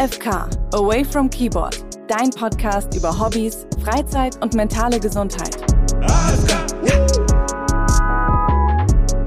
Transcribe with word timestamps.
AFK, 0.00 0.48
Away 0.72 1.04
from 1.04 1.28
Keyboard, 1.28 1.84
dein 2.08 2.30
Podcast 2.30 2.96
über 2.96 3.18
Hobbys, 3.18 3.66
Freizeit 3.84 4.42
und 4.42 4.54
mentale 4.54 4.98
Gesundheit. 4.98 5.54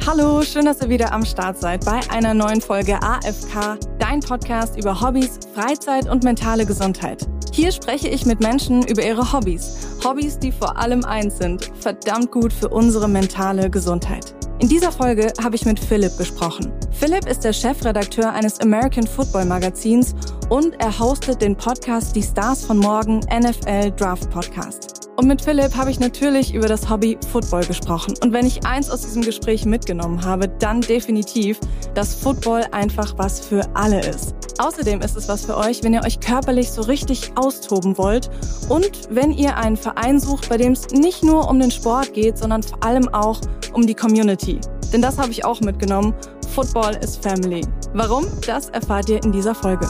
Hallo, 0.07 0.41
schön, 0.41 0.65
dass 0.65 0.81
ihr 0.81 0.89
wieder 0.89 1.13
am 1.13 1.25
Start 1.25 1.59
seid 1.59 1.85
bei 1.85 1.99
einer 2.09 2.33
neuen 2.33 2.59
Folge 2.59 2.99
AFK, 3.03 3.77
dein 3.99 4.19
Podcast 4.21 4.75
über 4.75 4.99
Hobbys, 4.99 5.37
Freizeit 5.53 6.09
und 6.09 6.23
mentale 6.23 6.65
Gesundheit. 6.65 7.27
Hier 7.51 7.71
spreche 7.71 8.07
ich 8.07 8.25
mit 8.25 8.39
Menschen 8.39 8.81
über 8.87 9.05
ihre 9.05 9.31
Hobbys. 9.31 9.77
Hobbys, 10.03 10.39
die 10.39 10.51
vor 10.51 10.75
allem 10.75 11.05
eins 11.05 11.37
sind, 11.37 11.71
verdammt 11.81 12.31
gut 12.31 12.51
für 12.51 12.69
unsere 12.69 13.07
mentale 13.07 13.69
Gesundheit. 13.69 14.33
In 14.63 14.69
dieser 14.69 14.91
Folge 14.91 15.33
habe 15.43 15.55
ich 15.55 15.65
mit 15.65 15.79
Philipp 15.79 16.17
gesprochen. 16.17 16.71
Philipp 16.91 17.27
ist 17.27 17.43
der 17.43 17.51
Chefredakteur 17.51 18.31
eines 18.31 18.61
American 18.61 19.05
Football 19.05 19.45
Magazins 19.45 20.15
und 20.53 20.79
er 20.79 20.99
hostet 20.99 21.41
den 21.41 21.55
Podcast 21.55 22.15
Die 22.15 22.21
Stars 22.21 22.63
von 22.63 22.77
Morgen 22.77 23.21
NFL 23.21 23.89
Draft 23.97 24.29
Podcast. 24.29 25.09
Und 25.17 25.25
mit 25.25 25.41
Philipp 25.41 25.75
habe 25.75 25.89
ich 25.89 25.99
natürlich 25.99 26.53
über 26.53 26.67
das 26.67 26.87
Hobby 26.87 27.17
Football 27.31 27.65
gesprochen. 27.65 28.13
Und 28.21 28.33
wenn 28.33 28.45
ich 28.45 28.63
eins 28.63 28.91
aus 28.91 29.01
diesem 29.01 29.23
Gespräch 29.23 29.65
mitgenommen 29.65 30.23
habe, 30.23 30.47
dann 30.47 30.81
definitiv, 30.81 31.59
dass 31.95 32.13
Football 32.13 32.65
einfach 32.71 33.17
was 33.17 33.39
für 33.39 33.63
alle 33.73 33.99
ist. 34.01 34.35
Außerdem 34.59 35.01
ist 35.01 35.17
es 35.17 35.27
was 35.27 35.43
für 35.43 35.57
euch, 35.57 35.83
wenn 35.83 35.95
ihr 35.95 36.03
euch 36.03 36.19
körperlich 36.19 36.69
so 36.69 36.83
richtig 36.83 37.31
austoben 37.33 37.97
wollt 37.97 38.29
und 38.69 38.91
wenn 39.09 39.31
ihr 39.31 39.57
einen 39.57 39.75
Verein 39.75 40.19
sucht, 40.19 40.49
bei 40.49 40.57
dem 40.57 40.73
es 40.73 40.87
nicht 40.91 41.23
nur 41.23 41.49
um 41.49 41.59
den 41.59 41.71
Sport 41.71 42.13
geht, 42.13 42.37
sondern 42.37 42.61
vor 42.61 42.83
allem 42.83 43.09
auch 43.09 43.41
um 43.73 43.87
die 43.87 43.95
Community. 43.95 44.59
Denn 44.91 45.01
das 45.01 45.17
habe 45.17 45.31
ich 45.31 45.45
auch 45.45 45.61
mitgenommen. 45.61 46.13
Football 46.53 46.95
is 47.03 47.17
Family. 47.17 47.61
Warum? 47.95 48.27
Das 48.45 48.69
erfahrt 48.69 49.09
ihr 49.09 49.23
in 49.23 49.31
dieser 49.31 49.55
Folge. 49.55 49.89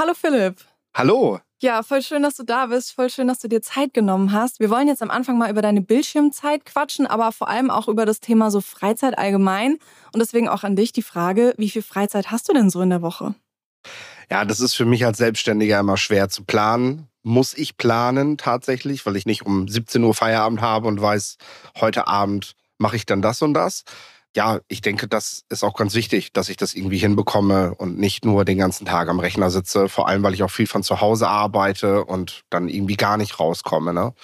Hallo 0.00 0.14
Philipp. 0.14 0.56
Hallo. 0.94 1.40
Ja, 1.60 1.82
voll 1.82 2.00
schön, 2.00 2.22
dass 2.22 2.34
du 2.34 2.42
da 2.42 2.64
bist. 2.64 2.92
Voll 2.92 3.10
schön, 3.10 3.28
dass 3.28 3.38
du 3.38 3.48
dir 3.48 3.60
Zeit 3.60 3.92
genommen 3.92 4.32
hast. 4.32 4.58
Wir 4.58 4.70
wollen 4.70 4.88
jetzt 4.88 5.02
am 5.02 5.10
Anfang 5.10 5.36
mal 5.36 5.50
über 5.50 5.60
deine 5.60 5.82
Bildschirmzeit 5.82 6.64
quatschen, 6.64 7.06
aber 7.06 7.32
vor 7.32 7.48
allem 7.48 7.70
auch 7.70 7.86
über 7.86 8.06
das 8.06 8.20
Thema 8.20 8.50
so 8.50 8.62
Freizeit 8.62 9.18
allgemein. 9.18 9.76
Und 10.14 10.20
deswegen 10.20 10.48
auch 10.48 10.64
an 10.64 10.74
dich 10.74 10.92
die 10.92 11.02
Frage, 11.02 11.52
wie 11.58 11.68
viel 11.68 11.82
Freizeit 11.82 12.30
hast 12.30 12.48
du 12.48 12.54
denn 12.54 12.70
so 12.70 12.80
in 12.80 12.88
der 12.88 13.02
Woche? 13.02 13.34
Ja, 14.30 14.46
das 14.46 14.60
ist 14.60 14.74
für 14.74 14.86
mich 14.86 15.04
als 15.04 15.18
Selbstständiger 15.18 15.78
immer 15.78 15.98
schwer 15.98 16.30
zu 16.30 16.44
planen, 16.44 17.08
muss 17.22 17.52
ich 17.52 17.76
planen 17.76 18.38
tatsächlich, 18.38 19.04
weil 19.04 19.16
ich 19.16 19.26
nicht 19.26 19.44
um 19.44 19.68
17 19.68 20.02
Uhr 20.02 20.14
Feierabend 20.14 20.62
habe 20.62 20.88
und 20.88 21.02
weiß, 21.02 21.36
heute 21.78 22.06
Abend 22.06 22.54
mache 22.78 22.96
ich 22.96 23.04
dann 23.04 23.20
das 23.20 23.42
und 23.42 23.52
das. 23.52 23.84
Ja, 24.36 24.60
ich 24.68 24.80
denke, 24.80 25.08
das 25.08 25.44
ist 25.48 25.64
auch 25.64 25.74
ganz 25.74 25.94
wichtig, 25.94 26.32
dass 26.32 26.48
ich 26.48 26.56
das 26.56 26.74
irgendwie 26.74 26.98
hinbekomme 26.98 27.74
und 27.74 27.98
nicht 27.98 28.24
nur 28.24 28.44
den 28.44 28.58
ganzen 28.58 28.86
Tag 28.86 29.08
am 29.08 29.18
Rechner 29.18 29.50
sitze. 29.50 29.88
Vor 29.88 30.06
allem, 30.06 30.22
weil 30.22 30.34
ich 30.34 30.44
auch 30.44 30.50
viel 30.50 30.68
von 30.68 30.84
zu 30.84 31.00
Hause 31.00 31.28
arbeite 31.28 32.04
und 32.04 32.44
dann 32.48 32.68
irgendwie 32.68 32.96
gar 32.96 33.16
nicht 33.16 33.40
rauskomme. 33.40 33.92
Ne? 33.92 34.14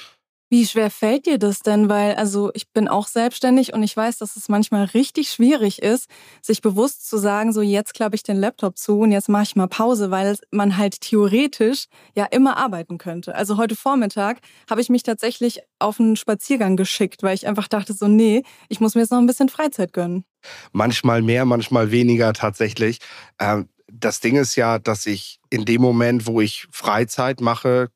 Wie 0.49 0.65
schwer 0.65 0.91
fällt 0.91 1.27
dir 1.27 1.39
das 1.39 1.61
denn? 1.61 1.89
Weil, 1.89 2.15
also 2.15 2.53
ich 2.55 2.71
bin 2.73 2.87
auch 2.87 3.09
selbstständig 3.09 3.73
und 3.73 3.83
ich 3.83 3.97
weiß, 3.97 4.19
dass 4.19 4.37
es 4.37 4.49
manchmal 4.49 4.85
richtig 4.85 5.31
schwierig 5.31 5.83
ist, 5.83 6.09
sich 6.41 6.63
bewusst 6.63 7.09
zu 7.09 7.19
sagen, 7.19 7.53
so 7.53 7.63
jetzt 7.63 7.95
klappe 7.95 8.15
ich 8.15 8.23
den 8.23 8.37
Laptop 8.37 8.79
zu 8.79 9.01
und 9.01 9.11
jetzt 9.11 9.29
mache 9.29 9.43
ich 9.43 9.57
mal 9.57 9.67
Pause, 9.67 10.13
weil 10.13 10.37
man 10.53 10.77
halt 10.77 11.01
theoretisch 11.01 11.87
ja 12.15 12.27
immer 12.27 12.57
arbeiten 12.57 12.97
könnte. 12.99 13.35
Also 13.35 13.57
heute 13.57 13.75
Vormittag 13.75 14.39
habe 14.71 14.81
ich 14.81 14.89
mich 14.89 15.03
tatsächlich 15.03 15.63
auf 15.81 15.99
einen 15.99 16.15
Spaziergang 16.15 16.77
geschickt, 16.77 17.25
weil 17.25 17.35
ich 17.35 17.49
einfach 17.49 17.67
dachte 17.67 17.93
so, 17.93 18.07
nee, 18.07 18.45
ich 18.69 18.79
muss 18.79 18.95
mir 18.95 19.01
jetzt 19.01 19.11
noch 19.11 19.19
ein 19.19 19.27
bisschen 19.27 19.49
Freizeit 19.49 19.93
gönnen. 19.93 20.25
Manchmal 20.71 21.23
mehr, 21.23 21.45
manchmal 21.45 21.91
weniger 21.91 22.33
tatsächlich. 22.33 22.99
Ähm, 23.41 23.69
das 23.93 24.21
Ding 24.21 24.37
ist 24.37 24.57
ja, 24.57 24.79
dass 24.79 25.07
ich 25.07 25.41
in 25.51 25.65
dem 25.65 25.81
Moment, 25.81 26.27
wo 26.27 26.41
ich 26.41 26.67
Freizeit 26.71 27.41
mache, 27.41 27.89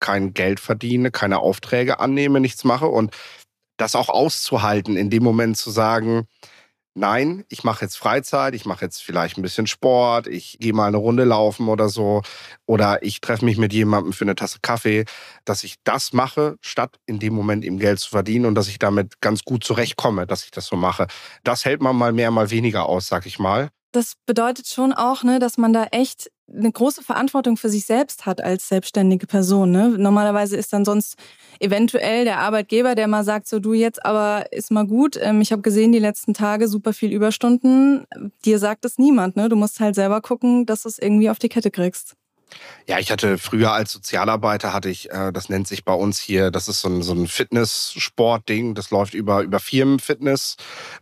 kein 0.00 0.34
Geld 0.34 0.60
verdiene, 0.60 1.10
keine 1.10 1.40
Aufträge 1.40 2.00
annehme, 2.00 2.40
nichts 2.40 2.64
mache 2.64 2.86
und 2.86 3.14
das 3.76 3.94
auch 3.94 4.08
auszuhalten, 4.08 4.96
in 4.96 5.10
dem 5.10 5.22
Moment 5.22 5.56
zu 5.56 5.70
sagen, 5.70 6.26
nein, 6.98 7.44
ich 7.48 7.64
mache 7.64 7.84
jetzt 7.84 7.96
Freizeit, 7.96 8.54
ich 8.54 8.66
mache 8.66 8.84
jetzt 8.84 9.02
vielleicht 9.02 9.38
ein 9.38 9.42
bisschen 9.42 9.66
Sport, 9.66 10.26
ich 10.26 10.58
gehe 10.58 10.72
mal 10.72 10.88
eine 10.88 10.96
Runde 10.96 11.24
laufen 11.24 11.68
oder 11.68 11.88
so 11.88 12.22
oder 12.66 13.02
ich 13.02 13.20
treffe 13.20 13.44
mich 13.44 13.56
mit 13.56 13.72
jemandem 13.72 14.12
für 14.12 14.24
eine 14.24 14.34
Tasse 14.34 14.58
Kaffee, 14.60 15.04
dass 15.44 15.64
ich 15.64 15.76
das 15.84 16.12
mache, 16.12 16.56
statt 16.60 16.98
in 17.06 17.18
dem 17.18 17.34
Moment 17.34 17.64
ihm 17.64 17.78
Geld 17.78 18.00
zu 18.00 18.10
verdienen 18.10 18.46
und 18.46 18.54
dass 18.54 18.68
ich 18.68 18.78
damit 18.78 19.20
ganz 19.20 19.44
gut 19.44 19.64
zurechtkomme, 19.64 20.26
dass 20.26 20.44
ich 20.44 20.50
das 20.50 20.66
so 20.66 20.76
mache. 20.76 21.06
Das 21.44 21.64
hält 21.64 21.80
man 21.80 21.96
mal 21.96 22.12
mehr, 22.12 22.30
mal 22.30 22.50
weniger 22.50 22.86
aus, 22.86 23.06
sag 23.06 23.26
ich 23.26 23.38
mal. 23.38 23.70
Das 23.92 24.14
bedeutet 24.26 24.66
schon 24.66 24.92
auch, 24.92 25.22
ne, 25.22 25.38
dass 25.38 25.56
man 25.56 25.72
da 25.72 25.84
echt 25.84 26.30
eine 26.52 26.72
große 26.72 27.02
Verantwortung 27.02 27.56
für 27.56 27.68
sich 27.68 27.84
selbst 27.84 28.26
hat 28.26 28.42
als 28.42 28.68
selbstständige 28.68 29.26
Person. 29.26 29.70
Ne? 29.70 29.90
Normalerweise 29.90 30.56
ist 30.56 30.72
dann 30.72 30.84
sonst 30.84 31.16
eventuell 31.60 32.24
der 32.24 32.38
Arbeitgeber, 32.38 32.94
der 32.94 33.08
mal 33.08 33.24
sagt, 33.24 33.48
so 33.48 33.58
du 33.58 33.74
jetzt 33.74 34.04
aber 34.04 34.46
ist 34.52 34.70
mal 34.70 34.86
gut. 34.86 35.18
Ähm, 35.20 35.40
ich 35.40 35.52
habe 35.52 35.62
gesehen 35.62 35.92
die 35.92 35.98
letzten 35.98 36.34
Tage 36.34 36.68
super 36.68 36.92
viel 36.92 37.12
Überstunden. 37.12 38.06
Dir 38.44 38.58
sagt 38.58 38.84
es 38.84 38.98
niemand. 38.98 39.36
Ne? 39.36 39.48
Du 39.48 39.56
musst 39.56 39.80
halt 39.80 39.94
selber 39.94 40.20
gucken, 40.20 40.66
dass 40.66 40.82
du 40.82 40.88
es 40.88 40.98
irgendwie 40.98 41.30
auf 41.30 41.38
die 41.38 41.48
Kette 41.48 41.70
kriegst. 41.70 42.16
Ja, 42.86 42.98
ich 42.98 43.10
hatte 43.10 43.36
früher 43.36 43.72
als 43.72 43.92
Sozialarbeiter 43.92 44.72
hatte 44.72 44.88
ich, 44.88 45.10
äh, 45.10 45.30
das 45.32 45.48
nennt 45.48 45.68
sich 45.68 45.84
bei 45.84 45.92
uns 45.92 46.18
hier, 46.18 46.50
das 46.50 46.68
ist 46.68 46.80
so 46.80 46.88
ein, 46.88 47.02
so 47.02 47.12
ein 47.12 47.26
Fitness-Sport-Ding, 47.26 48.74
das 48.74 48.90
läuft 48.90 49.14
über, 49.14 49.42
über 49.42 49.60
Firmenfitness. 49.60 50.56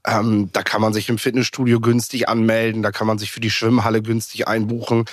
Ähm, 0.07 0.51
da 0.53 0.63
kann 0.63 0.81
man 0.81 0.93
sich 0.93 1.09
im 1.09 1.19
Fitnessstudio 1.19 1.81
günstig 1.81 2.29
anmelden, 2.29 2.83
da 2.83 2.91
kann 2.91 3.07
man 3.07 3.19
sich 3.19 3.31
für 3.31 3.41
die 3.41 3.51
Schwimmhalle 3.51 4.03
günstig 4.03 4.49
einbuchen. 4.49 5.05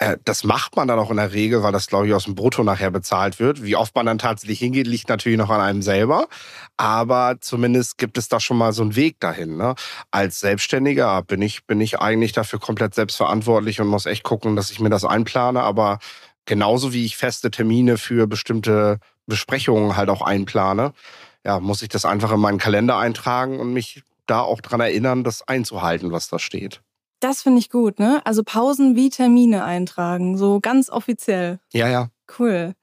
Äh, 0.00 0.16
das 0.24 0.44
macht 0.44 0.76
man 0.76 0.86
dann 0.86 0.98
auch 1.00 1.10
in 1.10 1.16
der 1.16 1.32
Regel, 1.32 1.62
weil 1.64 1.72
das, 1.72 1.88
glaube 1.88 2.06
ich, 2.06 2.14
aus 2.14 2.24
dem 2.24 2.36
Brutto 2.36 2.62
nachher 2.62 2.92
bezahlt 2.92 3.40
wird. 3.40 3.64
Wie 3.64 3.74
oft 3.74 3.96
man 3.96 4.06
dann 4.06 4.18
tatsächlich 4.18 4.60
hingeht, 4.60 4.86
liegt 4.86 5.08
natürlich 5.08 5.38
noch 5.38 5.50
an 5.50 5.60
einem 5.60 5.82
selber. 5.82 6.28
Aber 6.76 7.36
zumindest 7.40 7.98
gibt 7.98 8.16
es 8.16 8.28
da 8.28 8.38
schon 8.38 8.58
mal 8.58 8.72
so 8.72 8.82
einen 8.82 8.94
Weg 8.94 9.18
dahin. 9.18 9.56
Ne? 9.56 9.74
Als 10.12 10.38
Selbstständiger 10.38 11.22
bin 11.22 11.42
ich, 11.42 11.66
bin 11.66 11.80
ich 11.80 11.98
eigentlich 11.98 12.32
dafür 12.32 12.60
komplett 12.60 12.94
selbstverantwortlich 12.94 13.80
und 13.80 13.88
muss 13.88 14.06
echt 14.06 14.22
gucken, 14.22 14.54
dass 14.54 14.70
ich 14.70 14.78
mir 14.78 14.90
das 14.90 15.04
einplane. 15.04 15.62
Aber 15.62 15.98
genauso 16.46 16.92
wie 16.92 17.04
ich 17.04 17.16
feste 17.16 17.50
Termine 17.50 17.98
für 17.98 18.28
bestimmte 18.28 19.00
Besprechungen 19.26 19.96
halt 19.96 20.10
auch 20.10 20.22
einplane, 20.22 20.92
ja, 21.44 21.58
muss 21.58 21.82
ich 21.82 21.88
das 21.88 22.04
einfach 22.04 22.30
in 22.32 22.40
meinen 22.40 22.58
Kalender 22.58 22.98
eintragen 22.98 23.58
und 23.58 23.72
mich 23.72 24.02
da 24.26 24.42
auch 24.42 24.60
dran 24.60 24.80
erinnern, 24.80 25.24
das 25.24 25.46
einzuhalten, 25.48 26.12
was 26.12 26.28
da 26.28 26.38
steht. 26.38 26.82
Das 27.20 27.42
finde 27.42 27.58
ich 27.58 27.70
gut, 27.70 27.98
ne? 27.98 28.20
Also 28.24 28.42
Pausen 28.44 28.94
wie 28.94 29.10
Termine 29.10 29.64
eintragen, 29.64 30.38
so 30.38 30.60
ganz 30.60 30.88
offiziell. 30.88 31.58
Ja, 31.72 31.88
ja. 31.88 32.10
Cool. 32.38 32.74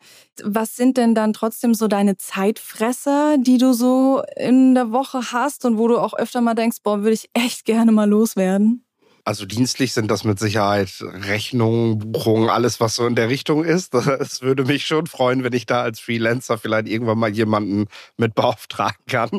Was 0.43 0.75
sind 0.75 0.97
denn 0.97 1.13
dann 1.13 1.31
trotzdem 1.31 1.73
so 1.75 1.87
deine 1.87 2.17
Zeitfresser, 2.17 3.37
die 3.39 3.57
du 3.57 3.73
so 3.73 4.23
in 4.35 4.73
der 4.73 4.91
Woche 4.91 5.31
hast 5.31 5.65
und 5.65 5.77
wo 5.77 5.87
du 5.87 5.97
auch 5.99 6.13
öfter 6.13 6.41
mal 6.41 6.55
denkst, 6.55 6.77
boah, 6.83 7.01
würde 7.03 7.13
ich 7.13 7.29
echt 7.33 7.63
gerne 7.63 7.91
mal 7.91 8.09
loswerden? 8.09 8.85
Also 9.23 9.47
dienstlich 9.47 9.93
sind 9.93 10.11
das 10.11 10.23
mit 10.23 10.37
Sicherheit 10.37 10.91
Rechnungen, 11.01 11.97
Buchungen, 11.97 12.47
alles, 12.47 12.79
was 12.79 12.95
so 12.95 13.07
in 13.07 13.15
der 13.15 13.27
Richtung 13.27 13.63
ist. 13.63 13.95
Es 13.95 14.43
würde 14.43 14.65
mich 14.65 14.85
schon 14.85 15.07
freuen, 15.07 15.43
wenn 15.43 15.53
ich 15.53 15.65
da 15.65 15.81
als 15.81 15.99
Freelancer 15.99 16.59
vielleicht 16.59 16.87
irgendwann 16.87 17.17
mal 17.17 17.31
jemanden 17.31 17.87
mit 18.17 18.35
beauftragen 18.35 19.03
kann, 19.07 19.31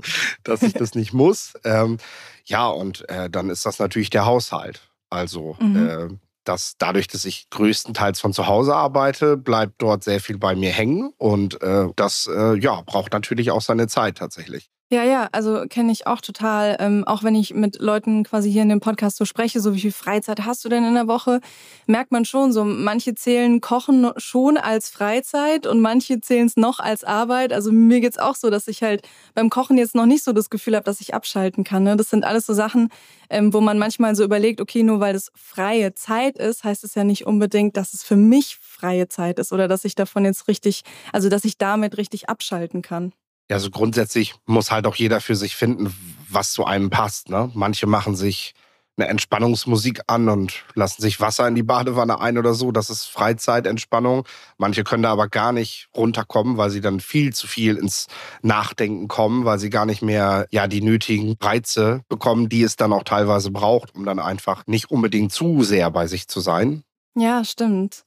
dass 0.43 0.63
ich 0.63 0.73
das 0.73 0.97
nicht 0.97 1.13
muss. 1.13 1.55
Ähm, 1.65 1.99
ja, 2.47 2.69
und 2.69 3.09
äh, 3.09 3.29
dann 3.29 3.51
ist 3.51 3.67
das 3.67 3.79
natürlich 3.79 4.11
der 4.11 4.25
Haushalt. 4.25 4.89
Also 5.11 5.57
mhm. 5.61 5.89
äh, 5.89 6.09
dass 6.45 6.77
dadurch, 6.79 7.09
dass 7.09 7.25
ich 7.25 7.51
größtenteils 7.51 8.21
von 8.21 8.33
zu 8.33 8.47
Hause 8.47 8.75
arbeite, 8.75 9.37
bleibt 9.37 9.83
dort 9.83 10.05
sehr 10.05 10.21
viel 10.21 10.39
bei 10.39 10.55
mir 10.55 10.71
hängen 10.71 11.13
und 11.19 11.61
äh, 11.61 11.89
das 11.97 12.29
äh, 12.33 12.57
ja 12.59 12.83
braucht 12.83 13.13
natürlich 13.13 13.51
auch 13.51 13.63
seine 13.63 13.89
Zeit 13.89 14.19
tatsächlich. 14.19 14.71
Ja, 14.93 15.03
ja, 15.03 15.29
also 15.33 15.65
kenne 15.69 15.91
ich 15.91 16.07
auch 16.07 16.21
total. 16.21 16.77
Ähm, 16.79 17.03
auch 17.09 17.25
wenn 17.25 17.35
ich 17.35 17.53
mit 17.55 17.81
Leuten 17.81 18.23
quasi 18.23 18.53
hier 18.53 18.63
in 18.63 18.69
dem 18.69 18.79
Podcast 18.79 19.17
so 19.17 19.25
spreche, 19.25 19.59
so 19.61 19.75
wie 19.75 19.81
viel 19.81 19.91
Freizeit 19.91 20.45
hast 20.45 20.65
du 20.65 20.69
denn 20.69 20.85
in 20.85 20.95
der 20.95 21.09
Woche, 21.09 21.41
merkt 21.87 22.13
man 22.13 22.25
schon 22.25 22.53
so, 22.53 22.63
manche 22.65 23.17
zählen 23.17 23.61
Kochen 23.61 24.09
schon 24.17 24.57
als 24.57 24.89
Freizeit 24.89 25.67
und 25.67 25.81
manche 25.81 26.21
zählen 26.21 26.47
es 26.47 26.57
noch 26.57 26.79
als 26.79 27.03
Arbeit. 27.03 27.53
Also 27.53 27.73
mir 27.73 28.01
geht's 28.01 28.17
auch 28.17 28.37
so, 28.37 28.49
dass 28.49 28.69
ich 28.69 28.85
halt 28.85 29.03
beim 29.35 29.51
Kochen 29.51 29.77
jetzt 29.77 29.97
noch 29.97 30.07
nicht 30.07 30.23
so 30.23 30.33
das 30.33 30.51
Gefühl 30.51 30.77
habe, 30.77 30.85
dass 30.85 31.01
ich 31.01 31.15
abschalten 31.15 31.65
kann. 31.65 31.83
Ne? 31.83 31.97
Das 31.97 32.09
sind 32.11 32.25
alles 32.25 32.47
so 32.47 32.55
Sachen, 32.55 32.91
ähm, 33.29 33.53
wo 33.53 33.61
man 33.61 33.79
manchmal 33.81 34.15
so 34.15 34.23
überlegt, 34.23 34.61
okay, 34.61 34.85
nur 34.85 35.01
weil 35.01 35.15
das 35.15 35.33
freie 35.35 35.95
Zeit 35.95 36.39
ist, 36.39 36.63
heißt 36.63 36.85
es 36.85 36.95
ja 36.95 37.03
nicht 37.03 37.27
unbedingt, 37.27 37.77
dass 37.77 37.93
es 37.93 38.05
für 38.05 38.17
mich 38.17 38.57
freie 38.63 39.09
Zeit 39.09 39.41
ist 39.41 39.53
oder 39.53 39.67
dass 39.67 39.85
ich 39.85 39.97
davon 39.97 40.25
jetzt 40.25 40.47
richtig, 40.47 40.83
also 41.13 41.29
dass 41.29 41.45
ich 41.45 41.59
damit 41.59 41.97
richtig 41.99 42.29
abschalten 42.29 42.83
kann. 42.83 43.13
Ja, 43.51 43.59
so 43.59 43.71
grundsätzlich 43.71 44.35
muss 44.47 44.71
halt 44.71 44.87
auch 44.87 44.97
jeder 44.97 45.21
für 45.21 45.37
sich 45.37 45.55
finden, 45.55 45.95
was 46.29 46.53
zu 46.53 46.65
einem 46.65 46.91
passt. 46.91 47.29
Ne? 47.29 47.51
Manche 47.55 47.87
machen 47.87 48.17
sich 48.17 48.55
eine 48.97 49.09
Entspannungsmusik 49.09 50.01
an 50.07 50.29
und 50.29 50.65
lassen 50.75 51.03
sich 51.03 51.21
Wasser 51.21 51.47
in 51.47 51.55
die 51.55 51.63
Badewanne 51.63 52.19
ein 52.21 52.39
oder 52.39 52.55
so. 52.55 52.73
Das 52.73 52.89
ist 52.89 53.05
Freizeitentspannung. 53.05 54.27
Manche 54.57 54.85
können 54.85 55.03
da 55.03 55.13
aber 55.13 55.29
gar 55.29 55.53
nicht 55.53 55.89
runterkommen, 55.95 56.57
weil 56.57 56.71
sie 56.71 56.81
dann 56.81 57.01
viel 57.01 57.35
zu 57.35 57.47
viel 57.47 57.77
ins 57.77 58.07
Nachdenken 58.43 59.07
kommen, 59.07 59.45
weil 59.45 59.59
sie 59.59 59.71
gar 59.71 59.85
nicht 59.85 60.03
mehr 60.03 60.47
ja 60.51 60.67
die 60.67 60.81
nötigen 60.81 61.37
Reize 61.41 62.03
bekommen, 62.09 62.49
die 62.49 62.63
es 62.63 62.77
dann 62.77 62.93
auch 62.93 63.05
teilweise 63.05 63.51
braucht, 63.51 63.95
um 63.95 64.05
dann 64.05 64.19
einfach 64.19 64.67
nicht 64.67 64.91
unbedingt 64.91 65.33
zu 65.33 65.63
sehr 65.63 65.91
bei 65.91 66.07
sich 66.07 66.27
zu 66.27 66.41
sein. 66.41 66.83
Ja, 67.15 67.45
stimmt. 67.45 68.06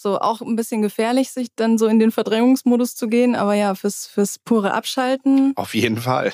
So 0.00 0.20
auch 0.20 0.40
ein 0.40 0.54
bisschen 0.54 0.80
gefährlich, 0.80 1.32
sich 1.32 1.48
dann 1.56 1.76
so 1.76 1.88
in 1.88 1.98
den 1.98 2.12
Verdrängungsmodus 2.12 2.94
zu 2.94 3.08
gehen, 3.08 3.34
aber 3.34 3.54
ja, 3.54 3.74
fürs, 3.74 4.06
fürs 4.06 4.38
pure 4.38 4.72
Abschalten. 4.72 5.52
Auf 5.56 5.74
jeden 5.74 5.96
Fall. 5.96 6.32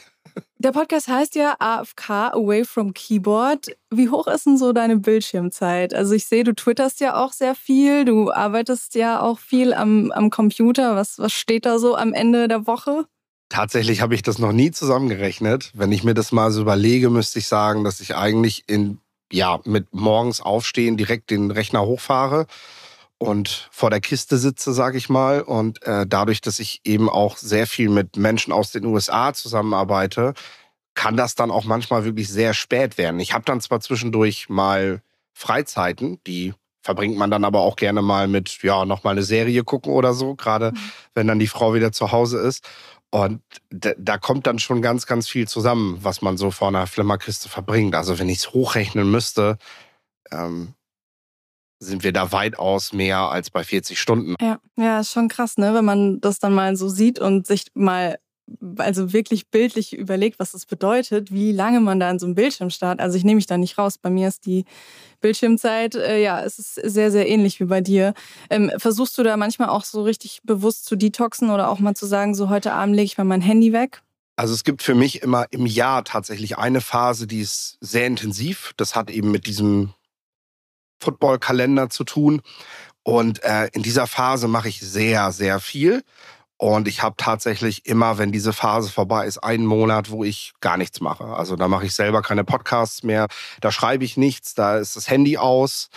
Der 0.58 0.72
Podcast 0.72 1.08
heißt 1.08 1.34
ja 1.34 1.56
AFK, 1.60 2.34
Away 2.34 2.66
from 2.66 2.92
Keyboard. 2.92 3.74
Wie 3.90 4.10
hoch 4.10 4.26
ist 4.26 4.44
denn 4.44 4.58
so 4.58 4.74
deine 4.74 4.98
Bildschirmzeit? 4.98 5.94
Also 5.94 6.12
ich 6.12 6.26
sehe, 6.26 6.44
du 6.44 6.54
twitterst 6.54 7.00
ja 7.00 7.16
auch 7.16 7.32
sehr 7.32 7.54
viel, 7.54 8.04
du 8.04 8.30
arbeitest 8.30 8.96
ja 8.96 9.22
auch 9.22 9.38
viel 9.38 9.72
am, 9.72 10.12
am 10.12 10.28
Computer. 10.28 10.94
Was, 10.94 11.18
was 11.18 11.32
steht 11.32 11.64
da 11.64 11.78
so 11.78 11.96
am 11.96 12.12
Ende 12.12 12.48
der 12.48 12.66
Woche? 12.66 13.06
Tatsächlich 13.48 14.02
habe 14.02 14.14
ich 14.14 14.20
das 14.20 14.38
noch 14.38 14.52
nie 14.52 14.72
zusammengerechnet. 14.72 15.70
Wenn 15.72 15.90
ich 15.90 16.04
mir 16.04 16.14
das 16.14 16.32
mal 16.32 16.50
so 16.50 16.60
überlege, 16.60 17.08
müsste 17.08 17.38
ich 17.38 17.46
sagen, 17.46 17.82
dass 17.82 18.00
ich 18.00 18.14
eigentlich 18.14 18.64
in, 18.66 18.98
ja, 19.32 19.60
mit 19.64 19.94
morgens 19.94 20.42
aufstehen 20.42 20.98
direkt 20.98 21.30
den 21.30 21.50
Rechner 21.50 21.86
hochfahre 21.86 22.46
und 23.18 23.68
vor 23.70 23.90
der 23.90 24.00
Kiste 24.00 24.38
sitze, 24.38 24.72
sage 24.72 24.98
ich 24.98 25.08
mal. 25.08 25.40
Und 25.40 25.82
äh, 25.82 26.06
dadurch, 26.06 26.40
dass 26.40 26.58
ich 26.58 26.80
eben 26.84 27.08
auch 27.08 27.36
sehr 27.36 27.66
viel 27.66 27.88
mit 27.88 28.16
Menschen 28.16 28.52
aus 28.52 28.70
den 28.70 28.84
USA 28.84 29.32
zusammenarbeite, 29.32 30.34
kann 30.94 31.16
das 31.16 31.34
dann 31.34 31.50
auch 31.50 31.64
manchmal 31.64 32.04
wirklich 32.04 32.28
sehr 32.28 32.54
spät 32.54 32.98
werden. 32.98 33.20
Ich 33.20 33.32
habe 33.32 33.44
dann 33.44 33.60
zwar 33.60 33.80
zwischendurch 33.80 34.48
mal 34.48 35.02
Freizeiten, 35.32 36.20
die 36.26 36.54
verbringt 36.82 37.16
man 37.16 37.30
dann 37.30 37.44
aber 37.44 37.60
auch 37.60 37.76
gerne 37.76 38.02
mal 38.02 38.28
mit, 38.28 38.62
ja, 38.62 38.84
nochmal 38.84 39.12
eine 39.12 39.22
Serie 39.22 39.64
gucken 39.64 39.92
oder 39.92 40.12
so, 40.12 40.34
gerade 40.34 40.72
mhm. 40.72 40.78
wenn 41.14 41.26
dann 41.26 41.38
die 41.38 41.46
Frau 41.46 41.74
wieder 41.74 41.92
zu 41.92 42.12
Hause 42.12 42.38
ist. 42.38 42.68
Und 43.10 43.40
da 43.70 44.18
kommt 44.18 44.46
dann 44.46 44.58
schon 44.58 44.82
ganz, 44.82 45.06
ganz 45.06 45.28
viel 45.28 45.46
zusammen, 45.46 45.98
was 46.02 46.20
man 46.20 46.36
so 46.36 46.50
vor 46.50 46.68
einer 46.68 46.86
Flimmerkiste 46.86 47.48
verbringt. 47.48 47.94
Also 47.94 48.18
wenn 48.18 48.28
ich 48.28 48.38
es 48.38 48.52
hochrechnen 48.52 49.08
müsste, 49.08 49.56
ähm, 50.32 50.74
sind 51.78 52.04
wir 52.04 52.12
da 52.12 52.32
weitaus 52.32 52.92
mehr 52.92 53.18
als 53.18 53.50
bei 53.50 53.64
40 53.64 54.00
Stunden. 54.00 54.34
Ja, 54.40 54.58
ja, 54.76 55.00
ist 55.00 55.12
schon 55.12 55.28
krass, 55.28 55.56
ne? 55.56 55.74
Wenn 55.74 55.84
man 55.84 56.20
das 56.20 56.38
dann 56.38 56.54
mal 56.54 56.76
so 56.76 56.88
sieht 56.88 57.18
und 57.18 57.46
sich 57.46 57.66
mal 57.74 58.18
also 58.76 59.12
wirklich 59.12 59.48
bildlich 59.48 59.96
überlegt, 59.96 60.38
was 60.38 60.52
das 60.52 60.66
bedeutet, 60.66 61.32
wie 61.32 61.52
lange 61.52 61.80
man 61.80 61.98
da 61.98 62.10
in 62.10 62.18
so 62.18 62.26
einem 62.26 62.34
Bildschirm 62.34 62.70
starrt. 62.70 63.00
Also 63.00 63.16
ich 63.16 63.24
nehme 63.24 63.36
mich 63.36 63.46
da 63.46 63.56
nicht 63.56 63.78
raus. 63.78 63.98
Bei 63.98 64.10
mir 64.10 64.28
ist 64.28 64.46
die 64.46 64.64
Bildschirmzeit, 65.20 65.94
äh, 65.94 66.22
ja, 66.22 66.42
es 66.42 66.58
ist 66.58 66.74
sehr, 66.74 67.10
sehr 67.10 67.28
ähnlich 67.28 67.60
wie 67.60 67.64
bei 67.64 67.80
dir. 67.80 68.12
Ähm, 68.50 68.70
versuchst 68.76 69.16
du 69.16 69.22
da 69.22 69.36
manchmal 69.36 69.70
auch 69.70 69.84
so 69.84 70.02
richtig 70.02 70.40
bewusst 70.44 70.84
zu 70.84 70.96
detoxen 70.96 71.50
oder 71.50 71.70
auch 71.70 71.78
mal 71.78 71.94
zu 71.94 72.06
sagen, 72.06 72.34
so 72.34 72.50
heute 72.50 72.72
Abend 72.72 72.94
lege 72.94 73.06
ich 73.06 73.18
mal 73.18 73.24
mein 73.24 73.40
Handy 73.40 73.72
weg? 73.72 74.02
Also 74.36 74.52
es 74.52 74.64
gibt 74.64 74.82
für 74.82 74.94
mich 74.94 75.22
immer 75.22 75.46
im 75.50 75.64
Jahr 75.64 76.04
tatsächlich 76.04 76.58
eine 76.58 76.80
Phase, 76.80 77.26
die 77.26 77.40
ist 77.40 77.78
sehr 77.80 78.06
intensiv. 78.06 78.72
Das 78.76 78.94
hat 78.94 79.10
eben 79.10 79.30
mit 79.30 79.46
diesem 79.46 79.94
Football-Kalender 81.04 81.90
zu 81.90 82.04
tun. 82.04 82.42
Und 83.02 83.42
äh, 83.44 83.68
in 83.72 83.82
dieser 83.82 84.06
Phase 84.06 84.48
mache 84.48 84.68
ich 84.68 84.80
sehr, 84.80 85.30
sehr 85.30 85.60
viel. 85.60 86.02
Und 86.56 86.88
ich 86.88 87.02
habe 87.02 87.16
tatsächlich 87.18 87.84
immer, 87.84 88.16
wenn 88.16 88.32
diese 88.32 88.52
Phase 88.52 88.90
vorbei 88.90 89.26
ist, 89.26 89.38
einen 89.38 89.66
Monat, 89.66 90.10
wo 90.10 90.24
ich 90.24 90.54
gar 90.60 90.76
nichts 90.76 91.00
mache. 91.00 91.24
Also 91.24 91.56
da 91.56 91.68
mache 91.68 91.86
ich 91.86 91.94
selber 91.94 92.22
keine 92.22 92.44
Podcasts 92.44 93.02
mehr, 93.02 93.26
da 93.60 93.72
schreibe 93.72 94.04
ich 94.04 94.16
nichts, 94.16 94.54
da 94.54 94.78
ist 94.78 94.96
das 94.96 95.10
Handy 95.10 95.36
aus. 95.36 95.90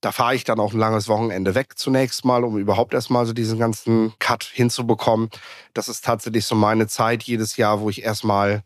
Da 0.00 0.10
fahre 0.10 0.34
ich 0.34 0.42
dann 0.42 0.58
auch 0.58 0.72
ein 0.72 0.80
langes 0.80 1.06
Wochenende 1.06 1.54
weg 1.54 1.78
zunächst 1.78 2.24
mal, 2.24 2.42
um 2.42 2.58
überhaupt 2.58 2.92
erstmal 2.92 3.24
so 3.24 3.32
diesen 3.32 3.58
ganzen 3.60 4.12
Cut 4.18 4.42
hinzubekommen. 4.42 5.30
Das 5.74 5.88
ist 5.88 6.04
tatsächlich 6.04 6.44
so 6.44 6.56
meine 6.56 6.88
Zeit 6.88 7.22
jedes 7.22 7.56
Jahr, 7.56 7.80
wo 7.80 7.88
ich 7.88 8.02
erstmal 8.02 8.64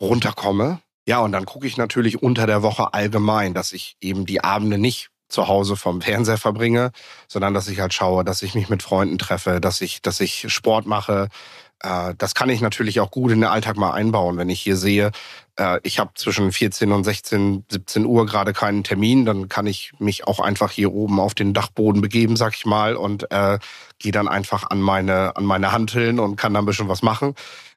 runterkomme. 0.00 0.80
Ja, 1.04 1.18
und 1.18 1.32
dann 1.32 1.44
gucke 1.44 1.66
ich 1.66 1.76
natürlich 1.76 2.22
unter 2.22 2.46
der 2.46 2.62
Woche 2.62 2.94
allgemein, 2.94 3.52
dass 3.52 3.72
ich 3.72 3.96
eben 4.00 4.26
die 4.26 4.44
Abende 4.44 4.78
nicht 4.78 5.10
zu 5.28 5.48
Hause 5.48 5.76
vom 5.76 6.00
Fernseher 6.00 6.38
verbringe, 6.38 6.92
sondern 7.28 7.54
dass 7.54 7.68
ich 7.68 7.80
halt 7.80 7.94
schaue, 7.94 8.24
dass 8.24 8.42
ich 8.42 8.54
mich 8.54 8.68
mit 8.68 8.82
Freunden 8.82 9.18
treffe, 9.18 9.60
dass 9.60 9.80
ich, 9.80 10.02
dass 10.02 10.20
ich 10.20 10.46
Sport 10.52 10.86
mache. 10.86 11.28
Äh, 11.82 12.14
das 12.18 12.34
kann 12.34 12.48
ich 12.48 12.60
natürlich 12.60 13.00
auch 13.00 13.10
gut 13.10 13.32
in 13.32 13.40
den 13.40 13.50
Alltag 13.50 13.76
mal 13.76 13.92
einbauen. 13.92 14.36
Wenn 14.36 14.48
ich 14.48 14.60
hier 14.60 14.76
sehe, 14.76 15.10
äh, 15.58 15.80
ich 15.82 15.98
habe 15.98 16.12
zwischen 16.14 16.52
14 16.52 16.92
und 16.92 17.04
16, 17.04 17.64
17 17.70 18.06
Uhr 18.06 18.26
gerade 18.26 18.52
keinen 18.52 18.84
Termin, 18.84 19.24
dann 19.24 19.48
kann 19.48 19.66
ich 19.66 19.92
mich 19.98 20.26
auch 20.26 20.40
einfach 20.40 20.70
hier 20.70 20.92
oben 20.92 21.20
auf 21.20 21.34
den 21.34 21.54
Dachboden 21.54 22.00
begeben, 22.00 22.36
sag 22.36 22.54
ich 22.54 22.66
mal, 22.66 22.96
und 22.96 23.30
äh, 23.30 23.58
gehe 23.98 24.12
dann 24.12 24.28
einfach 24.28 24.70
an 24.70 24.80
meine, 24.80 25.36
an 25.36 25.44
meine 25.44 25.72
Hanteln 25.72 26.20
und 26.20 26.36
kann 26.36 26.54
dann 26.54 26.64
ein 26.64 26.66
bisschen 26.66 26.88
was 26.88 27.02
machen, 27.02 27.34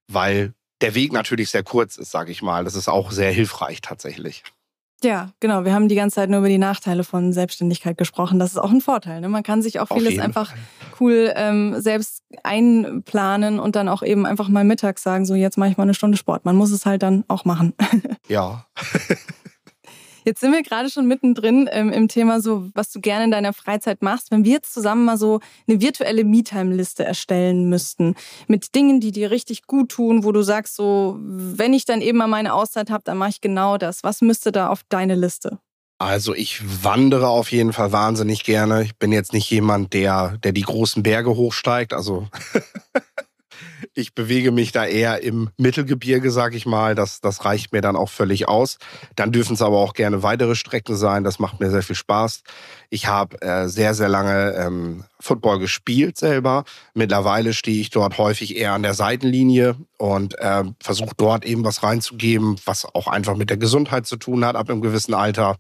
weil 0.08 0.54
der 0.82 0.96
Weg 0.96 1.12
natürlich 1.12 1.50
sehr 1.50 1.64
kurz 1.64 1.98
ist, 1.98 2.12
sag 2.12 2.30
ich 2.30 2.42
mal. 2.42 2.64
Das 2.64 2.76
ist 2.76 2.88
auch 2.88 3.12
sehr 3.12 3.32
hilfreich 3.32 3.82
tatsächlich. 3.82 4.44
Ja, 5.04 5.30
genau. 5.40 5.64
Wir 5.64 5.74
haben 5.74 5.88
die 5.88 5.96
ganze 5.96 6.16
Zeit 6.16 6.30
nur 6.30 6.40
über 6.40 6.50
die 6.50 6.58
Nachteile 6.58 7.04
von 7.04 7.32
Selbstständigkeit 7.32 7.98
gesprochen. 7.98 8.40
Das 8.40 8.52
ist 8.52 8.58
auch 8.58 8.72
ein 8.72 8.82
Vorteil. 8.82 9.22
Ne? 9.22 9.30
Man 9.30 9.44
kann 9.44 9.62
sich 9.62 9.80
auch 9.80 9.88
vieles 9.88 10.20
einfach 10.20 10.54
cool 11.00 11.32
ähm, 11.36 11.80
selbst 11.80 12.24
einplanen 12.44 13.60
und 13.60 13.76
dann 13.76 13.88
auch 13.88 14.04
eben 14.04 14.26
einfach 14.26 14.50
mal 14.50 14.64
mittags 14.64 15.04
sagen, 15.04 15.26
so 15.26 15.36
jetzt 15.36 15.58
mache 15.58 15.70
ich 15.70 15.78
mal 15.78 15.84
eine 15.84 15.94
Stunde 15.94 16.18
Sport. 16.18 16.44
Man 16.46 16.56
muss 16.56 16.72
es 16.72 16.86
halt 16.86 17.04
dann 17.04 17.24
auch 17.28 17.46
machen. 17.46 17.74
Ja. 18.28 18.68
Jetzt 20.30 20.42
sind 20.42 20.52
wir 20.52 20.62
gerade 20.62 20.92
schon 20.92 21.08
mittendrin 21.08 21.68
ähm, 21.72 21.92
im 21.92 22.08
Thema 22.08 22.40
so, 22.40 22.70
was 22.76 22.92
du 22.92 23.02
gerne 23.02 23.24
in 23.24 23.32
deiner 23.32 23.52
Freizeit 23.52 24.04
machst. 24.04 24.30
Wenn 24.30 24.46
wir 24.46 24.52
jetzt 24.52 24.72
zusammen 24.72 25.04
mal 25.04 25.18
so 25.18 25.40
eine 25.68 25.82
virtuelle 25.82 26.24
Me-Time-Liste 26.24 27.04
erstellen 27.04 27.68
müssten 27.68 28.14
mit 28.46 28.76
Dingen, 28.76 29.00
die 29.00 29.12
dir 29.12 29.32
richtig 29.32 29.66
gut 29.66 29.90
tun, 29.90 30.24
wo 30.24 30.32
du 30.32 30.44
sagst 30.44 30.76
so, 30.76 31.18
wenn 31.20 31.74
ich 31.74 31.86
dann 31.86 32.02
eben 32.02 32.20
mal 32.20 32.28
meine 32.28 32.54
Auszeit 32.54 32.92
habe, 32.92 33.04
dann 33.04 33.18
mache 33.18 33.32
ich 33.32 33.42
genau 33.42 33.80
das. 33.80 34.04
Was 34.04 34.22
müsste 34.22 34.52
da 34.52 34.68
auf 34.68 34.82
deine 34.88 35.16
Liste? 35.16 35.58
Also 35.98 36.36
ich 36.36 36.62
wandere 36.84 37.30
auf 37.30 37.52
jeden 37.52 37.74
Fall 37.74 37.92
wahnsinnig 37.92 38.44
gerne. 38.44 38.84
Ich 38.84 38.96
bin 38.98 39.12
jetzt 39.12 39.34
nicht 39.34 39.50
jemand, 39.50 39.94
der, 39.94 40.38
der 40.44 40.52
die 40.52 40.62
großen 40.62 41.02
Berge 41.02 41.36
hochsteigt. 41.36 41.92
Also 41.92 42.28
Ich 44.00 44.16
bewege 44.16 44.52
mich 44.52 44.72
da 44.72 44.86
eher 44.86 45.22
im 45.22 45.50
Mittelgebirge, 45.58 46.32
sag 46.32 46.56
ich 46.56 46.66
mal. 46.66 46.96
Das, 46.96 47.20
das 47.20 47.44
reicht 47.44 47.74
mir 47.74 47.82
dann 47.82 47.96
auch 47.96 48.10
völlig 48.10 48.48
aus. 48.48 48.78
Dann 49.16 49.32
dürfen 49.32 49.54
es 49.54 49.62
aber 49.62 49.78
auch 49.78 49.94
gerne 49.94 50.24
weitere 50.24 50.56
Strecken 50.56 50.96
sein. 50.96 51.24
Das 51.24 51.38
macht 51.38 51.60
mir 51.60 51.70
sehr 51.70 51.84
viel 51.84 51.98
Spaß. 51.98 52.44
Ich 52.90 53.08
habe 53.08 53.42
äh, 53.42 53.68
sehr, 53.68 53.94
sehr 53.94 54.10
lange 54.10 54.54
ähm, 54.54 55.04
Football 55.22 55.60
gespielt 55.60 56.18
selber. 56.18 56.64
Mittlerweile 56.94 57.54
stehe 57.54 57.82
ich 57.82 57.90
dort 57.90 58.18
häufig 58.18 58.56
eher 58.56 58.74
an 58.74 58.84
der 58.84 58.94
Seitenlinie 58.94 59.76
und 59.98 60.40
äh, 60.40 60.64
versuche 60.82 61.14
dort 61.18 61.46
eben 61.46 61.64
was 61.64 61.84
reinzugeben, 61.84 62.56
was 62.66 62.86
auch 62.86 63.08
einfach 63.08 63.36
mit 63.36 63.50
der 63.50 63.58
Gesundheit 63.58 64.06
zu 64.06 64.18
tun 64.18 64.46
hat. 64.46 64.56
Ab 64.56 64.70
einem 64.70 64.82
gewissen 64.82 65.14
Alter 65.14 65.58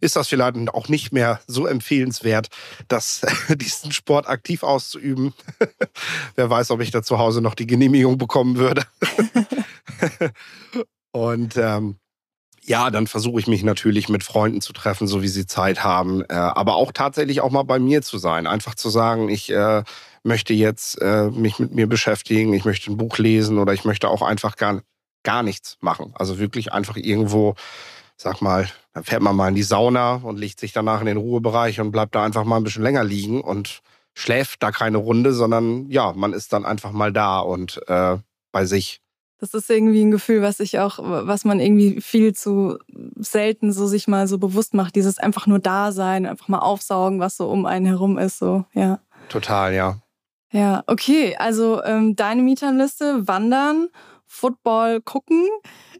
ist 0.00 0.16
das 0.16 0.28
vielleicht 0.28 0.56
auch 0.74 0.88
nicht 0.88 1.12
mehr 1.12 1.40
so 1.46 1.66
empfehlenswert, 1.66 2.48
dass 2.88 3.22
diesen 3.48 3.92
Sport 3.92 4.28
aktiv 4.28 4.62
auszuüben. 4.62 5.32
Wer 6.36 6.50
weiß, 6.50 6.70
ob 6.70 6.80
ich 6.80 6.90
da 6.90 7.02
zu 7.02 7.18
Hause 7.18 7.40
noch 7.40 7.54
die 7.54 7.66
Genehmigung 7.66 8.18
bekommen 8.18 8.56
würde. 8.56 8.84
und 11.12 11.56
ähm, 11.56 11.96
ja, 12.68 12.90
dann 12.90 13.06
versuche 13.06 13.40
ich 13.40 13.46
mich 13.46 13.62
natürlich 13.62 14.10
mit 14.10 14.22
Freunden 14.22 14.60
zu 14.60 14.74
treffen, 14.74 15.06
so 15.08 15.22
wie 15.22 15.28
sie 15.28 15.46
Zeit 15.46 15.82
haben, 15.84 16.22
äh, 16.28 16.34
aber 16.34 16.76
auch 16.76 16.92
tatsächlich 16.92 17.40
auch 17.40 17.50
mal 17.50 17.62
bei 17.62 17.78
mir 17.78 18.02
zu 18.02 18.18
sein. 18.18 18.46
Einfach 18.46 18.74
zu 18.74 18.90
sagen, 18.90 19.30
ich 19.30 19.50
äh, 19.50 19.82
möchte 20.22 20.52
jetzt 20.52 21.00
äh, 21.00 21.30
mich 21.30 21.58
mit 21.58 21.74
mir 21.74 21.86
beschäftigen, 21.86 22.52
ich 22.52 22.66
möchte 22.66 22.92
ein 22.92 22.98
Buch 22.98 23.16
lesen 23.16 23.58
oder 23.58 23.72
ich 23.72 23.86
möchte 23.86 24.08
auch 24.08 24.20
einfach 24.20 24.56
gar, 24.56 24.82
gar 25.22 25.42
nichts 25.42 25.78
machen. 25.80 26.12
Also 26.14 26.38
wirklich 26.38 26.70
einfach 26.72 26.96
irgendwo, 26.96 27.54
sag 28.18 28.42
mal, 28.42 28.68
dann 28.92 29.04
fährt 29.04 29.22
man 29.22 29.34
mal 29.34 29.48
in 29.48 29.54
die 29.54 29.62
Sauna 29.62 30.16
und 30.16 30.38
legt 30.38 30.60
sich 30.60 30.72
danach 30.72 31.00
in 31.00 31.06
den 31.06 31.16
Ruhebereich 31.16 31.80
und 31.80 31.90
bleibt 31.90 32.14
da 32.14 32.22
einfach 32.22 32.44
mal 32.44 32.58
ein 32.58 32.64
bisschen 32.64 32.82
länger 32.82 33.02
liegen 33.02 33.40
und 33.40 33.80
schläft 34.14 34.62
da 34.62 34.72
keine 34.72 34.98
Runde, 34.98 35.32
sondern 35.32 35.88
ja, 35.88 36.12
man 36.12 36.34
ist 36.34 36.52
dann 36.52 36.66
einfach 36.66 36.92
mal 36.92 37.14
da 37.14 37.38
und 37.38 37.80
äh, 37.88 38.18
bei 38.52 38.66
sich. 38.66 39.00
Das 39.38 39.54
ist 39.54 39.70
irgendwie 39.70 40.02
ein 40.02 40.10
Gefühl, 40.10 40.42
was 40.42 40.58
ich 40.58 40.78
auch, 40.80 40.98
was 41.00 41.44
man 41.44 41.60
irgendwie 41.60 42.00
viel 42.00 42.34
zu 42.34 42.78
selten 43.16 43.72
so 43.72 43.86
sich 43.86 44.08
mal 44.08 44.26
so 44.26 44.38
bewusst 44.38 44.74
macht. 44.74 44.96
Dieses 44.96 45.18
einfach 45.18 45.46
nur 45.46 45.60
da 45.60 45.92
sein, 45.92 46.26
einfach 46.26 46.48
mal 46.48 46.58
aufsaugen, 46.58 47.20
was 47.20 47.36
so 47.36 47.48
um 47.48 47.64
einen 47.64 47.86
herum 47.86 48.18
ist, 48.18 48.38
so, 48.38 48.64
ja. 48.74 49.00
Total, 49.28 49.74
ja. 49.74 49.98
Ja, 50.50 50.82
okay. 50.86 51.36
Also 51.38 51.82
ähm, 51.84 52.16
deine 52.16 52.42
Mieterliste, 52.42 53.28
Wandern, 53.28 53.88
Football 54.26 55.00
gucken, 55.02 55.46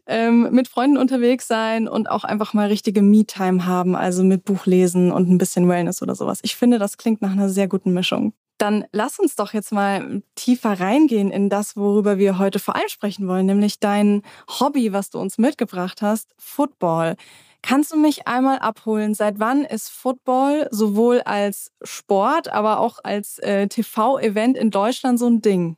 ähm, 0.05 0.49
mit 0.51 0.67
Freunden 0.67 0.97
unterwegs 0.97 1.47
sein 1.47 1.87
und 1.87 2.09
auch 2.09 2.23
einfach 2.23 2.53
mal 2.53 2.67
richtige 2.67 3.01
Me-Time 3.01 3.65
haben, 3.65 3.95
also 3.95 4.23
mit 4.23 4.43
Buch 4.43 4.65
lesen 4.65 5.11
und 5.11 5.29
ein 5.29 5.37
bisschen 5.37 5.67
Wellness 5.67 6.01
oder 6.01 6.15
sowas. 6.15 6.39
Ich 6.41 6.55
finde, 6.55 6.79
das 6.79 6.97
klingt 6.97 7.21
nach 7.21 7.31
einer 7.31 7.49
sehr 7.49 7.67
guten 7.67 7.93
Mischung. 7.93 8.33
Dann 8.59 8.85
lass 8.91 9.19
uns 9.19 9.35
doch 9.35 9.53
jetzt 9.53 9.71
mal 9.71 10.21
tiefer 10.35 10.79
reingehen 10.79 11.31
in 11.31 11.49
das, 11.49 11.75
worüber 11.77 12.17
wir 12.17 12.37
heute 12.37 12.59
vor 12.59 12.75
allem 12.75 12.89
sprechen 12.89 13.27
wollen, 13.27 13.45
nämlich 13.45 13.79
dein 13.79 14.21
Hobby, 14.59 14.93
was 14.93 15.09
du 15.09 15.19
uns 15.19 15.37
mitgebracht 15.37 16.01
hast, 16.01 16.35
Football. 16.37 17.15
Kannst 17.61 17.91
du 17.91 17.97
mich 17.97 18.27
einmal 18.27 18.59
abholen? 18.59 19.13
Seit 19.13 19.39
wann 19.39 19.63
ist 19.63 19.89
Football 19.89 20.67
sowohl 20.71 21.21
als 21.21 21.71
Sport, 21.83 22.51
aber 22.51 22.79
auch 22.79 22.99
als 23.03 23.39
äh, 23.39 23.67
TV-Event 23.67 24.57
in 24.57 24.71
Deutschland 24.71 25.19
so 25.19 25.27
ein 25.27 25.41
Ding? 25.41 25.77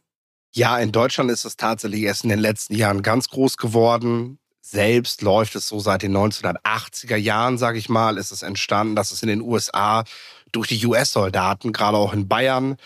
Ja, 0.52 0.78
in 0.80 0.92
Deutschland 0.92 1.32
ist 1.32 1.46
es 1.46 1.58
tatsächlich 1.58 2.02
erst 2.02 2.24
in 2.24 2.30
den 2.30 2.40
letzten 2.40 2.76
Jahren 2.76 3.04
ganz 3.04 3.30
groß 3.30 3.58
geworden. 3.58 4.40
Selbst 4.60 5.22
läuft 5.22 5.56
es 5.56 5.68
so 5.68 5.80
seit 5.80 6.04
den 6.04 6.16
1980er 6.16 7.16
Jahren, 7.16 7.58
sage 7.58 7.80
ich 7.80 7.90
mal, 7.90 8.18
ist 8.18 8.32
es 8.32 8.44
entstanden, 8.44 8.96
dass 8.96 9.12
es 9.12 9.24
in 9.24 9.30
den 9.30 9.42
USA 9.42 10.04
durch 10.52 10.68
die 10.68 10.86
US-Soldaten, 10.86 11.74
gerade 11.74 11.98
auch 11.98 12.14
in 12.14 12.28
Bayern, 12.28 12.78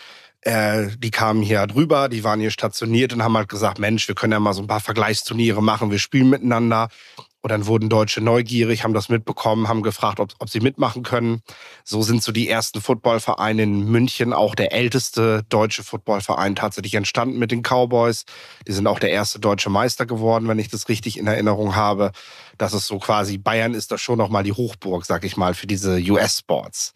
äh, 0.46 0.88
die 0.98 1.10
kamen 1.10 1.42
hier 1.42 1.66
drüber, 1.66 2.08
die 2.08 2.22
waren 2.22 2.38
hier 2.38 2.52
stationiert 2.52 3.12
und 3.12 3.22
haben 3.22 3.36
halt 3.36 3.48
gesagt, 3.48 3.80
Mensch, 3.80 4.06
wir 4.06 4.14
können 4.14 4.32
ja 4.32 4.40
mal 4.40 4.52
so 4.52 4.62
ein 4.62 4.68
paar 4.68 4.80
Vergleichsturniere 4.80 5.62
machen, 5.62 5.90
wir 5.90 5.98
spielen 5.98 6.30
miteinander. 6.30 6.88
Und 7.42 7.50
dann 7.50 7.66
wurden 7.66 7.88
Deutsche 7.88 8.20
neugierig, 8.20 8.82
haben 8.82 8.92
das 8.92 9.08
mitbekommen, 9.08 9.68
haben 9.68 9.82
gefragt, 9.82 10.18
ob, 10.18 10.32
ob 10.40 10.50
sie 10.50 10.58
mitmachen 10.58 11.04
können. 11.04 11.42
So 11.84 12.02
sind 12.02 12.20
so 12.20 12.32
die 12.32 12.48
ersten 12.48 12.80
Footballvereine 12.80 13.62
in 13.62 13.84
München, 13.84 14.32
auch 14.32 14.56
der 14.56 14.72
älteste 14.72 15.44
deutsche 15.48 15.84
Footballverein 15.84 16.56
tatsächlich 16.56 16.94
entstanden 16.94 17.38
mit 17.38 17.52
den 17.52 17.62
Cowboys. 17.62 18.24
Die 18.66 18.72
sind 18.72 18.88
auch 18.88 18.98
der 18.98 19.10
erste 19.10 19.38
deutsche 19.38 19.70
Meister 19.70 20.06
geworden, 20.06 20.48
wenn 20.48 20.58
ich 20.58 20.70
das 20.70 20.88
richtig 20.88 21.18
in 21.18 21.28
Erinnerung 21.28 21.76
habe. 21.76 22.10
Das 22.58 22.72
ist 22.72 22.86
so 22.86 22.98
quasi, 22.98 23.38
Bayern 23.38 23.74
ist 23.74 23.92
da 23.92 23.98
schon 23.98 24.18
nochmal 24.18 24.42
die 24.42 24.52
Hochburg, 24.52 25.06
sag 25.06 25.24
ich 25.24 25.36
mal, 25.36 25.54
für 25.54 25.68
diese 25.68 25.98
US-Sports. 25.98 26.94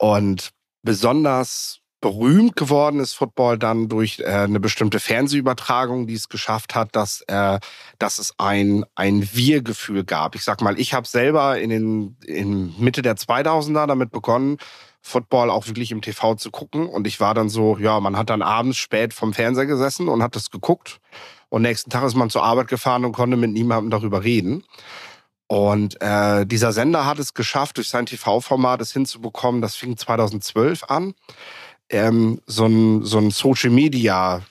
Und 0.00 0.52
besonders 0.82 1.80
berühmt 2.00 2.56
geworden 2.56 3.00
ist 3.00 3.12
Football 3.12 3.58
dann 3.58 3.88
durch 3.88 4.20
äh, 4.20 4.24
eine 4.24 4.58
bestimmte 4.58 4.98
Fernsehübertragung, 4.98 6.06
die 6.06 6.14
es 6.14 6.30
geschafft 6.30 6.74
hat, 6.74 6.96
dass, 6.96 7.20
äh, 7.26 7.60
dass 7.98 8.18
es 8.18 8.32
ein, 8.38 8.86
ein 8.94 9.28
Wir-Gefühl 9.34 10.04
gab. 10.04 10.34
Ich 10.36 10.42
sag 10.42 10.62
mal, 10.62 10.80
ich 10.80 10.94
habe 10.94 11.06
selber 11.06 11.60
in 11.60 11.68
den 11.68 12.16
in 12.24 12.74
Mitte 12.78 13.02
der 13.02 13.16
2000er 13.16 13.86
damit 13.86 14.10
begonnen, 14.10 14.56
Football 15.02 15.50
auch 15.50 15.66
wirklich 15.66 15.92
im 15.92 16.00
TV 16.00 16.34
zu 16.36 16.50
gucken. 16.50 16.86
Und 16.86 17.06
ich 17.06 17.20
war 17.20 17.34
dann 17.34 17.50
so, 17.50 17.76
ja, 17.76 18.00
man 18.00 18.16
hat 18.16 18.30
dann 18.30 18.40
abends 18.40 18.78
spät 18.78 19.12
vom 19.12 19.34
Fernseher 19.34 19.66
gesessen 19.66 20.08
und 20.08 20.22
hat 20.22 20.34
das 20.34 20.50
geguckt. 20.50 20.98
Und 21.50 21.60
nächsten 21.60 21.90
Tag 21.90 22.04
ist 22.04 22.14
man 22.14 22.30
zur 22.30 22.42
Arbeit 22.42 22.68
gefahren 22.68 23.04
und 23.04 23.12
konnte 23.12 23.36
mit 23.36 23.50
niemandem 23.50 23.90
darüber 23.90 24.24
reden. 24.24 24.64
Und 25.50 26.00
äh, 26.00 26.46
dieser 26.46 26.70
Sender 26.70 27.06
hat 27.06 27.18
es 27.18 27.34
geschafft, 27.34 27.78
durch 27.78 27.88
sein 27.88 28.06
TV-Format 28.06 28.80
es 28.82 28.92
hinzubekommen. 28.92 29.60
Das 29.60 29.74
fing 29.74 29.96
2012 29.96 30.84
an 30.84 31.14
ähm, 31.88 32.40
so 32.46 32.66
ein, 32.66 33.02
so 33.02 33.18
ein 33.18 33.32
Social 33.32 33.70
Media 33.70 34.42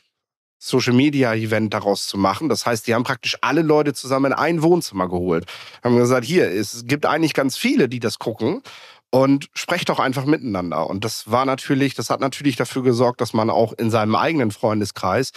Social 0.57 0.91
Media 0.91 1.33
Event 1.33 1.73
daraus 1.73 2.07
zu 2.07 2.17
machen. 2.17 2.49
Das 2.49 2.65
heißt, 2.65 2.85
die 2.85 2.93
haben 2.93 3.05
praktisch 3.05 3.37
alle 3.39 3.61
Leute 3.61 3.93
zusammen 3.93 4.33
in 4.33 4.37
ein 4.37 4.61
Wohnzimmer 4.61 5.07
geholt. 5.07 5.45
Haben 5.85 5.95
gesagt, 5.95 6.25
hier, 6.25 6.51
es 6.51 6.83
gibt 6.85 7.05
eigentlich 7.05 7.33
ganz 7.33 7.55
viele, 7.55 7.87
die 7.87 8.01
das 8.01 8.19
gucken 8.19 8.61
und 9.09 9.47
sprecht 9.53 9.87
doch 9.87 9.99
einfach 9.99 10.25
miteinander. 10.25 10.85
Und 10.89 11.05
das 11.05 11.31
war 11.31 11.45
natürlich, 11.45 11.95
das 11.95 12.09
hat 12.09 12.19
natürlich 12.19 12.57
dafür 12.57 12.83
gesorgt, 12.83 13.21
dass 13.21 13.31
man 13.31 13.49
auch 13.49 13.71
in 13.71 13.89
seinem 13.89 14.15
eigenen 14.15 14.51
Freundeskreis 14.51 15.31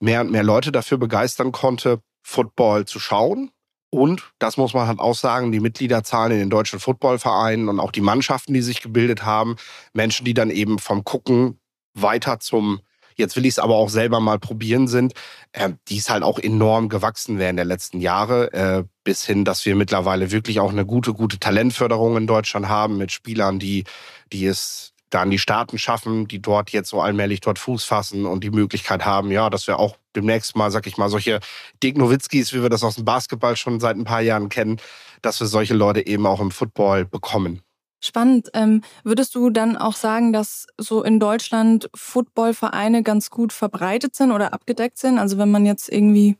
mehr 0.00 0.20
und 0.20 0.30
mehr 0.30 0.44
Leute 0.44 0.70
dafür 0.70 0.98
begeistern 0.98 1.50
konnte, 1.50 2.02
Football 2.22 2.84
zu 2.84 3.00
schauen, 3.00 3.50
und, 3.90 4.32
das 4.38 4.56
muss 4.56 4.74
man 4.74 4.86
halt 4.86 4.98
auch 4.98 5.14
sagen, 5.14 5.52
die 5.52 5.60
Mitgliederzahlen 5.60 6.32
in 6.32 6.38
den 6.38 6.50
deutschen 6.50 6.80
Footballvereinen 6.80 7.68
und 7.68 7.80
auch 7.80 7.92
die 7.92 8.00
Mannschaften, 8.00 8.52
die 8.52 8.62
sich 8.62 8.82
gebildet 8.82 9.24
haben, 9.24 9.56
Menschen, 9.92 10.24
die 10.24 10.34
dann 10.34 10.50
eben 10.50 10.78
vom 10.78 11.04
Gucken 11.04 11.58
weiter 11.94 12.40
zum 12.40 12.80
jetzt 13.18 13.36
will 13.36 13.44
ich 13.44 13.54
es 13.54 13.58
aber 13.58 13.74
auch 13.74 13.90
selber 13.90 14.20
mal 14.20 14.38
probieren 14.38 14.88
sind, 14.88 15.12
äh, 15.52 15.70
die 15.88 15.96
ist 15.96 16.08
halt 16.08 16.22
auch 16.22 16.38
enorm 16.38 16.88
gewachsen 16.88 17.38
während 17.38 17.58
der 17.58 17.66
letzten 17.66 18.00
Jahre, 18.00 18.52
äh, 18.52 18.84
bis 19.04 19.26
hin, 19.26 19.44
dass 19.44 19.66
wir 19.66 19.74
mittlerweile 19.74 20.30
wirklich 20.30 20.60
auch 20.60 20.70
eine 20.70 20.86
gute, 20.86 21.12
gute 21.12 21.38
Talentförderung 21.38 22.16
in 22.16 22.26
Deutschland 22.26 22.68
haben 22.68 22.96
mit 22.96 23.12
Spielern, 23.12 23.58
die, 23.58 23.84
die 24.32 24.46
es 24.46 24.92
da 25.10 25.22
an 25.22 25.30
die 25.30 25.38
Staaten 25.38 25.78
schaffen, 25.78 26.28
die 26.28 26.40
dort 26.40 26.70
jetzt 26.70 26.90
so 26.90 27.00
allmählich 27.00 27.40
dort 27.40 27.58
Fuß 27.58 27.84
fassen 27.84 28.26
und 28.26 28.44
die 28.44 28.50
Möglichkeit 28.50 29.04
haben, 29.04 29.30
ja, 29.30 29.50
dass 29.50 29.66
wir 29.66 29.78
auch 29.78 29.96
demnächst 30.14 30.56
mal, 30.56 30.70
sag 30.70 30.86
ich 30.86 30.96
mal, 30.96 31.08
solche 31.08 31.40
Dirk 31.82 31.96
Nowitzkis, 31.96 32.52
wie 32.52 32.62
wir 32.62 32.68
das 32.68 32.84
aus 32.84 32.96
dem 32.96 33.04
Basketball 33.04 33.56
schon 33.56 33.80
seit 33.80 33.96
ein 33.96 34.04
paar 34.04 34.20
Jahren 34.20 34.48
kennen, 34.48 34.78
dass 35.22 35.40
wir 35.40 35.46
solche 35.46 35.74
Leute 35.74 36.06
eben 36.06 36.26
auch 36.26 36.40
im 36.40 36.50
Football 36.50 37.04
bekommen. 37.04 37.62
Spannend. 38.00 38.48
Ähm, 38.54 38.82
würdest 39.02 39.34
du 39.34 39.50
dann 39.50 39.76
auch 39.76 39.96
sagen, 39.96 40.32
dass 40.32 40.66
so 40.78 41.02
in 41.02 41.18
Deutschland 41.18 41.90
Footballvereine 41.96 43.02
ganz 43.02 43.28
gut 43.28 43.52
verbreitet 43.52 44.14
sind 44.14 44.30
oder 44.30 44.52
abgedeckt 44.52 44.98
sind? 44.98 45.18
Also 45.18 45.36
wenn 45.36 45.50
man 45.50 45.66
jetzt 45.66 45.88
irgendwie 45.88 46.36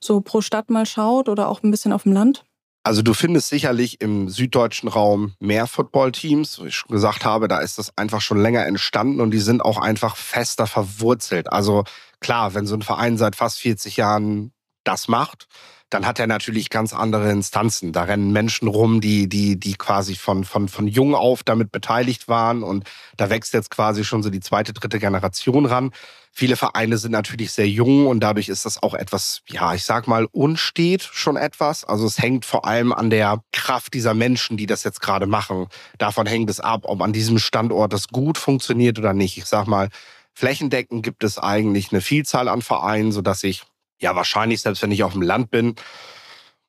so 0.00 0.22
pro 0.22 0.40
Stadt 0.40 0.70
mal 0.70 0.86
schaut 0.86 1.28
oder 1.28 1.48
auch 1.48 1.62
ein 1.62 1.70
bisschen 1.70 1.92
auf 1.92 2.04
dem 2.04 2.12
Land? 2.12 2.44
Also 2.84 3.02
du 3.02 3.14
findest 3.14 3.48
sicherlich 3.48 4.00
im 4.00 4.28
süddeutschen 4.28 4.88
Raum 4.88 5.34
mehr 5.38 5.66
Footballteams. 5.68 6.62
Wie 6.62 6.68
ich 6.68 6.76
schon 6.76 6.90
gesagt 6.90 7.24
habe, 7.24 7.46
da 7.46 7.58
ist 7.58 7.78
das 7.78 7.96
einfach 7.96 8.20
schon 8.20 8.42
länger 8.42 8.66
entstanden 8.66 9.20
und 9.20 9.30
die 9.30 9.38
sind 9.38 9.62
auch 9.62 9.78
einfach 9.78 10.16
fester 10.16 10.66
verwurzelt. 10.66 11.52
Also 11.52 11.84
klar, 12.20 12.54
wenn 12.54 12.66
so 12.66 12.74
ein 12.74 12.82
Verein 12.82 13.16
seit 13.18 13.36
fast 13.36 13.60
40 13.60 13.96
Jahren 13.96 14.52
das 14.82 15.06
macht, 15.06 15.46
dann 15.92 16.06
hat 16.06 16.18
er 16.18 16.26
natürlich 16.26 16.70
ganz 16.70 16.94
andere 16.94 17.30
Instanzen. 17.30 17.92
Da 17.92 18.04
rennen 18.04 18.32
Menschen 18.32 18.66
rum, 18.66 19.02
die, 19.02 19.28
die, 19.28 19.60
die 19.60 19.74
quasi 19.74 20.14
von, 20.14 20.44
von, 20.44 20.68
von 20.68 20.88
jung 20.88 21.14
auf 21.14 21.42
damit 21.42 21.70
beteiligt 21.70 22.28
waren. 22.28 22.62
Und 22.62 22.88
da 23.18 23.28
wächst 23.28 23.52
jetzt 23.52 23.70
quasi 23.70 24.02
schon 24.02 24.22
so 24.22 24.30
die 24.30 24.40
zweite, 24.40 24.72
dritte 24.72 24.98
Generation 24.98 25.66
ran. 25.66 25.90
Viele 26.32 26.56
Vereine 26.56 26.96
sind 26.96 27.12
natürlich 27.12 27.52
sehr 27.52 27.68
jung 27.68 28.06
und 28.06 28.20
dadurch 28.20 28.48
ist 28.48 28.64
das 28.64 28.82
auch 28.82 28.94
etwas, 28.94 29.42
ja, 29.48 29.74
ich 29.74 29.84
sag 29.84 30.08
mal, 30.08 30.26
unstet 30.32 31.02
schon 31.02 31.36
etwas. 31.36 31.84
Also 31.84 32.06
es 32.06 32.18
hängt 32.18 32.46
vor 32.46 32.64
allem 32.64 32.94
an 32.94 33.10
der 33.10 33.42
Kraft 33.52 33.92
dieser 33.92 34.14
Menschen, 34.14 34.56
die 34.56 34.64
das 34.64 34.84
jetzt 34.84 35.02
gerade 35.02 35.26
machen. 35.26 35.66
Davon 35.98 36.24
hängt 36.24 36.48
es 36.48 36.58
ab, 36.58 36.84
ob 36.84 37.02
an 37.02 37.12
diesem 37.12 37.38
Standort 37.38 37.92
das 37.92 38.08
gut 38.08 38.38
funktioniert 38.38 38.98
oder 38.98 39.12
nicht. 39.12 39.36
Ich 39.36 39.44
sag 39.44 39.66
mal, 39.66 39.90
flächendeckend 40.32 41.02
gibt 41.02 41.22
es 41.22 41.38
eigentlich 41.38 41.92
eine 41.92 42.00
Vielzahl 42.00 42.48
an 42.48 42.62
Vereinen, 42.62 43.12
sodass 43.12 43.42
ich 43.44 43.64
ja 44.02 44.14
wahrscheinlich, 44.14 44.60
selbst 44.60 44.82
wenn 44.82 44.90
ich 44.90 45.02
auf 45.02 45.12
dem 45.12 45.22
Land 45.22 45.50
bin, 45.50 45.76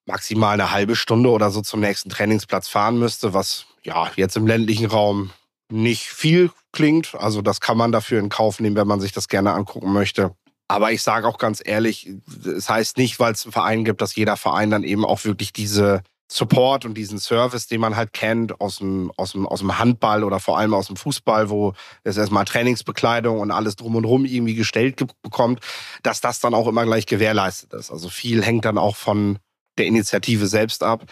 maximal 0.06 0.54
eine 0.54 0.72
halbe 0.72 0.96
Stunde 0.96 1.30
oder 1.30 1.50
so 1.50 1.62
zum 1.62 1.80
nächsten 1.80 2.10
Trainingsplatz 2.10 2.68
fahren 2.68 2.98
müsste, 2.98 3.34
was 3.34 3.66
ja 3.84 4.12
jetzt 4.16 4.38
im 4.38 4.48
ländlichen 4.48 4.86
Raum 4.86 5.32
nicht 5.70 6.04
viel 6.04 6.52
klingt. 6.72 7.16
Also 7.16 7.42
das 7.42 7.62
kann 7.62 7.78
man 7.78 7.92
dafür 7.92 8.20
in 8.20 8.30
Kauf 8.30 8.60
nehmen, 8.60 8.75
wenn 8.75 8.88
man 8.88 9.00
sich 9.00 9.12
das 9.12 9.28
gerne 9.28 9.54
angucken 9.54 9.92
möchte. 9.94 10.36
Aber 10.68 10.92
ich 10.92 11.04
sage 11.04 11.28
auch 11.28 11.38
ganz 11.38 11.62
ehrlich, 11.63 12.10
es 12.46 12.70
heißt 12.70 12.98
nicht, 12.98 13.20
weil 13.20 13.34
es 13.34 13.44
einen 13.44 13.52
Verein 13.52 13.86
gibt, 13.86 14.02
dass 14.02 14.16
jeder 14.16 14.38
Verein 14.38 14.70
dann 14.70 14.84
eben 14.84 15.06
auch 15.06 15.24
wirklich 15.25 15.54
diese 15.54 16.04
Support 16.32 16.86
und 16.86 16.96
diesen 16.96 17.20
Service, 17.20 17.68
den 17.68 17.82
man 17.82 17.96
halt 17.96 18.13
kennt 18.13 18.60
aus 18.60 18.77
dem, 18.77 19.12
aus 19.18 19.34
dem, 19.34 19.48
aus 19.48 19.60
dem 19.60 19.77
Handball 19.77 20.24
oder 20.24 20.39
vor 20.39 20.58
allem 20.58 20.74
aus 20.74 20.88
dem 20.88 20.96
Fußball, 20.96 21.50
wo 21.50 21.74
es 22.03 22.18
erstmal 22.18 22.46
Trainingsbekleidung 22.46 23.39
und 23.39 23.51
alles 23.51 23.75
drum 23.75 23.96
und 23.96 24.06
rum 24.06 24.25
irgendwie 24.25 24.56
gestellt 24.56 25.03
bekommt, 25.22 25.60
dass 26.01 26.22
das 26.22 26.39
dann 26.39 26.53
auch 26.53 26.68
immer 26.68 26.86
gleich 26.86 27.06
gewährleistet 27.06 27.74
ist. 27.74 27.92
Also 27.92 28.10
viel 28.10 28.44
hängt 28.44 28.65
dann 28.65 28.77
auch 28.77 28.96
von 28.96 29.38
der 29.77 29.86
Initiative 29.86 30.48
selbst 30.48 30.84
ab. 30.84 31.06